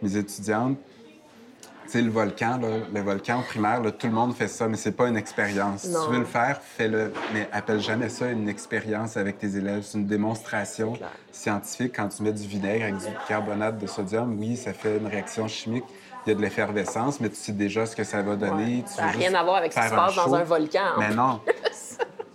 mes 0.02 0.16
étudiantes, 0.16 0.78
tu 0.78 0.97
sais, 1.92 2.02
le 2.02 2.10
volcan, 2.10 2.58
là, 2.60 2.68
le 2.92 3.00
volcan 3.00 3.42
primaire, 3.42 3.82
là, 3.82 3.90
tout 3.90 4.06
le 4.06 4.12
monde 4.12 4.34
fait 4.34 4.48
ça, 4.48 4.68
mais 4.68 4.76
c'est 4.76 4.92
pas 4.92 5.08
une 5.08 5.16
expérience. 5.16 5.82
Si 5.82 5.92
tu 5.92 6.12
veux 6.12 6.18
le 6.18 6.24
faire, 6.24 6.60
fais-le, 6.62 7.12
mais 7.32 7.48
appelle 7.52 7.80
jamais 7.80 8.08
ça 8.08 8.30
une 8.30 8.48
expérience 8.48 9.16
avec 9.16 9.38
tes 9.38 9.56
élèves. 9.56 9.82
C'est 9.82 9.98
une 9.98 10.06
démonstration 10.06 10.94
scientifique. 11.32 11.94
Quand 11.96 12.08
tu 12.08 12.22
mets 12.22 12.32
du 12.32 12.46
vinaigre 12.46 12.84
avec 12.84 12.98
du 12.98 13.06
carbonate 13.26 13.78
de 13.78 13.86
sodium, 13.86 14.38
oui, 14.38 14.56
ça 14.56 14.72
fait 14.72 14.98
une 14.98 15.06
réaction 15.06 15.48
chimique. 15.48 15.84
Il 16.26 16.30
y 16.30 16.32
a 16.32 16.34
de 16.34 16.42
l'effervescence, 16.42 17.20
mais 17.20 17.30
tu 17.30 17.36
sais 17.36 17.52
déjà 17.52 17.86
ce 17.86 17.96
que 17.96 18.04
ça 18.04 18.22
va 18.22 18.36
donner. 18.36 18.78
Ouais. 18.78 18.84
Tu 18.86 18.94
Ça 18.94 19.06
n'a 19.06 19.10
rien 19.12 19.34
à 19.34 19.42
voir 19.42 19.56
avec 19.56 19.72
ce 19.72 19.80
qui 19.80 19.88
se 19.88 19.94
passe 19.94 20.14
dans 20.14 20.34
un 20.34 20.44
volcan. 20.44 20.80
Mais 20.98 21.14
non. 21.14 21.40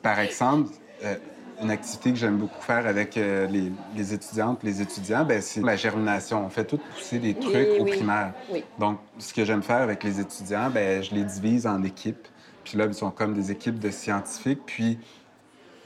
Par 0.02 0.20
exemple, 0.20 0.72
euh, 1.04 1.16
une 1.62 1.72
activité 1.72 2.12
que 2.12 2.18
j'aime 2.18 2.38
beaucoup 2.38 2.62
faire 2.62 2.86
avec 2.88 3.16
euh, 3.18 3.48
les, 3.48 3.72
les 3.96 4.13
étudiantes, 4.13 4.63
les 4.63 4.82
étudiants, 4.82 5.24
ben, 5.24 5.42
c'est 5.42 5.62
la 5.62 5.76
germination. 5.76 6.46
On 6.46 6.50
fait 6.50 6.66
tout 6.66 6.78
pousser 6.78 7.20
des 7.20 7.34
trucs 7.36 7.54
Oui, 7.74 7.80
au 7.80 7.84
oui. 7.84 7.92
primaire. 7.92 8.34
Oui. 8.52 8.63
Donc, 8.80 9.00
ce 9.19 9.34
que 9.34 9.46
j'aime 9.46 9.63
faire 9.63 9.82
avec 9.82 10.04
les 10.04 10.19
étudiants, 10.19 10.69
ben, 10.69 11.02
je 11.04 11.13
les 11.13 11.23
divise 11.23 11.67
en 11.67 11.84
équipes. 11.84 12.27
Puis 12.63 12.77
là, 12.77 12.86
ils 12.86 12.94
sont 12.94 13.12
comme 13.12 13.34
des 13.34 13.52
équipes 13.52 13.80
de 13.80 13.92
scientifiques. 13.92 14.62
Puis 14.65 14.98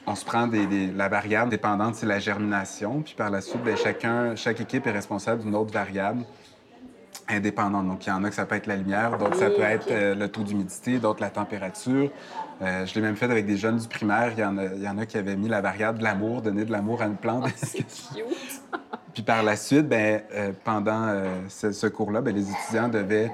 on 0.06 0.14
se 0.14 0.24
prend 0.24 0.46
des, 0.46 0.66
des- 0.66 0.86
la 0.88 1.08
variable 1.08 1.50
dépendante, 1.50 1.94
c'est 1.96 2.06
la 2.06 2.18
germination. 2.18 3.02
Puis 3.02 3.14
par 3.16 3.30
la 3.30 3.40
suite, 3.40 3.62
ben, 3.62 3.76
chacun, 3.76 4.34
chaque 4.36 4.60
équipe 4.60 4.86
est 4.86 4.92
responsable 4.92 5.42
d'une 5.42 5.54
autre 5.54 5.72
variable 5.72 6.24
indépendante. 7.30 7.86
Donc, 7.86 8.06
il 8.06 8.08
y 8.08 8.12
en 8.12 8.24
a 8.24 8.30
que 8.30 8.34
ça 8.34 8.46
peut 8.46 8.54
être 8.54 8.66
la 8.66 8.76
lumière, 8.76 9.18
d'autres, 9.18 9.36
ça 9.36 9.50
peut 9.50 9.60
être 9.60 9.88
euh, 9.90 10.14
le 10.14 10.28
taux 10.28 10.42
d'humidité, 10.44 10.98
d'autres, 10.98 11.20
la 11.20 11.28
température. 11.28 12.10
Euh, 12.60 12.86
je 12.86 12.94
l'ai 12.94 13.00
même 13.00 13.16
fait 13.16 13.26
avec 13.26 13.46
des 13.46 13.56
jeunes 13.56 13.78
du 13.78 13.86
primaire. 13.86 14.32
Il 14.36 14.40
y, 14.40 14.44
en 14.44 14.58
a, 14.58 14.64
il 14.64 14.82
y 14.82 14.88
en 14.88 14.98
a 14.98 15.06
qui 15.06 15.16
avaient 15.16 15.36
mis 15.36 15.48
la 15.48 15.60
variable 15.60 15.98
de 15.98 16.04
l'amour, 16.04 16.42
donner 16.42 16.64
de 16.64 16.72
l'amour 16.72 17.02
à 17.02 17.06
une 17.06 17.16
plante. 17.16 17.48
C'est 17.56 17.78
cute. 17.78 18.12
Puis 19.14 19.22
par 19.22 19.42
la 19.42 19.56
suite, 19.56 19.88
ben, 19.88 20.22
euh, 20.34 20.52
pendant 20.64 21.06
euh, 21.06 21.28
ce, 21.48 21.72
ce 21.72 21.86
cours-là, 21.86 22.20
ben, 22.20 22.34
les 22.34 22.50
étudiants 22.50 22.88
devaient 22.88 23.30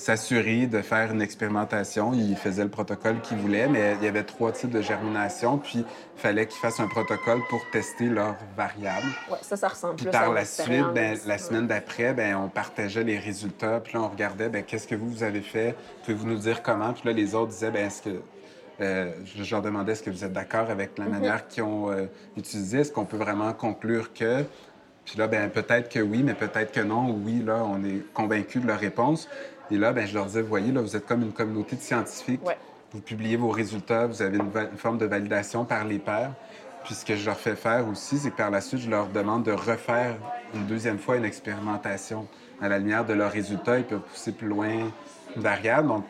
s'assurer 0.00 0.66
de 0.66 0.80
faire 0.80 1.12
une 1.12 1.20
expérimentation. 1.20 2.12
Il 2.14 2.34
faisait 2.36 2.64
le 2.64 2.70
protocole 2.70 3.20
qu'il 3.20 3.36
voulait, 3.36 3.68
mais 3.68 3.96
il 4.00 4.04
y 4.04 4.08
avait 4.08 4.22
trois 4.22 4.50
types 4.50 4.70
de 4.70 4.80
germination, 4.80 5.58
puis 5.58 5.80
il 5.80 6.20
fallait 6.20 6.46
qu'ils 6.46 6.58
fassent 6.58 6.80
un 6.80 6.88
protocole 6.88 7.40
pour 7.50 7.60
tester 7.70 8.06
leurs 8.06 8.36
variables. 8.56 9.06
Oui, 9.30 9.36
ça, 9.42 9.56
ça 9.56 9.68
ressemble 9.68 9.96
Puis 9.96 10.06
plus 10.06 10.12
par 10.12 10.30
à 10.30 10.34
la 10.34 10.44
suite, 10.46 10.86
ben, 10.94 11.18
la 11.26 11.36
semaine 11.38 11.66
d'après, 11.66 12.14
ben, 12.14 12.34
on 12.34 12.48
partageait 12.48 13.04
les 13.04 13.18
résultats, 13.18 13.80
puis 13.80 13.92
là, 13.94 14.00
on 14.00 14.08
regardait, 14.08 14.48
ben, 14.48 14.62
qu'est-ce 14.64 14.88
que 14.88 14.94
vous, 14.94 15.10
vous 15.10 15.22
avez 15.22 15.42
fait, 15.42 15.76
pouvez-vous 16.02 16.26
nous 16.26 16.38
dire 16.38 16.62
comment? 16.62 16.94
Puis 16.94 17.02
là, 17.04 17.12
les 17.12 17.34
autres 17.34 17.52
disaient, 17.52 17.70
ben, 17.70 17.86
est-ce 17.86 18.00
que... 18.02 18.22
euh, 18.80 19.12
je 19.26 19.50
leur 19.54 19.60
demandais, 19.60 19.92
est-ce 19.92 20.02
que 20.02 20.08
vous 20.10 20.24
êtes 20.24 20.32
d'accord 20.32 20.70
avec 20.70 20.98
Mhm. 20.98 21.04
la 21.04 21.10
manière 21.10 21.46
qu'ils 21.46 21.62
ont 21.62 21.90
euh, 21.90 22.06
utilisé? 22.38 22.78
Est-ce 22.78 22.90
qu'on 22.92 23.04
peut 23.04 23.18
vraiment 23.18 23.52
conclure 23.52 24.14
que... 24.14 24.44
Puis 25.04 25.18
là, 25.18 25.26
ben, 25.26 25.50
peut-être 25.50 25.88
que 25.88 26.00
oui, 26.00 26.22
mais 26.22 26.34
peut-être 26.34 26.72
que 26.72 26.80
non. 26.80 27.10
Ou 27.10 27.22
oui, 27.24 27.42
là, 27.44 27.64
on 27.64 27.82
est 27.84 28.02
convaincu 28.12 28.60
de 28.60 28.66
leur 28.66 28.78
réponse. 28.78 29.28
Et 29.70 29.76
là, 29.76 29.92
ben, 29.92 30.06
je 30.06 30.14
leur 30.14 30.26
disais, 30.26 30.42
vous 30.42 30.48
voyez, 30.48 30.72
là, 30.72 30.80
vous 30.80 30.96
êtes 30.96 31.06
comme 31.06 31.22
une 31.22 31.32
communauté 31.32 31.76
de 31.76 31.80
scientifiques. 31.80 32.44
Ouais. 32.46 32.56
Vous 32.92 33.00
publiez 33.00 33.36
vos 33.36 33.50
résultats, 33.50 34.06
vous 34.06 34.20
avez 34.20 34.38
une, 34.38 34.50
forme 34.76 34.98
de 34.98 35.06
validation 35.06 35.64
par 35.64 35.84
les 35.84 35.98
pairs. 35.98 36.32
Puis 36.84 36.94
ce 36.94 37.04
que 37.04 37.14
je 37.14 37.26
leur 37.26 37.38
fais 37.38 37.54
faire 37.54 37.86
aussi, 37.88 38.18
c'est 38.18 38.30
que 38.30 38.36
par 38.36 38.50
la 38.50 38.60
suite, 38.60 38.80
je 38.80 38.90
leur 38.90 39.06
demande 39.08 39.44
de 39.44 39.52
refaire 39.52 40.16
une 40.54 40.66
deuxième 40.66 40.98
fois 40.98 41.16
une 41.16 41.24
expérimentation. 41.24 42.26
À 42.60 42.68
la 42.68 42.78
lumière 42.78 43.04
de 43.04 43.12
leurs 43.12 43.30
résultats, 43.30 43.78
ils 43.78 43.84
peuvent 43.84 44.00
pousser 44.00 44.32
plus 44.32 44.48
loin 44.48 44.68
une 45.36 45.42
variable. 45.42 45.88
Donc 45.88 46.04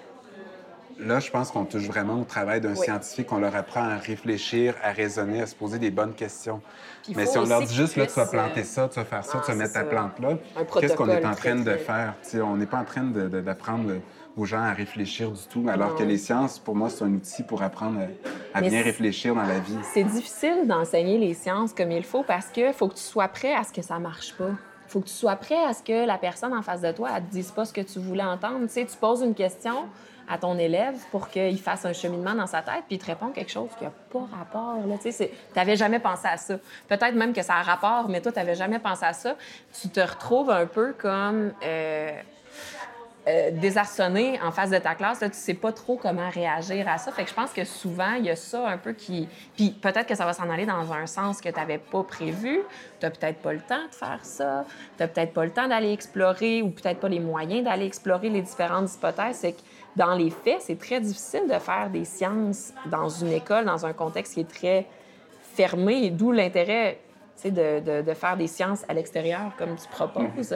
là, 1.01 1.21
je 1.21 1.31
pense 1.31 1.51
qu'on 1.51 1.65
touche 1.65 1.87
vraiment 1.87 2.21
au 2.21 2.25
travail 2.25 2.61
d'un 2.61 2.71
Oui. 2.75 2.85
scientifique. 2.85 3.31
On 3.33 3.39
leur 3.39 3.55
apprend 3.57 3.83
à 3.83 3.97
réfléchir, 3.97 4.75
à 4.83 4.93
raisonner, 4.93 5.43
à 5.43 5.47
se 5.47 5.55
poser 5.55 5.79
des 5.79 5.91
bonnes 5.91 6.15
questions. 6.15 6.61
Mais 7.15 7.27
si 7.27 7.39
on 7.39 7.47
leur 7.47 7.63
dit 7.63 7.75
juste, 7.75 7.97
là, 7.97 8.07
tu 8.07 8.15
vas 8.15 8.27
planter 8.27 8.61
euh, 8.61 8.65
ça, 8.65 8.89
tu 8.89 8.99
vas 8.99 9.05
faire 9.05 9.25
ça, 9.25 9.39
ah, 9.39 9.43
tu 9.45 9.51
vas 9.51 9.57
mettre 9.57 9.73
ta 9.75 9.85
plante 9.85 10.19
là, 10.21 10.37
qu'est-ce 10.79 10.95
qu'on 10.95 11.09
est 11.09 11.25
en 11.25 11.35
train 11.35 11.57
de 11.57 11.77
faire? 11.77 12.15
On 12.35 12.57
n'est 12.57 12.67
pas 12.67 12.79
en 12.79 12.85
train 12.85 13.05
d'apprendre 13.05 13.95
aux 14.37 14.45
gens 14.45 14.63
à 14.63 14.73
réfléchir 14.73 15.31
du 15.31 15.43
tout, 15.51 15.67
alors 15.69 15.91
Non. 15.91 15.97
que 15.97 16.03
les 16.05 16.19
sciences, 16.19 16.59
pour 16.59 16.77
moi, 16.77 16.89
c'est 16.89 17.05
un 17.05 17.13
outil 17.13 17.43
pour 17.43 17.63
apprendre 17.63 18.01
à, 18.55 18.61
Mais 18.61 18.69
bien 18.71 18.83
réfléchir 18.83 19.35
dans 19.35 19.43
la 19.43 19.59
vie. 19.59 19.77
C'est 19.93 20.05
difficile 20.05 20.67
d'enseigner 20.67 21.19
les 21.19 21.35
sciences 21.35 21.73
comme 21.73 21.91
il 21.91 22.05
faut 22.05 22.23
parce 22.23 22.47
que 22.47 22.73
faut 22.73 22.89
que 22.89 22.95
tu 22.95 23.03
sois 23.03 23.29
prêt 23.29 23.55
à 23.55 23.65
ce 23.65 23.73
que 23.73 23.83
ça 23.83 23.99
marche 23.99 24.35
pas. 24.37 24.51
faut 24.87 25.01
que 25.01 25.07
tu 25.07 25.15
sois 25.15 25.37
prêt 25.37 25.63
à 25.65 25.73
ce 25.73 25.83
que 25.85 26.05
la 26.07 26.19
personne 26.19 26.53
en 26.53 26.63
face 26.63 26.81
de 26.81 26.91
toi 26.91 27.13
ne 27.21 27.25
te 27.27 27.31
dise 27.31 27.51
pas 27.53 27.65
ce 27.65 27.73
que 27.73 27.81
tu 27.81 27.99
voulais 28.01 28.25
entendre. 28.25 28.61
Tu 28.63 28.69
sais, 28.73 28.85
tu 28.85 28.97
poses 28.97 29.23
une 29.23 29.35
question 29.35 29.85
à 30.31 30.39
ton 30.39 30.57
élève 30.59 30.95
pour 31.11 31.29
qu'il 31.29 31.59
fasse 31.61 31.85
un 31.85 31.93
cheminement 31.93 32.35
dans 32.35 32.47
sa 32.47 32.63
tête, 32.63 32.85
puis 32.87 32.97
il 32.97 32.99
te 32.99 33.07
répond 33.07 33.29
quelque 33.29 33.51
chose 33.51 33.71
qui 33.77 33.85
n'a 33.85 33.93
pas 34.13 34.27
rapport. 34.39 34.77
Tu 35.03 35.29
n'avais 35.57 35.77
jamais 35.77 35.99
pensé 35.99 36.29
à 36.29 36.37
ça. 36.37 36.57
Peut-être 36.89 37.15
même 37.15 37.33
que 37.33 37.43
ça 37.43 37.57
a 37.57 37.63
rapport, 37.63 38.09
mais 38.09 38.21
toi, 38.21 38.31
tu 38.31 38.39
n'avais 38.39 38.55
jamais 38.55 38.79
pensé 38.79 39.05
à 39.05 39.13
ça. 39.13 39.35
Tu 39.81 39.89
te 39.89 40.01
retrouves 40.01 40.51
un 40.51 40.67
peu 40.67 40.93
comme... 40.93 41.53
euh, 41.65 42.13
euh, 43.29 43.51
désarçonné 43.51 44.41
en 44.43 44.51
face 44.51 44.71
de 44.71 44.79
ta 44.79 44.95
classe, 44.95 45.21
là, 45.21 45.29
tu 45.29 45.37
sais 45.37 45.53
pas 45.53 45.73
trop 45.73 45.97
comment 45.97 46.31
réagir 46.31 46.89
à 46.89 46.97
ça. 46.97 47.13
Fait 47.13 47.25
que 47.25 47.29
je 47.29 47.35
pense 47.35 47.51
que 47.53 47.65
souvent, 47.65 48.15
il 48.15 48.25
y 48.25 48.31
a 48.31 48.37
ça 48.37 48.67
un 48.67 48.79
peu 48.79 48.95
qui... 48.95 49.29
Puis 49.57 49.73
peut-être 49.73 50.07
que 50.07 50.15
ça 50.15 50.25
va 50.25 50.33
s'en 50.33 50.49
aller 50.49 50.65
dans 50.65 50.91
un 50.91 51.07
sens 51.07 51.43
que 51.43 51.51
tu 51.51 51.55
n'avais 51.55 51.77
pas 51.77 52.03
prévu. 52.03 52.63
Tu 52.99 53.05
n'as 53.07 53.11
peut-être 53.11 53.39
pas 53.43 53.53
le 53.53 53.61
temps 53.61 53.87
de 53.91 53.95
faire 53.95 54.21
ça. 54.23 54.65
Tu 54.97 55.03
n'as 55.03 55.09
peut-être 55.09 55.35
pas 55.35 55.45
le 55.45 55.51
temps 55.51 55.69
d'aller 55.69 55.93
explorer 55.93 56.63
ou 56.63 56.71
peut-être 56.71 56.99
pas 56.99 57.11
les 57.11 57.21
moyens 57.21 57.63
d'aller 57.63 57.85
explorer 57.85 58.31
les 58.31 58.41
différentes 58.41 58.91
hypothèses. 58.95 59.37
C'est 59.37 59.53
que 59.53 59.61
dans 59.97 60.15
les 60.15 60.31
faits, 60.31 60.61
c'est 60.61 60.79
très 60.79 61.01
difficile 61.01 61.49
de 61.49 61.59
faire 61.59 61.91
des 61.91 62.05
sciences 62.05 62.73
dans 62.87 63.09
une 63.09 63.33
école, 63.33 63.65
dans 63.65 63.85
un 63.87 63.93
contexte 63.93 64.35
qui 64.35 64.41
est 64.41 64.51
très 64.51 64.87
fermé, 65.55 66.11
d'où 66.11 66.33
l'intérêt 66.33 67.01
de, 67.45 67.81
de, 67.81 68.03
de 68.03 68.15
faire 68.15 68.37
des 68.37 68.47
sciences 68.47 68.85
à 68.89 68.93
l'extérieur 68.93 69.53
comme 69.57 69.75
tu 69.77 69.89
proposes. 69.89 70.55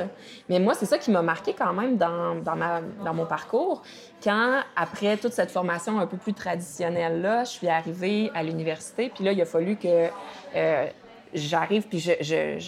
Mais 0.48 0.60
moi, 0.60 0.74
c'est 0.74 0.86
ça 0.86 0.98
qui 0.98 1.10
m'a 1.10 1.22
marqué 1.22 1.54
quand 1.54 1.72
même 1.72 1.96
dans, 1.96 2.34
dans, 2.42 2.56
ma, 2.56 2.80
dans 3.04 3.14
mon 3.14 3.24
parcours. 3.24 3.82
Quand, 4.22 4.60
après 4.76 5.16
toute 5.16 5.32
cette 5.32 5.50
formation 5.50 5.98
un 5.98 6.06
peu 6.06 6.16
plus 6.18 6.34
traditionnelle-là, 6.34 7.44
je 7.44 7.50
suis 7.50 7.68
arrivée 7.68 8.30
à 8.34 8.42
l'université, 8.42 9.10
puis 9.14 9.24
là, 9.24 9.32
il 9.32 9.40
a 9.40 9.46
fallu 9.46 9.76
que 9.76 10.08
euh, 10.56 10.86
j'arrive, 11.34 11.88
puis 11.88 11.98
je, 11.98 12.12
je, 12.20 12.58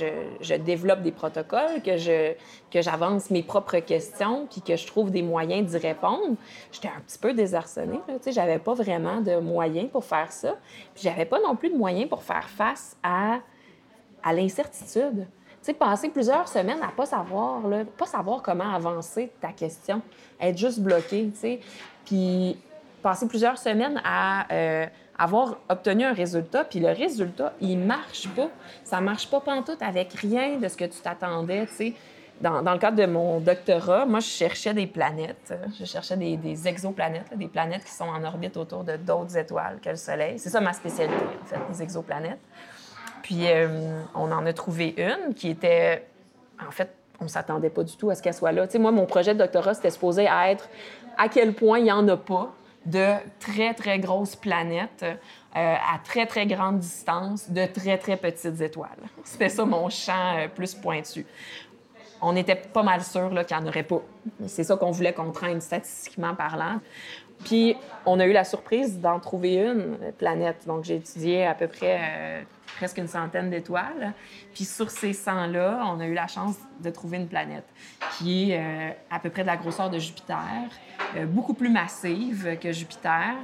je, 0.41 0.55
développe 0.55 1.03
des 1.03 1.13
protocoles, 1.13 1.83
que 1.83 1.97
je 1.97 2.33
que 2.71 2.83
j'avance 2.83 3.31
mes 3.31 3.43
propres 3.43 3.79
questions, 3.79 4.47
puis 4.51 4.61
que 4.61 4.77
je 4.77 4.87
trouve 4.87 5.11
des 5.11 5.23
moyens 5.23 5.71
d'y 5.71 5.79
répondre. 5.79 6.37
J'étais 6.73 6.89
un 6.89 7.01
petit 7.01 7.19
peu 7.19 7.33
désarçonnée. 7.33 8.01
Tu 8.09 8.15
sais, 8.21 8.33
j'avais 8.33 8.59
pas 8.59 8.75
vraiment 8.75 9.21
de 9.21 9.39
moyens 9.39 9.89
pour 9.91 10.05
faire 10.05 10.33
ça. 10.33 10.57
Puis 10.95 11.05
j'avais 11.05 11.25
pas 11.25 11.39
non 11.41 11.57
plus 11.57 11.71
de 11.71 11.77
moyens 11.77 12.09
pour 12.09 12.23
faire 12.23 12.49
face 12.49 12.97
à 13.03 13.39
à 14.23 14.33
l'incertitude. 14.33 15.27
Tu 15.61 15.73
sais, 15.73 15.73
passer 15.73 16.09
plusieurs 16.09 16.49
semaines 16.49 16.83
à 16.83 16.89
pas 16.89 17.07
savoir, 17.07 17.67
là, 17.69 17.85
pas 17.97 18.07
savoir 18.07 18.43
comment 18.43 18.73
avancer 18.75 19.31
ta 19.41 19.53
question, 19.53 20.03
être 20.41 20.59
juste 20.59 20.81
bloqué, 20.81 21.31
tu 21.33 21.39
sais. 21.39 21.61
Puis 22.05 22.59
passer 23.03 23.29
plusieurs 23.29 23.57
semaines 23.57 24.01
à 24.05 24.53
euh, 24.53 24.87
avoir 25.19 25.57
obtenu 25.69 26.05
un 26.05 26.13
résultat, 26.13 26.65
puis 26.65 26.81
le 26.81 26.89
résultat, 26.89 27.55
il 27.61 27.79
marche 27.79 28.29
pas. 28.29 28.49
Ça 28.85 29.01
marche 29.01 29.31
pas 29.31 29.41
pantoute 29.41 29.83
avec 29.83 30.13
rien 30.13 30.57
de 30.59 30.69
ce 30.69 30.77
que 30.77 30.85
tu 30.85 31.01
t'attendais, 31.01 31.67
tu 31.67 31.75
sais. 31.75 31.95
Dans, 32.39 32.63
dans, 32.63 32.75
le 32.75 32.79
cadre 32.79 32.99
de 32.99 33.07
mon 33.07 33.41
doctorat, 33.41 34.05
moi, 34.05 34.21
je 34.21 34.27
cherchais 34.27 34.75
des 34.75 34.87
planètes. 34.87 35.55
Je 35.81 35.87
cherchais 35.87 36.19
des, 36.19 36.69
exoplanètes, 36.69 37.35
des 37.35 37.49
planètes 37.49 37.83
qui 37.83 37.93
sont 37.93 38.05
en 38.05 38.23
orbite 38.25 38.59
autour 38.59 38.85
de 38.85 38.97
d'autres 38.97 39.39
étoiles 39.39 39.79
que 39.83 39.89
le 39.89 39.97
Soleil. 39.97 40.39
C'est 40.39 40.51
ça 40.51 40.61
ma 40.61 40.75
spécialité, 40.75 41.17
en 41.43 41.47
fait, 41.47 41.59
les 41.71 41.83
exoplanètes. 41.83 42.41
Puis 43.23 43.47
euh, 43.47 44.03
on 44.15 44.31
en 44.31 44.45
a 44.45 44.53
trouvé 44.53 44.95
une 44.99 45.33
qui 45.33 45.49
était, 45.49 46.07
en 46.61 46.71
fait, 46.71 46.91
on 47.19 47.27
s'attendait 47.27 47.71
pas 47.71 47.85
du 47.85 47.97
tout 47.97 48.11
à 48.11 48.15
ce 48.15 48.23
qu'elle 48.23 48.35
soit 48.35 48.53
là. 48.53 48.67
Tu 48.67 48.73
sais, 48.73 48.79
moi, 48.79 48.93
mon 48.93 49.07
projet 49.07 49.33
de 49.33 49.39
doctorat, 49.39 49.73
c'était 49.73 49.91
supposé 49.91 50.25
être 50.25 50.69
à 51.17 51.31
quel 51.31 51.55
point 51.55 51.79
il 51.79 51.85
n'y 51.85 51.93
en 51.93 52.07
a 52.07 52.19
pas 52.19 52.53
de 52.87 53.15
très, 53.41 53.75
très 53.75 53.99
grosses 53.99 54.37
planètes 54.37 55.05
euh, 55.05 55.15
à 55.55 55.99
très, 56.03 56.27
très 56.27 56.47
grande 56.47 56.79
distance 56.79 57.51
de 57.51 57.67
très, 57.67 57.99
très 57.99 58.17
petites 58.17 58.61
étoiles. 58.61 58.91
C'était 59.25 59.49
ça 59.49 59.65
mon 59.65 59.91
champ 59.91 60.39
euh, 60.39 60.49
plus 60.49 60.75
pointu. 60.75 61.27
On 62.23 62.35
était 62.35 62.57
pas 62.57 62.83
mal 62.83 63.03
sûr 63.03 63.29
qu'il 63.47 63.57
n'y 63.57 63.63
en 63.63 63.67
aurait 63.67 63.83
pas. 63.83 64.01
C'est 64.47 64.65
ça 64.65 64.77
qu'on 64.77 64.91
voulait 64.91 65.13
contraindre 65.13 65.61
statistiquement 65.61 66.35
parlant. 66.35 66.81
Puis, 67.45 67.77
on 68.07 68.19
a 68.19 68.27
eu 68.27 68.33
la 68.33 68.45
surprise 68.45 68.99
d'en 68.99 69.21
trouver 69.21 69.57
une 69.57 69.99
planète. 70.17 70.67
Donc, 70.67 70.85
j'ai 70.85 70.97
étudié 70.97 71.45
à 71.45 71.55
peu 71.55 71.69
près 71.69 72.01
euh, 72.01 72.43
presque 72.77 72.99
une 72.99 73.09
centaine 73.09 73.51
d'étoiles. 73.51 74.13
Puis, 74.55 74.65
sur 74.65 74.91
ces 74.91 75.13
100-là, 75.13 75.83
on 75.87 76.01
a 76.01 76.07
eu 76.07 76.15
la 76.15 76.27
chance 76.27 76.57
de 76.83 76.91
trouver 76.91 77.17
une 77.17 77.29
planète 77.29 77.67
qui 78.17 78.51
est 78.51 78.59
euh, 78.59 78.91
à 79.11 79.19
peu 79.19 79.31
près 79.31 79.43
de 79.43 79.47
la 79.47 79.57
grosseur 79.57 79.91
de 79.91 79.99
Jupiter, 79.99 80.69
euh, 81.17 81.27
beaucoup 81.27 81.55
plus 81.55 81.71
massive 81.71 82.57
que 82.61 82.73
Jupiter. 82.73 83.35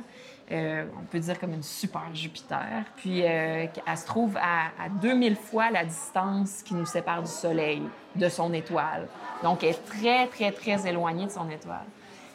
Euh, 0.50 0.84
on 1.00 1.04
peut 1.04 1.18
dire 1.18 1.38
comme 1.38 1.54
une 1.54 1.62
super 1.62 2.14
Jupiter. 2.14 2.84
Puis, 2.96 3.20
elle 3.20 3.70
se 3.96 4.04
trouve 4.04 4.36
à, 4.36 4.66
à 4.84 4.88
2000 5.00 5.36
fois 5.36 5.70
la 5.70 5.84
distance 5.84 6.62
qui 6.62 6.74
nous 6.74 6.84
sépare 6.84 7.22
du 7.22 7.30
Soleil, 7.30 7.82
de 8.14 8.28
son 8.28 8.52
étoile. 8.52 9.08
Donc, 9.42 9.64
elle 9.64 9.70
est 9.70 9.84
très, 9.84 10.26
très, 10.26 10.52
très 10.52 10.86
éloignée 10.86 11.26
de 11.26 11.30
son 11.30 11.48
étoile. 11.48 11.86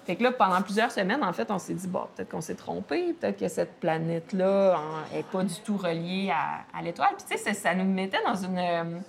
Fait 0.08 0.16
que 0.16 0.24
là, 0.24 0.32
pendant 0.32 0.62
plusieurs 0.62 0.90
semaines, 0.90 1.22
en 1.22 1.34
fait, 1.34 1.52
on 1.52 1.60
s'est 1.60 1.74
dit, 1.74 1.86
bon, 1.86 2.08
peut-être 2.16 2.30
qu'on 2.30 2.40
s'est 2.40 2.56
trompé, 2.56 3.12
peut-être 3.12 3.38
que 3.38 3.50
cette 3.50 3.78
planète-là 3.82 4.80
n'est 5.14 5.22
pas 5.22 5.44
du 5.44 5.56
tout 5.56 5.76
reliée 5.76 6.32
à, 6.32 6.82
l'étoile. 6.82 7.10
Puis, 7.18 7.26
tu 7.30 7.44
sais, 7.44 7.54
ça 7.54 7.76
nous 7.76 7.84
mettait 7.84 8.22
dans 8.26 8.36
une. 8.36 8.58
Euh, 8.58 9.00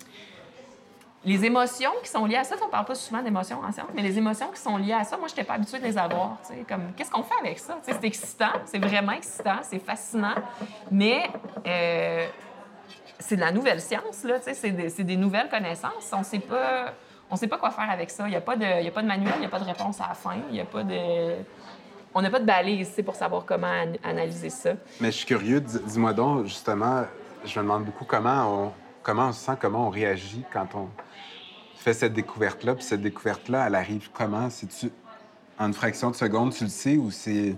les 1.25 1.45
émotions 1.45 1.93
qui 2.03 2.09
sont 2.09 2.27
liées 2.27 2.35
à 2.35 2.43
ça, 2.43 2.57
on 2.65 2.69
parle 2.69 2.85
pas 2.85 2.97
souvent 2.97 3.23
d'émotions 3.23 3.61
en 3.61 3.71
science, 3.71 3.87
mais 3.95 4.03
les 4.03 4.19
émotions 4.19 4.49
qui 4.49 4.61
sont 4.61 4.77
liées 4.77 4.93
à 4.93 5.05
ça, 5.05 5.17
moi, 5.17 5.29
je 5.29 5.35
n'étais 5.35 5.45
pas 5.45 5.55
habituée 5.55 5.79
de 5.79 5.85
les 5.85 5.97
avoir. 5.97 6.39
Comme, 6.69 6.93
qu'est-ce 6.97 7.13
qu'on 7.13 7.23
fait 7.23 7.39
avec 7.43 7.61
ça? 7.61 7.79
C'est 7.83 8.03
excitant, 8.03 8.51
c'est 8.65 8.85
vraiment 8.85 9.13
excitant, 9.13 9.61
c'est 9.63 9.79
fascinant, 9.79 10.35
mais. 10.91 11.31
Euh, 11.65 12.27
c'est 13.21 13.35
de 13.35 13.41
la 13.41 13.51
nouvelle 13.51 13.81
science, 13.81 14.23
là, 14.23 14.37
c'est 14.41 14.71
des, 14.71 15.03
des, 15.03 15.17
nouvelles 15.17 15.49
connaissances. 15.49 16.13
On 16.13 16.23
sait 16.23 16.39
pas 16.39 16.93
on 17.31 17.35
ne 17.35 17.39
sait 17.39 17.49
pas 17.49 17.59
quoi 17.59 17.71
faire 17.71 17.91
avec 17.91 18.11
ça. 18.11 18.27
Il 18.27 18.31
n'y 18.31 18.37
a, 18.37 18.41
pas 18.41 18.57
de, 18.57 18.65
a 18.65 18.91
pas 18.91 19.03
de 19.03 19.07
manuel, 19.07 19.35
il 19.37 19.41
n'y 19.41 19.47
a 19.47 19.51
pas 19.51 19.59
de 19.59 19.65
réponse 19.65 20.01
à 20.01 20.09
la 20.09 20.15
fin, 20.15 20.37
il 20.49 20.55
n'y 20.55 20.61
a 20.61 20.65
pas 20.65 20.83
de... 20.83 21.35
On 22.15 22.23
n'a 22.23 22.31
pas 22.31 22.41
de 22.41 22.47
balise 22.47 23.01
pour 23.05 23.15
savoir 23.15 23.45
comment 23.45 23.67
an 23.67 23.93
analyser 24.03 24.49
ça. 24.51 24.71
Mais 25.01 25.13
je 25.13 25.19
suis 25.19 25.27
curieux, 25.27 25.61
dis-moi 25.61 26.15
donc, 26.15 26.47
justement, 26.47 27.05
je 27.45 27.59
me 27.59 27.65
demande 27.65 27.85
beaucoup 27.85 28.07
comment 28.07 28.65
on, 28.67 28.73
comment 29.03 29.29
on 29.29 29.33
se 29.33 29.45
sent, 29.45 29.53
comment 29.61 29.87
on 29.87 29.91
réagit 29.91 30.45
quand 30.53 30.75
on 30.75 30.89
fait 31.77 31.93
cette 31.93 32.15
découverte-là. 32.15 32.75
Puis 32.75 32.85
cette 32.85 33.03
découverte-là, 33.03 33.67
elle 33.67 33.75
arrive 33.75 34.11
comment? 34.13 34.49
C'est-tu 34.49 34.91
en 35.59 35.67
une 35.67 35.75
fraction 35.75 36.11
de 36.11 36.17
seconde, 36.17 36.55
tu 36.55 36.65
le 36.65 36.71
sais, 36.71 36.97
ou 36.97 37.11
c'est 37.11 37.57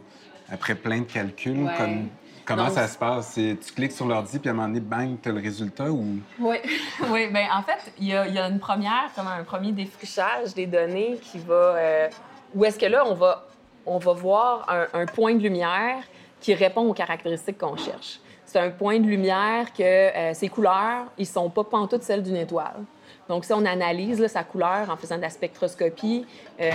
après 0.51 0.75
plein 0.75 0.99
de 0.99 1.05
calculs? 1.05 1.63
Ouais. 1.63 1.77
Comme... 1.77 2.09
Comment 2.51 2.71
ça 2.71 2.89
se 2.89 2.99
passe? 2.99 3.35
Tu 3.35 3.73
cliques 3.75 3.93
sur 3.93 4.07
l'ordi, 4.07 4.39
puis 4.39 4.49
à 4.49 4.53
un 4.53 4.57
moment 4.57 4.69
donné, 4.69 4.81
bang, 4.81 5.17
tu 5.23 5.29
as 5.29 5.33
le 5.33 5.41
résultat 5.41 5.91
ou... 5.91 6.19
Oui, 6.39 6.57
oui. 7.09 7.29
Bien, 7.29 7.49
en 7.55 7.63
fait, 7.63 7.93
il 7.99 8.09
y, 8.09 8.15
a, 8.15 8.27
il 8.27 8.35
y, 8.35 8.39
a 8.39 8.49
une 8.49 8.59
première, 8.59 9.11
comme 9.15 9.29
un 9.29 9.45
premier 9.45 9.73
défrichage 9.73 10.55
des 10.55 10.67
données 10.67 11.19
qui 11.23 11.39
va. 11.39 11.55
Euh, 11.55 12.09
où 12.55 12.65
est-ce 12.65 12.79
que 12.79 12.87
là, 12.87 13.05
on 13.07 13.15
va, 13.15 13.47
on 13.87 13.99
va 13.99 14.13
voir 14.13 14.67
un, 14.69 14.87
un, 15.01 15.07
point 15.07 15.35
de 15.35 15.43
lumière 15.43 16.03
qui 16.41 16.55
répond 16.55 16.83
aux 16.83 16.95
caractéristiques 16.95 17.59
qu'on 17.59 17.77
cherche. 17.77 18.19
C'est 18.45 18.59
un 18.59 18.71
point 18.71 18.99
de 18.99 19.07
lumière 19.07 19.73
que 19.73 19.83
euh, 19.83 20.35
ses 20.35 20.49
couleurs, 20.49 21.05
ils 21.17 21.27
sont 21.27 21.49
pas 21.51 21.63
pantoutes 21.63 22.03
celles 22.03 22.25
d'une 22.25 22.37
étoile. 22.37 22.83
Donc, 23.29 23.45
si 23.45 23.53
on 23.53 23.65
analyse 23.65 24.27
sa 24.27 24.43
couleur 24.43 24.91
en 24.91 24.97
faisant 24.97 25.17
de 25.17 25.23
la 25.23 25.31
spectroscopie, 25.31 26.27
euh, 26.61 26.71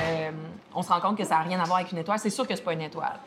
on 0.73 0.81
se 0.81 0.87
rend 0.87 1.01
compte 1.01 1.17
que 1.17 1.25
ça 1.25 1.35
n'a 1.35 1.41
rien 1.41 1.59
à 1.59 1.65
voir 1.65 1.79
avec 1.79 1.91
une 1.91 1.97
étoile. 1.97 2.17
C'est 2.17 2.29
sûr 2.29 2.47
que 2.47 2.55
ce 2.55 2.61
n'est 2.61 2.65
pas 2.65 2.71
une 2.71 2.81
étoile. 2.81 3.19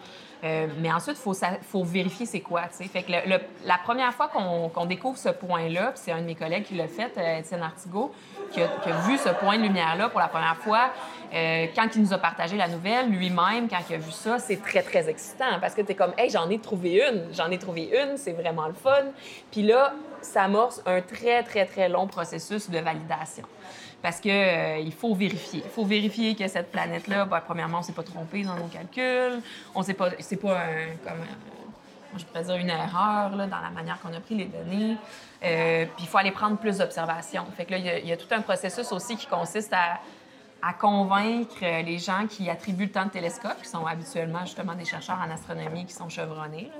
Euh, 0.44 0.68
mais 0.78 0.92
ensuite, 0.92 1.16
il 1.16 1.22
faut, 1.22 1.34
faut, 1.62 1.84
vérifier 1.84 2.26
c'est 2.26 2.40
quoi. 2.40 2.62
Fait 2.68 3.02
que 3.02 3.12
la 3.12 3.78
première 3.78 4.12
fois 4.14 4.28
qu'on 4.28 4.86
découvre 4.86 5.18
ce 5.18 5.30
point-là, 5.30 5.92
c'est 5.94 6.12
un 6.12 6.20
de 6.20 6.26
mes 6.26 6.34
collègues 6.34 6.64
qui 6.64 6.74
l'a 6.74 6.86
fait, 6.86 7.12
euh, 7.16 7.38
Étienne 7.38 7.62
Artigot, 7.62 8.12
qui 8.52 8.60
a, 8.60 8.66
vu 9.06 9.18
ce 9.18 9.30
point 9.30 9.58
de 9.58 9.62
lumière-là 9.62 10.08
pour 10.08 10.20
la 10.20 10.28
première 10.28 10.56
fois. 10.56 10.90
Euh, 11.34 11.66
quand 11.74 11.88
il 11.94 12.02
nous 12.02 12.12
a 12.12 12.18
partagé 12.18 12.56
la 12.56 12.68
nouvelle, 12.68 13.10
lui-même, 13.10 13.68
quand 13.68 13.80
il 13.90 13.96
a 13.96 13.98
vu 13.98 14.12
ça, 14.12 14.38
c'est 14.38 14.62
très, 14.62 14.82
très 14.82 15.08
excitant 15.08 15.58
parce 15.60 15.74
que 15.74 15.82
tu 15.82 15.92
es 15.92 15.94
comme, 15.94 16.12
hey, 16.16 16.30
j'en 16.30 16.48
ai 16.48 16.58
trouvé 16.58 17.02
une, 17.06 17.34
j'en 17.34 17.50
ai 17.50 17.58
trouvé 17.58 17.90
une, 17.92 18.16
c'est 18.16 18.32
vraiment 18.32 18.68
le 18.68 18.74
fun. 18.74 19.06
Puis 19.50 19.62
là, 19.62 19.92
ça 20.22 20.44
amorce 20.44 20.82
un 20.86 21.00
très, 21.00 21.42
très, 21.42 21.66
très 21.66 21.88
long 21.88 22.06
processus 22.06 22.70
de 22.70 22.78
validation 22.78 23.44
parce 24.02 24.20
qu'il 24.20 24.30
euh, 24.30 24.90
faut 24.92 25.14
vérifier. 25.14 25.62
Il 25.64 25.70
faut 25.70 25.84
vérifier 25.84 26.34
que 26.34 26.46
cette 26.46 26.70
planète-là, 26.70 27.24
ben, 27.24 27.40
premièrement, 27.40 27.80
on 27.80 27.82
s'est 27.82 27.92
pas 27.92 28.02
trompé 28.02 28.42
dans 28.42 28.54
nos 28.54 28.68
calculs, 28.68 29.42
on 29.74 29.82
sait 29.82 29.94
pas, 29.94 30.10
c'est 30.20 30.36
pas 30.36 30.58
un, 30.58 30.96
comme, 31.04 31.24
je 32.16 32.24
pourrais 32.24 32.44
dire 32.44 32.56
une 32.56 32.70
erreur 32.70 33.34
là, 33.36 33.46
dans 33.46 33.60
la 33.60 33.70
manière 33.70 34.00
qu'on 34.00 34.14
a 34.14 34.20
pris 34.20 34.36
les 34.36 34.46
données. 34.46 34.96
Euh, 35.44 35.84
puis 35.96 36.04
il 36.04 36.06
faut 36.06 36.18
aller 36.18 36.30
prendre 36.30 36.56
plus 36.58 36.78
d'observations. 36.78 37.44
Fait 37.56 37.64
que 37.64 37.72
là, 37.72 37.78
il 37.78 38.06
y, 38.06 38.12
a, 38.12 38.16
tout 38.16 38.32
un 38.32 38.40
processus 38.40 38.90
aussi 38.92 39.16
qui 39.16 39.26
consiste 39.26 39.72
à, 39.72 40.00
convaincre 40.80 41.60
les 41.60 41.98
gens 41.98 42.26
qui 42.28 42.50
attribuent 42.50 42.86
le 42.86 42.90
temps 42.90 43.04
de 43.04 43.10
télescope, 43.10 43.62
qui 43.62 43.68
sont 43.68 43.86
habituellement 43.86 44.40
justement 44.40 44.74
des 44.74 44.84
chercheurs 44.84 45.18
en 45.24 45.30
astronomie 45.32 45.86
qui 45.86 45.92
sont 45.92 46.08
chevronnés, 46.08 46.70
euh, 46.74 46.78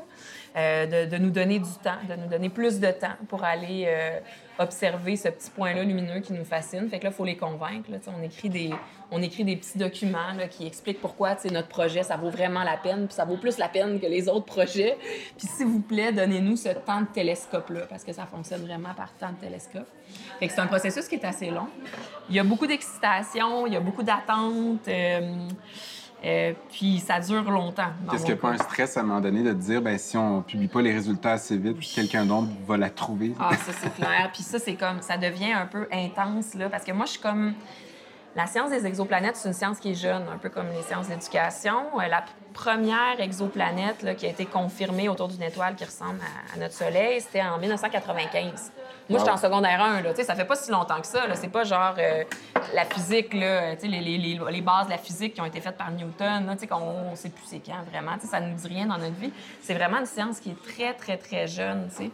de, 0.56 1.18
nous 1.18 1.30
donner 1.30 1.58
du 1.58 1.70
temps, 1.82 1.98
de 2.08 2.14
nous 2.14 2.28
donner 2.28 2.48
plus 2.48 2.80
de 2.80 2.90
temps 2.90 3.16
pour 3.28 3.44
aller 3.44 3.84
euh, 3.86 4.18
observer 4.58 5.16
ce 5.16 5.28
petit 5.28 5.50
point-là 5.50 5.84
lumineux 5.84 6.20
qui 6.20 6.32
nous 6.32 6.44
fascine. 6.44 6.88
Fait 6.88 6.98
que 6.98 7.04
là, 7.04 7.10
il 7.10 7.16
faut 7.16 7.24
les 7.24 7.36
convaincre. 7.36 7.88
on, 8.06 8.22
écrit 8.22 8.48
des, 8.48 8.70
on 9.10 9.22
écrit 9.22 9.44
des 9.44 9.56
petits 9.56 9.78
documents 9.78 10.36
qui 10.50 10.66
expliquent 10.66 11.00
pourquoi 11.00 11.36
notre 11.50 11.68
projet, 11.68 12.02
ça 12.02 12.16
vaut 12.16 12.30
vraiment 12.30 12.64
la 12.64 12.76
peine, 12.76 13.06
puis 13.06 13.14
ça 13.14 13.24
vaut 13.24 13.36
plus 13.36 13.58
la 13.58 13.68
peine 13.68 14.00
que 14.00 14.06
les 14.06 14.28
autres 14.28 14.46
projets. 14.46 14.98
Puis 15.36 15.46
s'il 15.46 15.66
vous 15.66 15.80
plaît, 15.80 16.12
donnez-nous 16.12 16.56
ce 16.56 16.70
temps 16.70 17.02
de 17.02 17.06
télescope-là, 17.06 17.82
parce 17.88 18.04
que 18.04 18.12
ça 18.12 18.26
fonctionne 18.26 18.62
vraiment 18.62 18.94
par 18.94 19.12
temps 19.14 19.30
de 19.30 19.46
télescope. 19.46 19.86
Fait 20.38 20.48
que 20.48 20.52
c'est 20.52 20.60
un 20.60 20.66
processus 20.66 21.06
qui 21.06 21.16
est 21.16 21.24
assez 21.24 21.50
long. 21.50 21.68
Il 22.28 22.36
y 22.36 22.38
a 22.38 22.44
beaucoup 22.44 22.66
d'excitation, 22.66 23.66
il 23.66 23.74
y 23.74 23.76
a 23.76 23.80
beaucoup 23.80 24.02
d'attentes. 24.02 24.88
Euh, 24.88 25.48
euh, 26.24 26.52
puis 26.70 26.98
ça 26.98 27.20
dure 27.20 27.48
longtemps. 27.50 27.90
Qu'est-ce 28.10 28.24
qu'il 28.24 28.34
n'y 28.34 28.40
a 28.40 28.42
pas 28.42 28.50
un 28.50 28.58
stress 28.58 28.96
à 28.96 29.00
un 29.00 29.02
moment 29.04 29.20
donné 29.20 29.42
de 29.42 29.52
dire, 29.52 29.80
ben 29.80 29.96
si 29.98 30.16
on 30.16 30.42
publie 30.42 30.66
pas 30.66 30.82
les 30.82 30.92
résultats 30.92 31.32
assez 31.32 31.56
vite, 31.56 31.78
quelqu'un 31.94 32.24
d'autre 32.24 32.48
va 32.66 32.76
la 32.76 32.90
trouver? 32.90 33.34
Ah, 33.38 33.50
ça, 33.56 33.72
c'est 33.80 33.94
clair. 33.94 34.30
puis 34.32 34.42
ça, 34.42 34.58
c'est 34.58 34.74
comme, 34.74 35.00
ça 35.00 35.16
devient 35.16 35.52
un 35.52 35.66
peu 35.66 35.86
intense, 35.92 36.54
là, 36.54 36.68
parce 36.68 36.84
que 36.84 36.92
moi, 36.92 37.06
je 37.06 37.12
suis 37.12 37.20
comme. 37.20 37.54
La 38.36 38.46
science 38.46 38.70
des 38.70 38.86
exoplanètes, 38.86 39.36
c'est 39.36 39.48
une 39.48 39.54
science 39.54 39.80
qui 39.80 39.90
est 39.90 39.94
jeune, 39.94 40.22
un 40.32 40.38
peu 40.38 40.48
comme 40.48 40.68
les 40.68 40.82
sciences 40.82 41.08
d'éducation. 41.08 41.98
Euh, 41.98 42.06
la 42.08 42.24
première 42.58 43.20
exoplanète 43.20 44.02
là, 44.02 44.16
qui 44.16 44.26
a 44.26 44.30
été 44.30 44.44
confirmée 44.44 45.08
autour 45.08 45.28
d'une 45.28 45.44
étoile 45.44 45.76
qui 45.76 45.84
ressemble 45.84 46.18
à 46.52 46.58
notre 46.58 46.74
Soleil, 46.74 47.20
c'était 47.20 47.42
en 47.42 47.56
1995. 47.56 48.72
Moi, 49.08 49.20
j'étais 49.20 49.30
en 49.30 49.36
secondaire 49.38 49.80
1, 49.80 50.02
là. 50.02 50.14
Ça 50.14 50.34
fait 50.34 50.44
pas 50.44 50.56
si 50.56 50.70
longtemps 50.70 51.00
que 51.00 51.06
ça. 51.06 51.22
C'est 51.34 51.48
pas 51.48 51.64
genre 51.64 51.94
euh, 51.98 52.24
la 52.74 52.84
physique, 52.84 53.32
là, 53.32 53.74
les, 53.82 54.00
les, 54.00 54.18
les, 54.18 54.60
bases 54.60 54.86
de 54.86 54.90
la 54.90 54.98
physique 54.98 55.34
qui 55.34 55.40
ont 55.40 55.46
été 55.46 55.60
faites 55.62 55.78
par 55.78 55.90
Newton, 55.92 56.46
là, 56.46 56.56
qu'on 56.68 57.14
sait 57.14 57.30
plus 57.30 57.44
c'est 57.46 57.60
quand, 57.60 57.82
vraiment. 57.90 58.16
Ça 58.20 58.40
ne 58.40 58.50
nous 58.50 58.56
dit 58.56 58.68
rien 58.68 58.86
dans 58.86 58.98
notre 58.98 59.14
vie. 59.14 59.32
C'est 59.62 59.72
vraiment 59.72 59.98
une 59.98 60.06
science 60.06 60.40
qui 60.40 60.50
est 60.50 60.62
très, 60.62 60.92
très, 60.92 61.16
très 61.16 61.46
jeune, 61.46 61.88
tu 61.88 62.04
sais. 62.04 62.10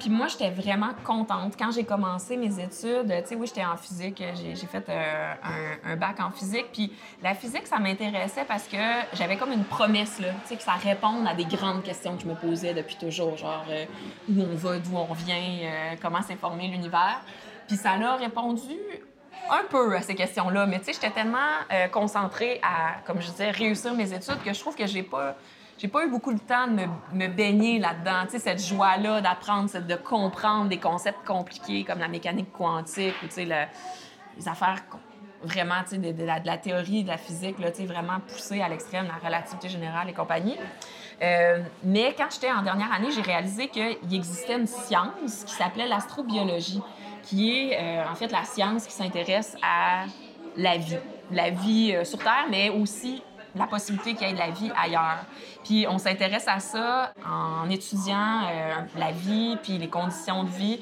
Puis 0.00 0.10
moi, 0.10 0.26
j'étais 0.26 0.50
vraiment 0.50 0.90
contente. 1.04 1.54
Quand 1.56 1.70
j'ai 1.70 1.84
commencé 1.84 2.36
mes 2.36 2.58
études, 2.58 3.06
tu 3.06 3.28
sais, 3.28 3.36
oui, 3.36 3.46
j'étais 3.46 3.64
en 3.64 3.76
physique, 3.76 4.20
j'ai 4.34 4.66
fait 4.66 4.84
euh, 4.88 5.34
un, 5.44 5.92
un, 5.92 5.96
bac 5.96 6.18
en 6.18 6.32
physique. 6.32 6.66
Puis 6.72 6.92
la 7.22 7.34
physique, 7.34 7.68
ça 7.68 7.78
m'intéressait 7.78 8.44
parce 8.48 8.64
que 8.64 8.76
j'avais 9.12 9.36
comme 9.36 9.52
une 9.52 9.64
promesse, 9.82 10.16
tu 10.16 10.24
sais, 10.44 10.56
que 10.56 10.62
ça 10.62 10.74
réponde 10.74 11.26
à 11.26 11.34
des 11.34 11.44
grandes 11.44 11.82
questions 11.82 12.16
que 12.16 12.22
je 12.22 12.28
me 12.28 12.34
posais 12.34 12.72
depuis 12.72 12.96
toujours, 12.96 13.36
genre 13.36 13.64
euh, 13.68 13.84
où 14.28 14.42
on 14.42 14.54
va, 14.54 14.78
d'où 14.78 14.96
on 14.96 15.12
vient, 15.12 15.36
euh, 15.36 15.94
comment 16.00 16.22
s'informer 16.22 16.68
l'univers. 16.68 17.20
Puis 17.66 17.76
ça 17.76 17.96
l'a 17.96 18.14
répondu 18.14 18.76
un 19.50 19.64
peu 19.68 19.96
à 19.96 20.02
ces 20.02 20.14
questions-là, 20.14 20.66
mais 20.66 20.78
tu 20.78 20.86
sais, 20.86 20.92
j'étais 20.92 21.10
tellement 21.10 21.38
concentrée 21.90 22.60
à, 22.62 23.00
comme 23.04 23.20
je 23.20 23.28
disais, 23.28 23.50
réussir 23.50 23.92
mes 23.94 24.12
études 24.12 24.40
que 24.44 24.52
je 24.52 24.60
trouve 24.60 24.76
que 24.76 24.86
j'ai 24.86 25.02
pas 25.02 25.34
j'ai 25.78 25.88
pas 25.88 26.04
eu 26.04 26.08
beaucoup 26.08 26.32
de 26.32 26.38
temps 26.38 26.68
de 26.68 26.82
me, 27.16 27.26
baigner 27.26 27.80
là-dedans. 27.80 28.26
Tu 28.26 28.32
sais, 28.32 28.38
cette 28.38 28.64
joie-là 28.64 29.20
d'apprendre, 29.20 29.68
de 29.68 29.96
comprendre 29.96 30.68
des 30.68 30.78
concepts 30.78 31.26
compliqués 31.26 31.82
comme 31.82 31.98
la 31.98 32.06
mécanique 32.06 32.52
quantique 32.52 33.14
ou, 33.24 33.26
tu 33.26 33.32
sais, 33.32 33.44
les 33.44 34.48
affaires 34.48 34.84
vraiment, 35.44 35.82
tu 35.88 35.96
sais, 35.96 36.12
de, 36.12 36.24
la, 36.24 36.58
théorie, 36.58 37.02
de 37.02 37.08
la 37.08 37.18
physique, 37.18 37.58
là, 37.58 37.70
vraiment 37.86 38.20
poussée 38.28 38.60
à 38.60 38.68
l'extrême, 38.68 39.06
la 39.06 39.26
relativité 39.26 39.68
générale 39.68 40.08
et 40.08 40.12
compagnie. 40.12 40.56
Euh, 41.22 41.62
mais 41.84 42.14
quand 42.16 42.26
j'étais 42.32 42.50
en 42.50 42.62
dernière 42.62 42.92
année, 42.92 43.10
j'ai 43.14 43.22
réalisé 43.22 43.68
qu'il 43.68 44.12
existait 44.12 44.58
une 44.58 44.66
science 44.66 45.44
qui 45.44 45.54
s'appelait 45.54 45.86
l'astrobiologie, 45.86 46.82
qui 47.22 47.60
est 47.60 47.78
euh, 47.78 48.10
en 48.10 48.14
fait 48.14 48.32
la 48.32 48.44
science 48.44 48.86
qui 48.86 48.92
s'intéresse 48.92 49.56
à 49.62 50.04
la 50.56 50.76
vie. 50.76 50.98
La 51.30 51.50
vie 51.50 51.94
euh, 51.94 52.04
sur 52.04 52.18
Terre, 52.18 52.46
mais 52.50 52.70
aussi 52.70 53.22
la 53.54 53.66
possibilité 53.66 54.14
qu'il 54.14 54.26
y 54.26 54.30
ait 54.30 54.34
de 54.34 54.38
la 54.38 54.50
vie 54.50 54.70
ailleurs. 54.76 55.18
Puis 55.62 55.86
on 55.88 55.98
s'intéresse 55.98 56.48
à 56.48 56.58
ça 56.58 57.12
en 57.24 57.68
étudiant 57.68 58.40
la 58.96 59.12
vie 59.12 59.58
puis 59.62 59.76
les 59.76 59.88
conditions 59.88 60.44
de 60.44 60.48
vie. 60.48 60.80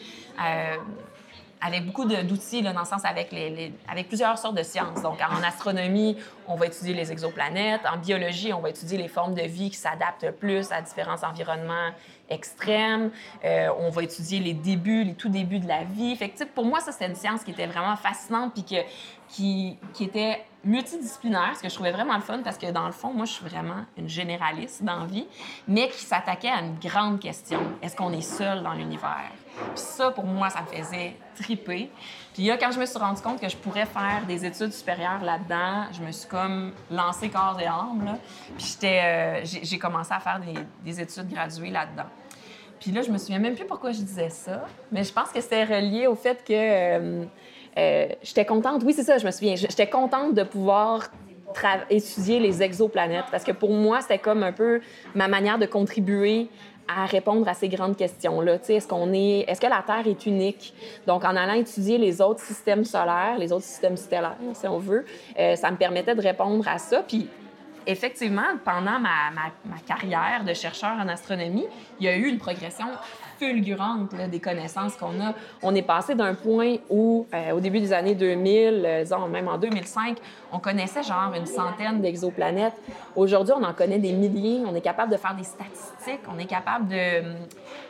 Avec 1.60 1.84
beaucoup 1.84 2.06
d'outils, 2.06 2.62
dans 2.62 2.78
le 2.78 2.86
sens 2.86 3.04
avec, 3.04 3.32
les, 3.32 3.72
avec 3.88 4.08
plusieurs 4.08 4.38
sortes 4.38 4.56
de 4.56 4.62
sciences. 4.62 5.02
Donc, 5.02 5.18
en 5.20 5.42
astronomie, 5.42 6.16
on 6.48 6.54
va 6.54 6.66
étudier 6.66 6.94
les 6.94 7.12
exoplanètes. 7.12 7.82
En 7.92 7.98
biologie, 7.98 8.52
on 8.52 8.60
va 8.60 8.70
étudier 8.70 8.96
les 8.96 9.08
formes 9.08 9.34
de 9.34 9.42
vie 9.42 9.70
qui 9.70 9.76
s'adaptent 9.76 10.30
plus 10.32 10.72
à 10.72 10.80
différents 10.80 11.22
environnements 11.22 11.90
extrêmes. 12.30 13.10
Euh, 13.44 13.68
on 13.78 13.90
va 13.90 14.04
étudier 14.04 14.40
les 14.40 14.54
débuts, 14.54 15.04
les 15.04 15.14
tout 15.14 15.28
débuts 15.28 15.58
de 15.58 15.68
la 15.68 15.84
vie. 15.84 16.16
Fait 16.16 16.30
que, 16.30 16.44
pour 16.44 16.64
moi, 16.64 16.80
ça, 16.80 16.92
c'était 16.92 17.08
une 17.08 17.16
science 17.16 17.44
qui 17.44 17.50
était 17.50 17.66
vraiment 17.66 17.96
fascinante 17.96 18.54
puis 18.54 18.64
que, 18.64 18.82
qui, 19.28 19.76
qui 19.92 20.04
était 20.04 20.44
multidisciplinaire, 20.64 21.52
ce 21.56 21.62
que 21.62 21.68
je 21.68 21.74
trouvais 21.74 21.92
vraiment 21.92 22.16
le 22.16 22.22
fun 22.22 22.40
parce 22.42 22.58
que 22.58 22.70
dans 22.70 22.86
le 22.86 22.92
fond, 22.92 23.12
moi, 23.12 23.24
je 23.24 23.32
suis 23.32 23.44
vraiment 23.44 23.84
une 23.96 24.08
généraliste 24.08 24.82
dans 24.82 25.00
la 25.00 25.06
vie, 25.06 25.26
mais 25.66 25.88
qui 25.88 26.00
s'attaquait 26.00 26.50
à 26.50 26.60
une 26.60 26.78
grande 26.78 27.18
question. 27.18 27.60
Est-ce 27.82 27.96
qu'on 27.96 28.12
est 28.12 28.20
seul 28.20 28.62
dans 28.62 28.74
l'univers? 28.74 29.30
Puis 29.74 29.82
ça, 29.82 30.10
pour 30.10 30.24
moi, 30.24 30.50
ça 30.50 30.62
me 30.62 30.66
faisait 30.66 31.16
triper. 31.34 31.90
Puis 32.34 32.46
là, 32.46 32.56
quand 32.58 32.70
je 32.70 32.78
me 32.78 32.86
suis 32.86 32.98
rendu 32.98 33.20
compte 33.22 33.40
que 33.40 33.48
je 33.48 33.56
pourrais 33.56 33.86
faire 33.86 34.22
des 34.26 34.44
études 34.44 34.72
supérieures 34.72 35.22
là-dedans, 35.22 35.86
je 35.92 36.02
me 36.02 36.12
suis 36.12 36.28
comme 36.28 36.72
lancée 36.90 37.30
corps 37.30 37.58
et 37.60 37.66
âme, 37.66 38.04
là. 38.04 38.18
Puis 38.56 38.66
j'étais, 38.72 39.00
euh, 39.02 39.40
j'ai 39.44 39.78
commencé 39.78 40.12
à 40.12 40.20
faire 40.20 40.40
des, 40.40 40.54
des 40.84 41.00
études 41.00 41.28
graduées 41.28 41.70
là-dedans. 41.70 42.08
Puis 42.78 42.92
là, 42.92 43.02
je 43.02 43.10
me 43.10 43.18
souviens 43.18 43.38
même 43.38 43.54
plus 43.54 43.66
pourquoi 43.66 43.92
je 43.92 44.00
disais 44.00 44.30
ça, 44.30 44.64
mais 44.90 45.04
je 45.04 45.12
pense 45.12 45.30
que 45.30 45.40
c'était 45.40 45.64
relié 45.64 46.06
au 46.06 46.14
fait 46.14 46.44
que... 46.44 46.52
Euh, 46.52 47.24
euh, 47.78 48.08
j'étais 48.22 48.44
contente, 48.44 48.82
oui, 48.84 48.92
c'est 48.92 49.04
ça, 49.04 49.18
je 49.18 49.26
me 49.26 49.30
souviens. 49.30 49.56
J'étais 49.56 49.88
contente 49.88 50.34
de 50.34 50.42
pouvoir 50.42 51.10
étudier 51.88 52.38
les 52.38 52.62
exoplanètes 52.62 53.26
parce 53.30 53.44
que 53.44 53.52
pour 53.52 53.72
moi, 53.72 54.00
c'était 54.00 54.18
comme 54.18 54.42
un 54.42 54.52
peu 54.52 54.80
ma 55.14 55.28
manière 55.28 55.58
de 55.58 55.66
contribuer 55.66 56.48
à 56.88 57.06
répondre 57.06 57.46
à 57.48 57.54
ces 57.54 57.68
grandes 57.68 57.96
questions-là. 57.96 58.58
Est-ce 58.68 58.88
qu'on 58.88 59.12
est, 59.12 59.44
est-ce 59.48 59.60
que 59.60 59.66
la 59.66 59.82
Terre 59.86 60.06
est 60.06 60.26
unique? 60.26 60.74
Donc, 61.06 61.24
en 61.24 61.36
allant 61.36 61.52
étudier 61.52 61.98
les 61.98 62.20
autres 62.20 62.40
systèmes 62.40 62.84
solaires, 62.84 63.36
les 63.38 63.52
autres 63.52 63.64
systèmes 63.64 63.96
stellaires, 63.96 64.36
si 64.54 64.66
on 64.66 64.78
veut, 64.78 65.04
euh, 65.38 65.54
ça 65.54 65.70
me 65.70 65.76
permettait 65.76 66.14
de 66.14 66.20
répondre 66.20 66.66
à 66.66 66.78
ça. 66.78 67.04
Puis, 67.06 67.28
effectivement, 67.86 68.42
pendant 68.64 68.98
ma, 68.98 69.40
carrière 69.86 70.44
de 70.44 70.52
chercheur 70.52 70.96
en 71.00 71.08
astronomie, 71.08 71.66
il 72.00 72.06
y 72.06 72.08
a 72.08 72.16
eu 72.16 72.26
une 72.26 72.38
progression 72.38 72.86
fulgurante 73.40 74.14
des 74.30 74.38
connaissances 74.38 74.96
qu'on 74.96 75.18
a. 75.20 75.34
On 75.62 75.74
est 75.74 75.82
passé 75.82 76.14
d'un 76.14 76.34
point 76.34 76.76
où, 76.90 77.26
euh, 77.32 77.52
au 77.52 77.60
début 77.60 77.80
des 77.80 77.92
années 77.92 78.14
2000, 78.14 78.84
euh, 78.84 79.28
même 79.28 79.48
en 79.48 79.56
2005, 79.56 80.18
on 80.52 80.58
connaissait 80.58 81.02
genre 81.02 81.32
une 81.34 81.46
centaine 81.46 82.02
d'exoplanètes. 82.02 82.74
Aujourd'hui, 83.16 83.54
on 83.56 83.64
en 83.64 83.72
connaît 83.72 83.98
des 83.98 84.12
milliers. 84.12 84.62
On 84.66 84.74
est 84.74 84.82
capable 84.82 85.10
de 85.10 85.16
faire 85.16 85.34
des 85.34 85.44
statistiques. 85.44 86.20
On 86.32 86.38
est 86.38 86.46
capable 86.46 86.88
de, 86.88 87.22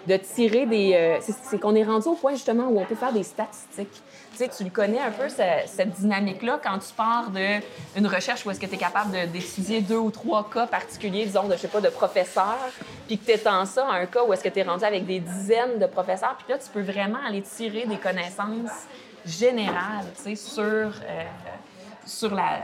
de 0.06 0.16
tirer 0.18 0.66
des... 0.66 0.92
Euh, 0.94 1.18
c'est 1.20 1.58
qu'on 1.58 1.74
est 1.74 1.84
rendu 1.84 2.06
au 2.08 2.14
point 2.14 2.32
justement 2.32 2.68
où 2.68 2.78
on 2.80 2.84
peut 2.84 2.94
faire 2.94 3.12
des 3.12 3.24
statistiques 3.24 4.02
tu 4.48 4.64
le 4.64 4.70
connais 4.70 5.00
un 5.00 5.10
peu, 5.10 5.28
cette, 5.28 5.92
dynamique-là, 6.00 6.60
quand 6.62 6.78
tu 6.78 6.92
pars 6.94 7.30
d'une 7.30 8.06
recherche 8.06 8.44
où 8.46 8.50
est-ce 8.50 8.60
que 8.60 8.66
tu 8.66 8.74
es 8.74 8.78
capable 8.78 9.10
d'étudier 9.30 9.80
deux 9.80 9.98
ou 9.98 10.10
trois 10.10 10.48
cas 10.48 10.66
particuliers, 10.66 11.26
disons, 11.26 11.48
de, 11.48 11.54
je 11.54 11.58
sais 11.58 11.68
pas, 11.68 11.80
de 11.80 11.88
professeurs, 11.88 12.70
puis 13.06 13.18
que 13.18 13.24
tu 13.24 13.32
étends 13.32 13.64
ça 13.66 13.86
à 13.86 13.96
un 13.96 14.06
cas 14.06 14.24
où 14.24 14.32
est-ce 14.32 14.44
que 14.44 14.48
tu 14.48 14.60
es 14.60 14.62
rendu 14.62 14.84
avec 14.84 15.06
des 15.06 15.20
dizaines 15.20 15.78
de 15.78 15.86
professeurs, 15.86 16.36
puis 16.36 16.52
là, 16.52 16.58
tu 16.58 16.68
peux 16.70 16.82
vraiment 16.82 17.18
aller 17.26 17.42
tirer 17.42 17.86
des 17.86 17.96
connaissances 17.96 18.86
générales, 19.26 20.06
tu 20.16 20.22
sais, 20.22 20.36
sur, 20.36 20.62
euh, 20.62 21.24
sur 22.06 22.34
la, 22.34 22.60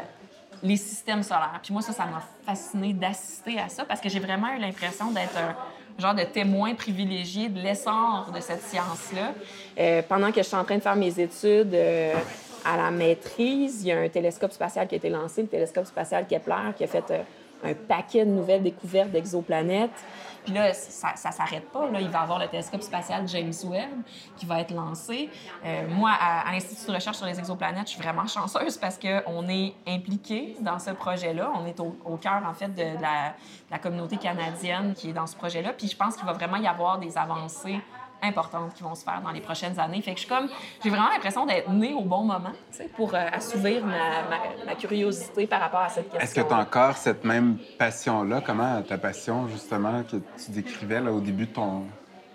les 0.63 0.77
systèmes 0.77 1.23
solaires. 1.23 1.61
Puis 1.63 1.73
moi, 1.73 1.83
ça, 1.83 1.93
ça 1.93 2.07
m'a 2.07 2.23
fasciné 2.45 2.93
d'assister 2.93 3.59
à 3.59 3.69
ça 3.69 3.85
parce 3.85 4.01
que 4.01 4.09
j'ai 4.09 4.21
vraiment 4.21 4.49
eu 4.55 4.59
l'impression 4.59 5.11
d'être 5.11 5.37
un 5.37 5.55
genre 5.99 6.15
de 6.15 6.23
témoin 6.23 6.75
privilégié 6.75 7.49
de 7.49 7.61
l'essor 7.61 8.31
de 8.35 8.41
cette 8.41 8.63
science-là. 8.63 9.33
Euh, 9.79 10.03
pendant 10.09 10.31
que 10.31 10.43
je 10.43 10.47
suis 10.47 10.57
en 10.57 10.65
train 10.65 10.77
de 10.77 10.83
faire 10.83 10.97
mes 10.97 11.19
études 11.21 11.75
euh, 11.75 12.15
à 12.67 12.77
la 12.77 12.91
maîtrise, 12.91 13.83
il 13.83 13.89
y 13.89 13.93
a 13.93 13.99
un 13.99 14.09
télescope 14.09 14.53
spatial 14.53 14.89
qui 14.89 14.97
a 14.97 14.99
été 14.99 15.09
lancé, 15.09 15.43
le 15.43 15.49
télescope 15.49 15.87
spatial 15.87 16.27
Kepler, 16.27 16.73
qui 16.77 16.85
a 16.85 16.87
fait 16.87 17.11
euh, 17.11 17.23
un 17.65 17.75
paquet 17.75 18.25
de 18.25 18.31
nouvelles 18.31 18.63
découvertes 18.63 19.11
d'exoplanètes. 19.11 20.05
Puis 20.45 20.55
là, 20.55 20.73
ça 20.75 21.13
ne 21.13 21.33
s'arrête 21.33 21.69
pas. 21.71 21.91
Là. 21.91 22.01
Il 22.01 22.09
va 22.09 22.21
y 22.21 22.23
avoir 22.23 22.39
le 22.39 22.47
télescope 22.47 22.83
spatial 22.83 23.27
James 23.27 23.53
Webb 23.65 23.91
qui 24.37 24.47
va 24.47 24.61
être 24.61 24.73
lancé. 24.73 25.29
Euh, 25.65 25.89
moi, 25.89 26.13
à, 26.13 26.53
l'Institut 26.53 26.87
de 26.89 26.95
recherche 26.95 27.17
sur 27.17 27.27
les 27.27 27.39
exoplanètes, 27.39 27.89
je 27.89 27.95
suis 27.95 28.03
vraiment 28.03 28.27
chanceuse 28.29 28.77
parce 28.77 28.97
qu'on 28.97 29.49
est 29.49 29.75
impliqué 29.89 30.57
dans 30.61 30.79
ce 30.79 30.91
projet-là. 30.91 31.51
On 31.57 31.67
est 31.67 31.81
au, 31.81 32.17
cœur, 32.17 32.43
en 32.49 32.55
fait, 32.55 32.69
de, 32.69 32.83
la, 32.83 33.31
de, 33.31 33.73
la, 33.73 33.79
communauté 33.79 34.19
canadienne 34.19 34.95
qui 34.95 35.11
est 35.11 35.13
dans 35.13 35.27
ce 35.27 35.35
projet-là. 35.35 35.73
Puis 35.73 35.89
je 35.89 35.97
pense 35.97 36.17
qu'il 36.17 36.27
va 36.27 36.33
vraiment 36.33 36.59
y 36.59 36.69
avoir 36.69 36.99
des 36.99 37.19
avancées 37.19 37.81
importantes 38.23 38.75
qui 38.75 38.83
vont 38.83 38.95
se 38.95 39.05
faire 39.05 39.21
dans 39.23 39.31
les 39.31 39.41
prochaines 39.41 39.79
années. 39.79 40.01
Fait 40.03 40.15
que 40.15 40.21
je 40.21 40.27
comme, 40.27 40.49
j'ai 40.83 40.91
vraiment 40.91 41.09
l'impression 41.09 41.47
d'être 41.47 41.71
née 41.71 41.95
au 41.95 42.03
bon 42.03 42.25
moment, 42.25 42.53
pour 42.97 43.15
euh, 43.15 43.27
assouvir 43.33 43.85
ma, 43.85 44.65
ma, 44.65 44.75
curiosité 44.75 45.47
par 45.47 45.61
rapport 45.61 45.81
à 45.81 45.89
cette 45.89 46.05
question. 46.05 46.21
Est-ce 46.21 46.35
que 46.35 46.41
tu 46.41 46.55
as 46.55 46.59
encore 46.59 46.97
cette 46.97 47.25
même 47.25 47.59
passion-là? 47.79 48.41
Comment 48.45 48.83
ta 48.83 48.99
passion, 48.99 49.49
justement, 49.49 50.03
que 50.03 50.17
tu 50.17 50.51
décrivais 50.51 51.01
là, 51.01 51.13
au 51.13 51.21
début 51.21 51.47
de 51.47 51.53
ton, 51.53 51.85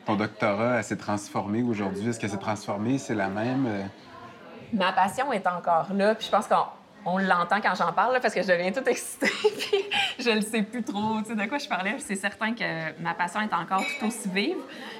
ton 0.06 0.16
doctorat, 0.16 0.82
s'est 0.84 0.98
transformée 0.98 1.64
aujourd'hui? 1.64 2.10
Est-ce 2.10 2.20
que 2.20 2.28
c'est 2.28 2.38
transformé? 2.38 2.98
C'est 2.98 3.16
la 3.16 3.28
même? 3.28 3.66
Euh? 3.68 3.84
Ma 4.74 4.94
passion 4.94 5.34
est 5.34 5.46
encore 5.48 5.88
là, 5.94 6.16
puis 6.16 6.26
je 6.26 6.32
pense 6.32 6.48
qu'on 6.48 6.66
on 7.06 7.18
l'entend 7.18 7.62
quand 7.62 7.76
j'en 7.76 7.94
parle, 7.94 8.20
parce 8.22 8.34
que 8.34 8.42
je 8.42 8.48
deviens 8.48 8.72
toute 8.72 8.88
excitée, 8.88 9.28
puis 9.42 9.84
je 10.20 10.30
ne 10.30 10.42
sais 10.42 10.62
plus 10.62 10.84
trop 10.84 11.22
de 11.22 11.48
quoi 11.48 11.58
je 11.58 11.68
parlais. 11.68 11.96
C'est 12.00 12.16
certain 12.16 12.54
que 12.54 13.02
ma 13.02 13.14
passion 13.14 13.42
est 13.42 13.54
encore 13.54 13.84
tout 14.00 14.08
aussi 14.08 14.30
vive. 14.30 14.58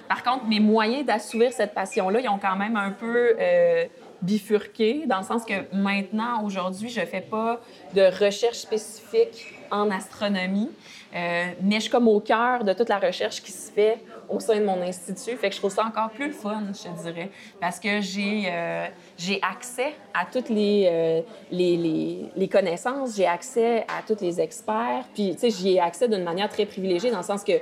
Par 0.08 0.24
contre, 0.24 0.46
mes 0.46 0.60
moyens 0.60 1.06
d'assouvir 1.06 1.52
cette 1.54 1.74
passion-là, 1.74 2.20
ils 2.20 2.30
ont 2.30 2.40
quand 2.40 2.56
même 2.56 2.76
un 2.76 2.92
peu 2.92 3.36
euh, 3.40 3.86
bifurqué, 4.22 5.06
dans 5.06 5.18
le 5.18 5.24
sens 5.24 5.46
que 5.46 5.54
maintenant, 5.76 6.44
aujourd'hui, 6.44 6.90
je 6.90 7.02
ne 7.02 7.06
fais 7.06 7.22
pas 7.22 7.60
de 7.94 8.02
recherche 8.24 8.58
spécifique 8.58 9.61
en 9.72 9.90
astronomie, 9.90 10.70
euh, 11.16 11.46
mais 11.62 11.76
je 11.76 11.82
suis 11.82 11.90
comme 11.90 12.08
au 12.08 12.20
cœur 12.20 12.64
de 12.64 12.74
toute 12.74 12.90
la 12.90 13.00
recherche 13.00 13.42
qui 13.42 13.52
se 13.52 13.72
fait 13.72 14.00
au 14.30 14.40
sein 14.40 14.60
de 14.60 14.66
mon 14.66 14.82
institut. 14.82 15.36
Fait 15.38 15.50
que 15.50 15.56
je 15.56 15.60
trouve 15.60 15.72
ça 15.72 15.86
encore 15.86 16.10
plus 16.10 16.32
fun, 16.32 16.64
je 16.68 17.02
dirais, 17.04 17.30
parce 17.60 17.80
que 17.80 18.02
j'ai 18.02 18.44
euh, 18.48 18.88
accès 19.42 19.94
à 20.14 20.26
toutes 20.26 20.50
les, 20.50 20.88
euh, 20.92 21.22
les, 21.52 21.78
les, 21.78 22.30
les, 22.36 22.48
connaissances, 22.48 23.16
j'ai 23.16 23.26
accès 23.26 23.86
à 23.88 24.02
tous 24.06 24.22
les 24.22 24.40
experts, 24.40 25.06
puis, 25.14 25.34
tu 25.34 25.40
sais, 25.40 25.50
j'y 25.50 25.76
ai 25.76 25.80
accès 25.80 26.08
d'une 26.08 26.24
manière 26.24 26.50
très 26.50 26.66
privilégiée, 26.66 27.12
dans 27.12 27.18
le 27.18 27.24
sens 27.24 27.44
que, 27.44 27.54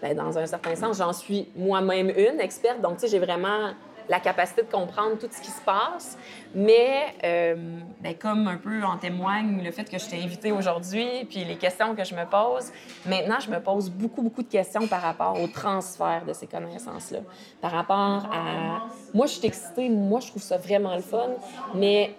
ben, 0.00 0.16
dans 0.16 0.36
un 0.36 0.46
certain 0.46 0.74
sens, 0.74 0.98
j'en 0.98 1.12
suis 1.12 1.48
moi-même 1.56 2.10
une 2.10 2.40
experte, 2.40 2.80
donc, 2.80 2.94
tu 2.94 3.00
sais, 3.00 3.08
j'ai 3.08 3.18
vraiment 3.18 3.70
la 4.12 4.20
capacité 4.20 4.60
de 4.60 4.70
comprendre 4.70 5.16
tout 5.16 5.28
ce 5.30 5.40
qui 5.40 5.50
se 5.50 5.62
passe. 5.62 6.18
Mais 6.54 7.14
euh, 7.24 7.54
ben, 8.02 8.14
comme 8.14 8.46
un 8.46 8.58
peu 8.58 8.84
en 8.84 8.98
témoigne 8.98 9.62
le 9.64 9.70
fait 9.70 9.84
que 9.84 9.98
je 9.98 10.06
t'ai 10.06 10.22
invitée 10.22 10.52
aujourd'hui, 10.52 11.24
puis 11.30 11.44
les 11.44 11.56
questions 11.56 11.94
que 11.94 12.04
je 12.04 12.14
me 12.14 12.26
pose, 12.26 12.70
maintenant, 13.06 13.40
je 13.40 13.50
me 13.50 13.58
pose 13.58 13.88
beaucoup, 13.88 14.20
beaucoup 14.20 14.42
de 14.42 14.50
questions 14.50 14.86
par 14.86 15.00
rapport 15.00 15.40
au 15.40 15.46
transfert 15.46 16.24
de 16.28 16.34
ces 16.34 16.46
connaissances-là. 16.46 17.20
Par 17.62 17.70
rapport 17.70 18.28
à... 18.30 18.82
Moi, 19.14 19.24
je 19.24 19.32
suis 19.32 19.46
excitée, 19.46 19.88
moi, 19.88 20.20
je 20.20 20.28
trouve 20.28 20.42
ça 20.42 20.58
vraiment 20.58 20.94
le 20.94 21.00
fun, 21.00 21.30
mais 21.74 22.14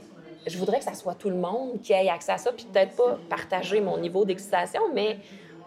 je 0.47 0.57
voudrais 0.57 0.79
que 0.79 0.85
ça 0.85 0.95
soit 0.95 1.13
tout 1.13 1.29
le 1.29 1.37
monde 1.37 1.79
qui 1.83 1.93
ait 1.93 2.09
accès 2.09 2.31
à 2.31 2.39
ça, 2.39 2.51
puis 2.51 2.65
peut-être 2.73 2.95
pas 2.95 3.19
partager 3.29 3.81
mon 3.81 3.99
niveau 3.99 4.25
d'excitation, 4.25 4.81
mais 4.95 5.19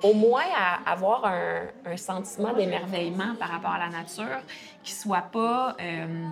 au 0.02 0.12
moins 0.12 0.44
à 0.54 0.90
avoir 0.90 1.24
un, 1.24 1.96
sentiment 1.96 2.52
d'émerveillement 2.52 3.34
par 3.38 3.48
rapport 3.48 3.70
à 3.70 3.78
la 3.78 3.88
nature 3.88 4.40
qui 4.82 4.92
soit 4.92 5.22
pas 5.32 5.76
euh, 5.80 6.26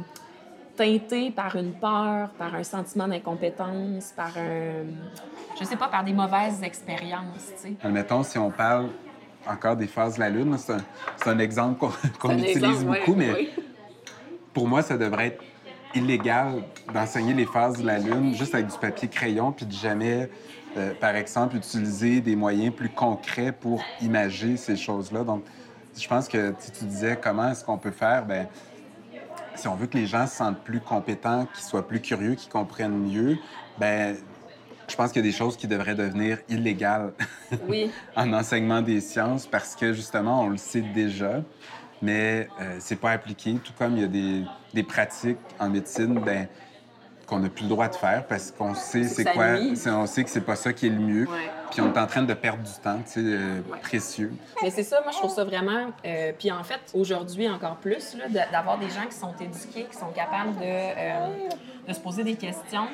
teinté 0.77 1.31
par 1.31 1.57
une 1.57 1.73
peur, 1.73 2.31
par 2.39 2.55
un 2.55 2.65
sentiment 2.65 3.09
d'incompétence, 3.09 4.13
par 4.15 4.37
un, 4.37 4.85
je 5.59 5.65
sais 5.65 5.77
pas, 5.77 5.89
par 5.89 6.05
des 6.05 6.13
mauvaises 6.13 6.63
expériences. 6.63 7.53
Admettons, 7.83 8.23
si 8.23 8.39
on 8.39 8.51
parle 8.51 8.91
encore 9.47 9.77
des 9.77 9.87
phases 9.87 10.17
de 10.17 10.21
la 10.21 10.31
Lune, 10.31 10.57
c'est 10.59 11.29
un, 11.29 11.39
exemple 11.39 11.87
qu'on 12.19 12.39
utilise 12.39 12.85
beaucoup, 12.85 13.15
mais 13.15 13.49
pour 14.53 14.69
moi, 14.69 14.83
ça 14.83 14.97
devrait 14.97 15.29
être 15.29 15.45
illégal 15.95 16.65
d'enseigner 16.93 17.35
les 17.35 17.47
phases 17.47 17.81
de 17.81 17.87
la 17.87 17.99
Lune 17.99 18.35
juste 18.35 18.55
avec 18.55 18.67
du 18.67 18.79
papier 18.79 19.09
crayon 19.09 19.53
puis 19.53 19.67
de 19.67 19.73
jamais 19.73 20.29
euh, 20.77 20.93
par 20.95 21.15
exemple, 21.17 21.57
utiliser 21.57 22.21
des 22.21 22.37
moyens 22.37 22.75
plus 22.75 22.89
concrets 22.89 23.53
pour 23.53 23.83
imager 24.01 24.57
ces 24.57 24.77
choses-là. 24.77 25.25
Donc, 25.25 25.45
je 25.97 26.09
pense 26.09 26.29
que 26.29 26.53
tu 26.79 26.85
disais 26.85 27.19
comment 27.21 27.51
est-ce 27.51 27.65
qu'on 27.65 27.79
peut 27.79 27.93
faire, 27.93 28.27
ben 28.27 28.49
si 29.55 29.69
on 29.69 29.77
veut 29.77 29.87
que 29.87 29.97
les 29.97 30.07
gens 30.07 30.27
se 30.27 30.37
sentent 30.37 30.65
plus 30.65 30.81
compétents, 30.81 31.47
qu'ils 31.47 31.65
soient 31.65 31.87
plus 31.87 32.01
curieux, 32.01 32.35
qu'ils 32.35 32.51
comprennent 32.51 32.99
mieux, 32.99 33.39
ben 33.79 34.17
je 34.89 34.97
pense 34.97 35.13
qu'il 35.13 35.25
y 35.25 35.29
a 35.29 35.31
des 35.31 35.37
choses 35.37 35.57
qui 35.57 35.67
devraient 35.67 35.95
devenir 35.95 36.39
illégales 36.49 37.13
oui. 37.69 37.91
en 38.17 38.33
enseignement 38.33 38.83
des 38.83 39.01
sciences 39.01 39.47
parce 39.47 39.77
que 39.77 39.93
justement, 39.93 40.43
on 40.43 40.49
le 40.51 40.57
sait 40.57 40.81
déjà, 40.81 41.43
mais 42.03 42.49
euh, 42.61 42.77
c'est 42.81 42.97
pas 43.01 43.13
appliqué. 43.13 43.55
Tout 43.63 43.73
comme 43.79 43.97
il 43.97 44.03
y 44.03 44.05
a 44.05 44.09
des, 44.09 44.45
des 44.75 44.83
pratiques 44.83 45.39
en 45.59 45.71
médecine, 45.71 46.19
ben 46.19 46.49
qu'on 47.27 47.39
n'a 47.39 47.49
plus 47.49 47.65
le 47.65 47.69
droit 47.69 47.89
de 47.89 47.95
faire 47.95 48.27
parce 48.27 48.51
qu'on 48.51 48.75
sait 48.75 49.05
c'est 49.05 49.25
quoi, 49.25 49.57
on 49.87 50.07
sait 50.07 50.25
que 50.25 50.31
c'est 50.31 50.41
pas 50.41 50.57
ça 50.57 50.73
qui 50.73 50.87
est 50.87 50.91
le 50.91 50.99
mieux. 50.99 51.29
Puis 51.71 51.81
on 51.81 51.93
est 51.93 51.99
en 51.99 52.07
train 52.07 52.23
de 52.23 52.35
perdre 52.35 52.63
du 52.63 52.73
temps, 52.83 52.99
tu 52.99 53.13
sais, 53.13 53.21
euh, 53.21 53.61
précieux. 53.83 54.33
Mais 54.63 54.71
c'est 54.71 54.83
ça, 54.83 55.01
moi 55.03 55.11
je 55.11 55.19
trouve 55.19 55.31
ça 55.31 55.45
vraiment. 55.45 55.91
Euh, 56.05 56.33
puis 56.39 56.53
en 56.53 56.63
fait, 56.63 56.81
aujourd'hui 56.95 57.49
encore 57.49 57.77
plus, 57.77 58.17
d'avoir 58.53 58.79
des 58.79 58.89
gens 58.91 59.07
qui 59.09 59.17
sont 59.17 59.35
éduqués, 59.41 59.87
qui 59.91 59.97
sont 59.97 60.13
capables 60.15 60.55
de, 60.57 60.63
euh, 60.63 61.49
de 61.89 61.93
se 61.93 62.01
poser 62.01 62.25
des 62.25 62.37
questions 62.37 62.87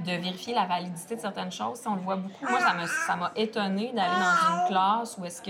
de 0.00 0.10
vérifier 0.10 0.52
la 0.52 0.66
validité 0.66 1.16
de 1.16 1.20
certaines 1.22 1.50
choses. 1.50 1.78
Si 1.78 1.88
on 1.88 1.94
le 1.94 2.02
voit 2.02 2.16
beaucoup, 2.16 2.44
moi, 2.46 2.60
ça 2.60 3.16
m'a 3.16 3.32
étonné 3.34 3.92
d'aller 3.94 4.10
dans 4.10 4.52
une 4.52 4.68
classe 4.68 5.16
où 5.16 5.24
est-ce 5.24 5.40
que 5.40 5.48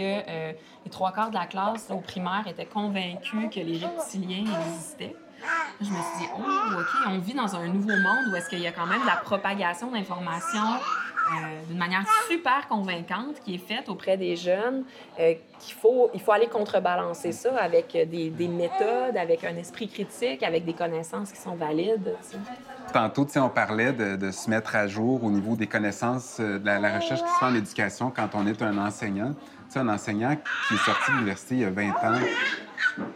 les 0.85 0.91
trois 0.91 1.11
quarts 1.11 1.31
de 1.31 1.35
la 1.35 1.47
classe 1.47 1.89
au 1.91 1.99
primaire 1.99 2.45
étaient 2.47 2.65
convaincus 2.65 3.51
que 3.53 3.59
les 3.59 3.85
reptiliens 3.85 4.45
existaient. 4.69 5.17
Je 5.81 5.91
me 5.91 5.97
suis 5.97 6.19
dit, 6.21 6.29
oh, 6.39 6.81
OK, 6.81 7.09
on 7.09 7.19
vit 7.19 7.35
dans 7.35 7.55
un 7.55 7.67
nouveau 7.69 7.97
monde 7.97 8.33
où 8.33 8.37
est-ce 8.37 8.49
qu'il 8.49 8.61
y 8.61 8.67
a 8.67 8.73
quand 8.73 8.87
même 8.87 9.05
la 9.07 9.17
propagation 9.17 9.91
d'informations 9.91 10.81
euh, 11.27 11.65
d'une 11.69 11.79
manière 11.79 12.05
super 12.29 12.69
convaincante 12.69 13.41
qui 13.45 13.57
est 13.57 13.59
faite 13.59 13.89
auprès 13.89 14.17
des 14.17 14.37
jeunes, 14.37 14.85
euh, 15.19 15.35
qu'il 15.59 15.75
faut, 15.75 16.09
il 16.15 16.21
faut 16.21 16.31
aller 16.31 16.47
contrebalancer 16.47 17.33
ça 17.33 17.57
avec 17.57 17.91
des, 17.93 18.31
des, 18.31 18.47
méthodes, 18.47 19.17
avec 19.17 19.43
un 19.43 19.57
esprit 19.57 19.89
critique, 19.89 20.45
avec 20.45 20.65
des 20.65 20.73
connaissances 20.73 21.33
qui 21.33 21.41
sont 21.41 21.57
valides. 21.57 22.15
Tantôt, 22.93 23.27
on 23.37 23.49
parlait 23.49 23.93
de, 23.93 24.15
de, 24.15 24.31
se 24.31 24.49
mettre 24.49 24.77
à 24.77 24.87
jour 24.87 25.25
au 25.25 25.31
niveau 25.31 25.57
des 25.57 25.67
connaissances, 25.67 26.37
euh, 26.39 26.61
de 26.61 26.65
la, 26.67 26.95
recherche 26.95 27.23
qui 27.23 27.29
se 27.29 27.39
fait 27.41 27.47
en 27.47 27.55
éducation 27.57 28.13
quand 28.15 28.29
on 28.35 28.47
est 28.47 28.63
un 28.63 28.79
enseignant. 28.79 29.35
sais, 29.69 29.81
un 29.81 29.89
enseignant 29.89 30.37
qui 30.69 30.75
est 30.75 30.85
sorti 30.85 31.11
de 31.11 31.17
l'université 31.17 31.55
il 31.57 31.61
y 31.63 31.65
a 31.65 31.71
20 31.71 31.89
ans, 31.89 32.21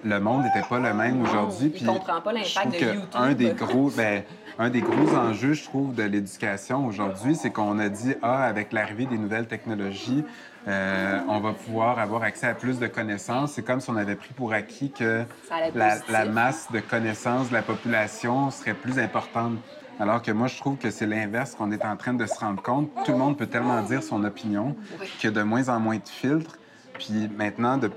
le 0.04 0.20
monde 0.20 0.44
n'était 0.44 0.66
pas 0.68 0.78
le 0.78 0.94
même 0.94 1.22
aujourd'hui. 1.22 1.72
Ne 1.80 1.86
comprend 1.86 2.20
pas 2.20 2.32
l'impact 2.32 2.72
de 2.72 2.86
YouTube. 2.86 3.08
Un 3.14 3.32
des 3.32 3.52
gros, 3.52 3.90
ben, 3.90 4.22
un 4.58 4.70
des 4.70 4.80
gros 4.80 5.14
enjeux, 5.14 5.54
je 5.54 5.64
trouve, 5.64 5.94
de 5.94 6.02
l'éducation 6.02 6.86
aujourd'hui, 6.86 7.34
c'est 7.34 7.50
qu'on 7.50 7.78
a 7.78 7.88
dit, 7.88 8.14
ah, 8.22 8.44
avec 8.44 8.72
l'arrivée 8.72 9.06
des 9.06 9.18
nouvelles 9.18 9.46
technologies, 9.46 10.24
euh, 10.68 11.18
on 11.28 11.40
va 11.40 11.52
pouvoir 11.52 11.98
avoir 11.98 12.22
accès 12.22 12.46
à 12.46 12.54
plus 12.54 12.78
de 12.78 12.86
connaissances. 12.86 13.52
C'est 13.52 13.62
comme 13.62 13.80
si 13.80 13.88
on 13.90 13.96
avait 13.96 14.16
pris 14.16 14.34
pour 14.34 14.52
acquis 14.52 14.90
que 14.90 15.24
la, 15.74 16.24
masse 16.26 16.70
de 16.70 16.80
connaissances 16.80 17.48
de 17.48 17.54
la 17.54 17.62
population 17.62 18.50
serait 18.50 18.74
plus 18.74 18.98
importante. 18.98 19.54
Alors 19.98 20.22
que 20.22 20.32
moi, 20.32 20.46
je 20.46 20.58
trouve 20.58 20.76
que 20.76 20.90
c'est 20.90 21.06
l'inverse 21.06 21.54
qu'on 21.54 21.72
est 21.72 21.84
en 21.84 21.96
train 21.96 22.14
de 22.14 22.26
se 22.26 22.38
rendre 22.38 22.62
compte. 22.62 22.90
Tout 23.04 23.12
le 23.12 23.18
monde 23.18 23.36
peut 23.36 23.46
tellement 23.46 23.82
dire 23.82 24.02
son 24.02 24.24
opinion 24.24 24.76
qu'il 25.18 25.30
y 25.30 25.32
a 25.32 25.36
de 25.36 25.42
moins 25.42 25.68
en 25.68 25.80
moins 25.80 25.96
de 25.96 26.08
filtres. 26.08 26.58
Puis 26.94 27.30
maintenant, 27.36 27.78
de 27.78 27.90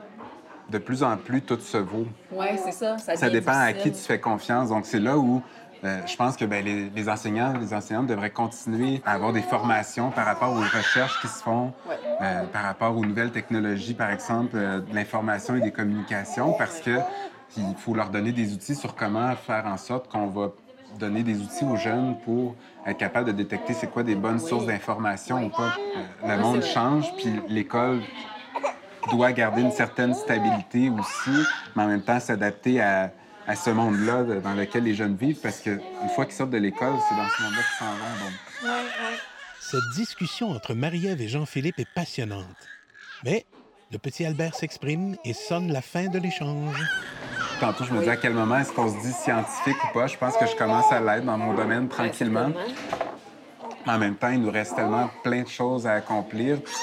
de 0.73 0.79
plus 0.79 1.03
en 1.03 1.15
plus, 1.17 1.41
tout 1.41 1.59
se 1.59 1.77
vaut. 1.77 2.07
Oui, 2.31 2.47
c'est 2.63 2.71
ça. 2.71 2.97
Ça, 2.97 3.29
dépend 3.29 3.57
à 3.57 3.73
qui 3.73 3.91
tu 3.91 3.99
fais 3.99 4.19
confiance. 4.19 4.69
Donc, 4.69 4.85
c'est 4.85 4.99
là 4.99 5.17
où 5.17 5.41
euh, 5.83 5.99
je 6.07 6.15
pense 6.15 6.35
que 6.35 6.45
ben, 6.45 6.65
les, 6.65 7.09
enseignants, 7.09 7.53
les 7.59 7.73
enseignantes 7.73 8.07
devraient 8.07 8.31
continuer 8.31 9.01
à 9.05 9.11
avoir 9.11 9.33
des 9.33 9.41
formations 9.41 10.11
par 10.11 10.25
rapport 10.25 10.51
aux 10.51 10.61
recherches 10.77 11.21
qui 11.21 11.27
se 11.27 11.43
font, 11.43 11.73
euh, 12.21 12.43
par 12.45 12.63
rapport 12.63 12.97
aux 12.97 13.05
nouvelles 13.05 13.31
technologies, 13.31 13.93
par 13.93 14.09
exemple, 14.09 14.55
euh, 14.55 14.79
de 14.79 14.95
l'information 14.95 15.55
et 15.55 15.61
des 15.61 15.71
communications, 15.71 16.53
parce 16.53 16.79
que 16.79 16.97
il 17.55 17.75
faut 17.77 17.93
leur 17.93 18.09
donner 18.09 18.31
des 18.31 18.53
outils 18.53 18.75
sur 18.75 18.95
comment 18.95 19.35
faire 19.35 19.67
en 19.67 19.77
sorte 19.77 20.09
qu'on 20.09 20.27
va 20.27 20.51
donner 20.97 21.21
des 21.21 21.37
outils 21.39 21.65
aux 21.65 21.75
jeunes 21.75 22.15
pour 22.25 22.55
être 22.87 22.97
capable 22.97 23.27
de 23.27 23.31
détecter 23.31 23.73
c'est 23.73 23.91
quoi 23.91 24.01
des 24.01 24.15
bonnes 24.15 24.39
sources 24.39 24.65
d'information 24.65 25.45
ou 25.45 25.49
pas. 25.49 25.75
le 26.25 26.37
monde 26.37 26.63
change, 26.63 27.13
puis 27.17 27.41
l'école 27.49 28.01
doit 29.11 29.31
garder 29.31 29.61
une 29.61 29.71
certaine 29.71 30.13
stabilité 30.13 30.89
aussi, 30.89 31.43
mais 31.75 31.83
en 31.83 31.87
même 31.87 32.03
temps 32.03 32.19
s'adapter 32.19 32.81
à, 32.81 33.11
à, 33.47 33.55
ce 33.55 33.69
monde-là 33.69 34.23
dans 34.41 34.53
lequel 34.53 34.83
les 34.83 34.95
jeunes 34.95 35.15
vivent, 35.15 35.39
parce 35.41 35.59
qu'une 35.59 35.79
fois 36.15 36.25
qu'ils 36.25 36.35
sortent 36.35 36.51
de 36.51 36.57
l'école, 36.57 36.93
c'est 37.09 37.15
dans 37.15 37.27
ce 37.27 37.43
monde-là 37.43 37.61
qu'ils 37.61 37.85
s'en 37.85 37.93
vont. 37.93 39.13
Cette 39.59 39.95
discussion 39.95 40.51
entre 40.51 40.73
Marie-Ève 40.73 41.21
et 41.21 41.27
Jean-Philippe 41.27 41.79
est 41.79 41.93
passionnante. 41.93 42.45
Mais 43.23 43.45
Le 43.93 43.99
petit 43.99 44.25
Albert 44.25 44.55
s'exprime 44.55 45.15
et 45.23 45.33
sonne 45.33 45.71
la 45.71 45.83
fin 45.83 46.07
de 46.07 46.17
l'échange. 46.17 46.81
Tantôt, 47.59 47.83
je 47.83 47.93
me 47.93 48.01
dis 48.01 48.09
à 48.09 48.17
quel 48.17 48.33
moment 48.33 48.57
est-ce 48.57 48.71
qu'on 48.73 48.89
se 48.89 48.99
dit 49.05 49.13
scientifique 49.13 49.77
ou 49.83 49.93
pas. 49.93 50.07
Je 50.07 50.17
pense 50.17 50.35
que 50.35 50.47
je 50.47 50.55
commence 50.55 50.91
à 50.91 50.99
l'être 50.99 51.25
dans 51.25 51.37
mon 51.37 51.53
domaine 51.53 51.87
tranquillement. 51.87 52.51
En 53.85 53.99
même 53.99 54.15
temps, 54.15 54.29
il 54.29 54.41
nous 54.41 54.49
reste 54.49 54.75
tellement 54.75 55.11
plein 55.23 55.43
de 55.43 55.47
choses 55.47 55.85
à 55.85 55.93
accomplir. 55.93 56.59
Puis 56.63 56.73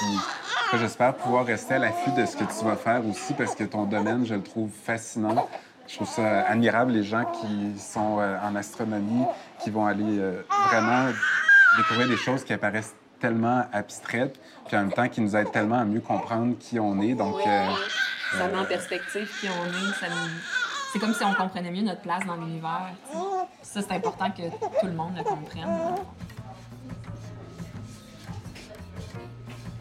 j'espère 0.77 1.15
pouvoir 1.15 1.45
rester 1.45 1.75
à 1.75 1.79
l'affût 1.79 2.11
de 2.11 2.25
ce 2.25 2.35
que 2.35 2.43
tu 2.43 2.65
vas 2.65 2.75
faire 2.75 3.05
aussi 3.05 3.33
parce 3.33 3.55
que 3.55 3.63
ton 3.63 3.85
domaine, 3.85 4.25
je 4.25 4.35
le 4.35 4.43
trouve 4.43 4.71
fascinant. 4.71 5.47
Je 5.87 5.95
trouve 5.95 6.07
ça 6.07 6.43
admirable, 6.43 6.93
les 6.93 7.03
gens 7.03 7.25
qui 7.25 7.77
sont 7.77 8.19
euh, 8.19 8.37
en 8.41 8.55
astronomie, 8.55 9.25
qui 9.61 9.69
vont 9.69 9.85
aller 9.85 10.19
euh, 10.19 10.41
vraiment 10.67 11.11
découvrir 11.77 12.07
des 12.07 12.15
choses 12.15 12.45
qui 12.45 12.53
apparaissent 12.53 12.95
tellement 13.19 13.65
abstraites, 13.73 14.39
puis 14.67 14.77
en 14.77 14.81
même 14.81 14.93
temps 14.93 15.09
qui 15.09 15.21
nous 15.21 15.35
aident 15.35 15.51
tellement 15.51 15.79
à 15.79 15.85
mieux 15.85 15.99
comprendre 15.99 16.55
qui 16.57 16.79
on 16.79 17.01
est. 17.01 17.13
Donc, 17.13 17.35
euh, 17.45 17.67
ça 18.37 18.47
met 18.47 18.57
en 18.57 18.65
perspective 18.65 19.29
qui 19.39 19.47
on 19.49 19.65
est. 19.65 19.93
Ça 19.99 20.07
nous... 20.07 20.29
C'est 20.93 20.99
comme 20.99 21.13
si 21.13 21.23
on 21.23 21.33
comprenait 21.33 21.71
mieux 21.71 21.83
notre 21.83 22.01
place 22.01 22.25
dans 22.25 22.35
l'univers. 22.35 22.89
Ça, 23.61 23.81
c'est 23.81 23.93
important 23.93 24.29
que 24.31 24.49
tout 24.49 24.85
le 24.85 24.93
monde 24.93 25.13
le 25.17 25.23
comprenne. 25.23 25.95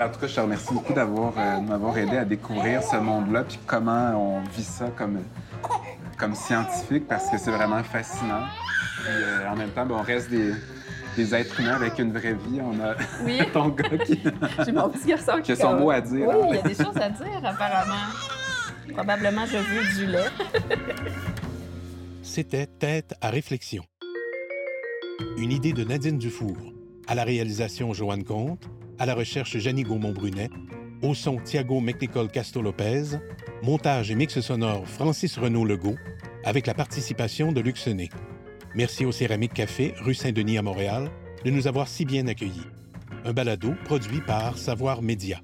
En 0.00 0.08
tout 0.08 0.18
cas, 0.18 0.26
je 0.28 0.34
te 0.34 0.40
remercie 0.40 0.72
beaucoup 0.72 0.94
d'avoir 0.94 1.34
euh, 1.36 1.60
m'avoir 1.60 1.98
aidé 1.98 2.16
à 2.16 2.24
découvrir 2.24 2.82
ce 2.82 2.96
monde-là, 2.96 3.44
puis 3.44 3.58
comment 3.66 4.12
on 4.16 4.40
vit 4.48 4.64
ça 4.64 4.86
comme, 4.96 5.20
comme 6.16 6.34
scientifique, 6.34 7.06
parce 7.06 7.28
que 7.28 7.36
c'est 7.36 7.50
vraiment 7.50 7.82
fascinant. 7.82 8.44
Puis, 9.02 9.12
euh, 9.12 9.50
en 9.50 9.56
même 9.56 9.68
temps, 9.70 9.84
ben, 9.84 9.96
on 9.96 10.02
reste 10.02 10.30
des, 10.30 10.54
des 11.16 11.34
êtres 11.34 11.60
humains 11.60 11.74
avec 11.74 11.98
une 11.98 12.12
vraie 12.12 12.32
vie. 12.32 12.62
On 12.62 12.80
a 12.80 12.94
Oui. 13.24 13.40
ton 13.52 13.68
gars 13.68 13.98
qui, 13.98 14.22
J'ai 14.64 14.72
mon 14.72 14.88
petit 14.88 15.08
garçon 15.08 15.42
qui 15.42 15.52
a 15.52 15.56
son 15.56 15.74
mot 15.74 15.90
à 15.90 16.00
dire. 16.00 16.28
Oui, 16.28 16.46
il 16.48 16.56
y 16.56 16.58
a 16.58 16.62
des 16.62 16.74
choses 16.74 16.96
à 16.96 17.10
dire, 17.10 17.40
apparemment. 17.44 17.94
Probablement, 18.94 19.44
je 19.44 19.58
veux 19.58 19.94
du 19.98 20.06
lait. 20.10 20.30
C'était 22.22 22.66
Tête 22.66 23.14
à 23.20 23.28
réflexion. 23.28 23.84
Une 25.36 25.52
idée 25.52 25.74
de 25.74 25.84
Nadine 25.84 26.16
Dufour. 26.16 26.56
À 27.06 27.14
la 27.14 27.24
réalisation, 27.24 27.92
Joanne 27.92 28.24
Comte. 28.24 28.66
À 29.00 29.06
la 29.06 29.14
recherche, 29.14 29.56
Jenny 29.56 29.82
Gaumont-Brunet. 29.82 30.50
Au 31.00 31.14
son, 31.14 31.36
Thiago 31.36 31.80
McNicol 31.80 32.28
Casto-Lopez. 32.28 33.16
Montage 33.62 34.10
et 34.10 34.14
mix 34.14 34.38
sonore, 34.40 34.86
Francis 34.86 35.38
Renaud-Legault. 35.38 35.96
Avec 36.44 36.66
la 36.66 36.74
participation 36.74 37.50
de 37.50 37.62
Luc 37.62 37.78
Sené. 37.78 38.10
Merci 38.74 39.06
au 39.06 39.12
Céramique 39.12 39.54
Café, 39.54 39.94
rue 40.00 40.12
Saint-Denis 40.12 40.58
à 40.58 40.62
Montréal, 40.62 41.10
de 41.46 41.50
nous 41.50 41.66
avoir 41.66 41.88
si 41.88 42.04
bien 42.04 42.26
accueillis. 42.26 42.66
Un 43.24 43.32
balado 43.32 43.72
produit 43.86 44.20
par 44.20 44.58
Savoir 44.58 45.00
Média. 45.00 45.40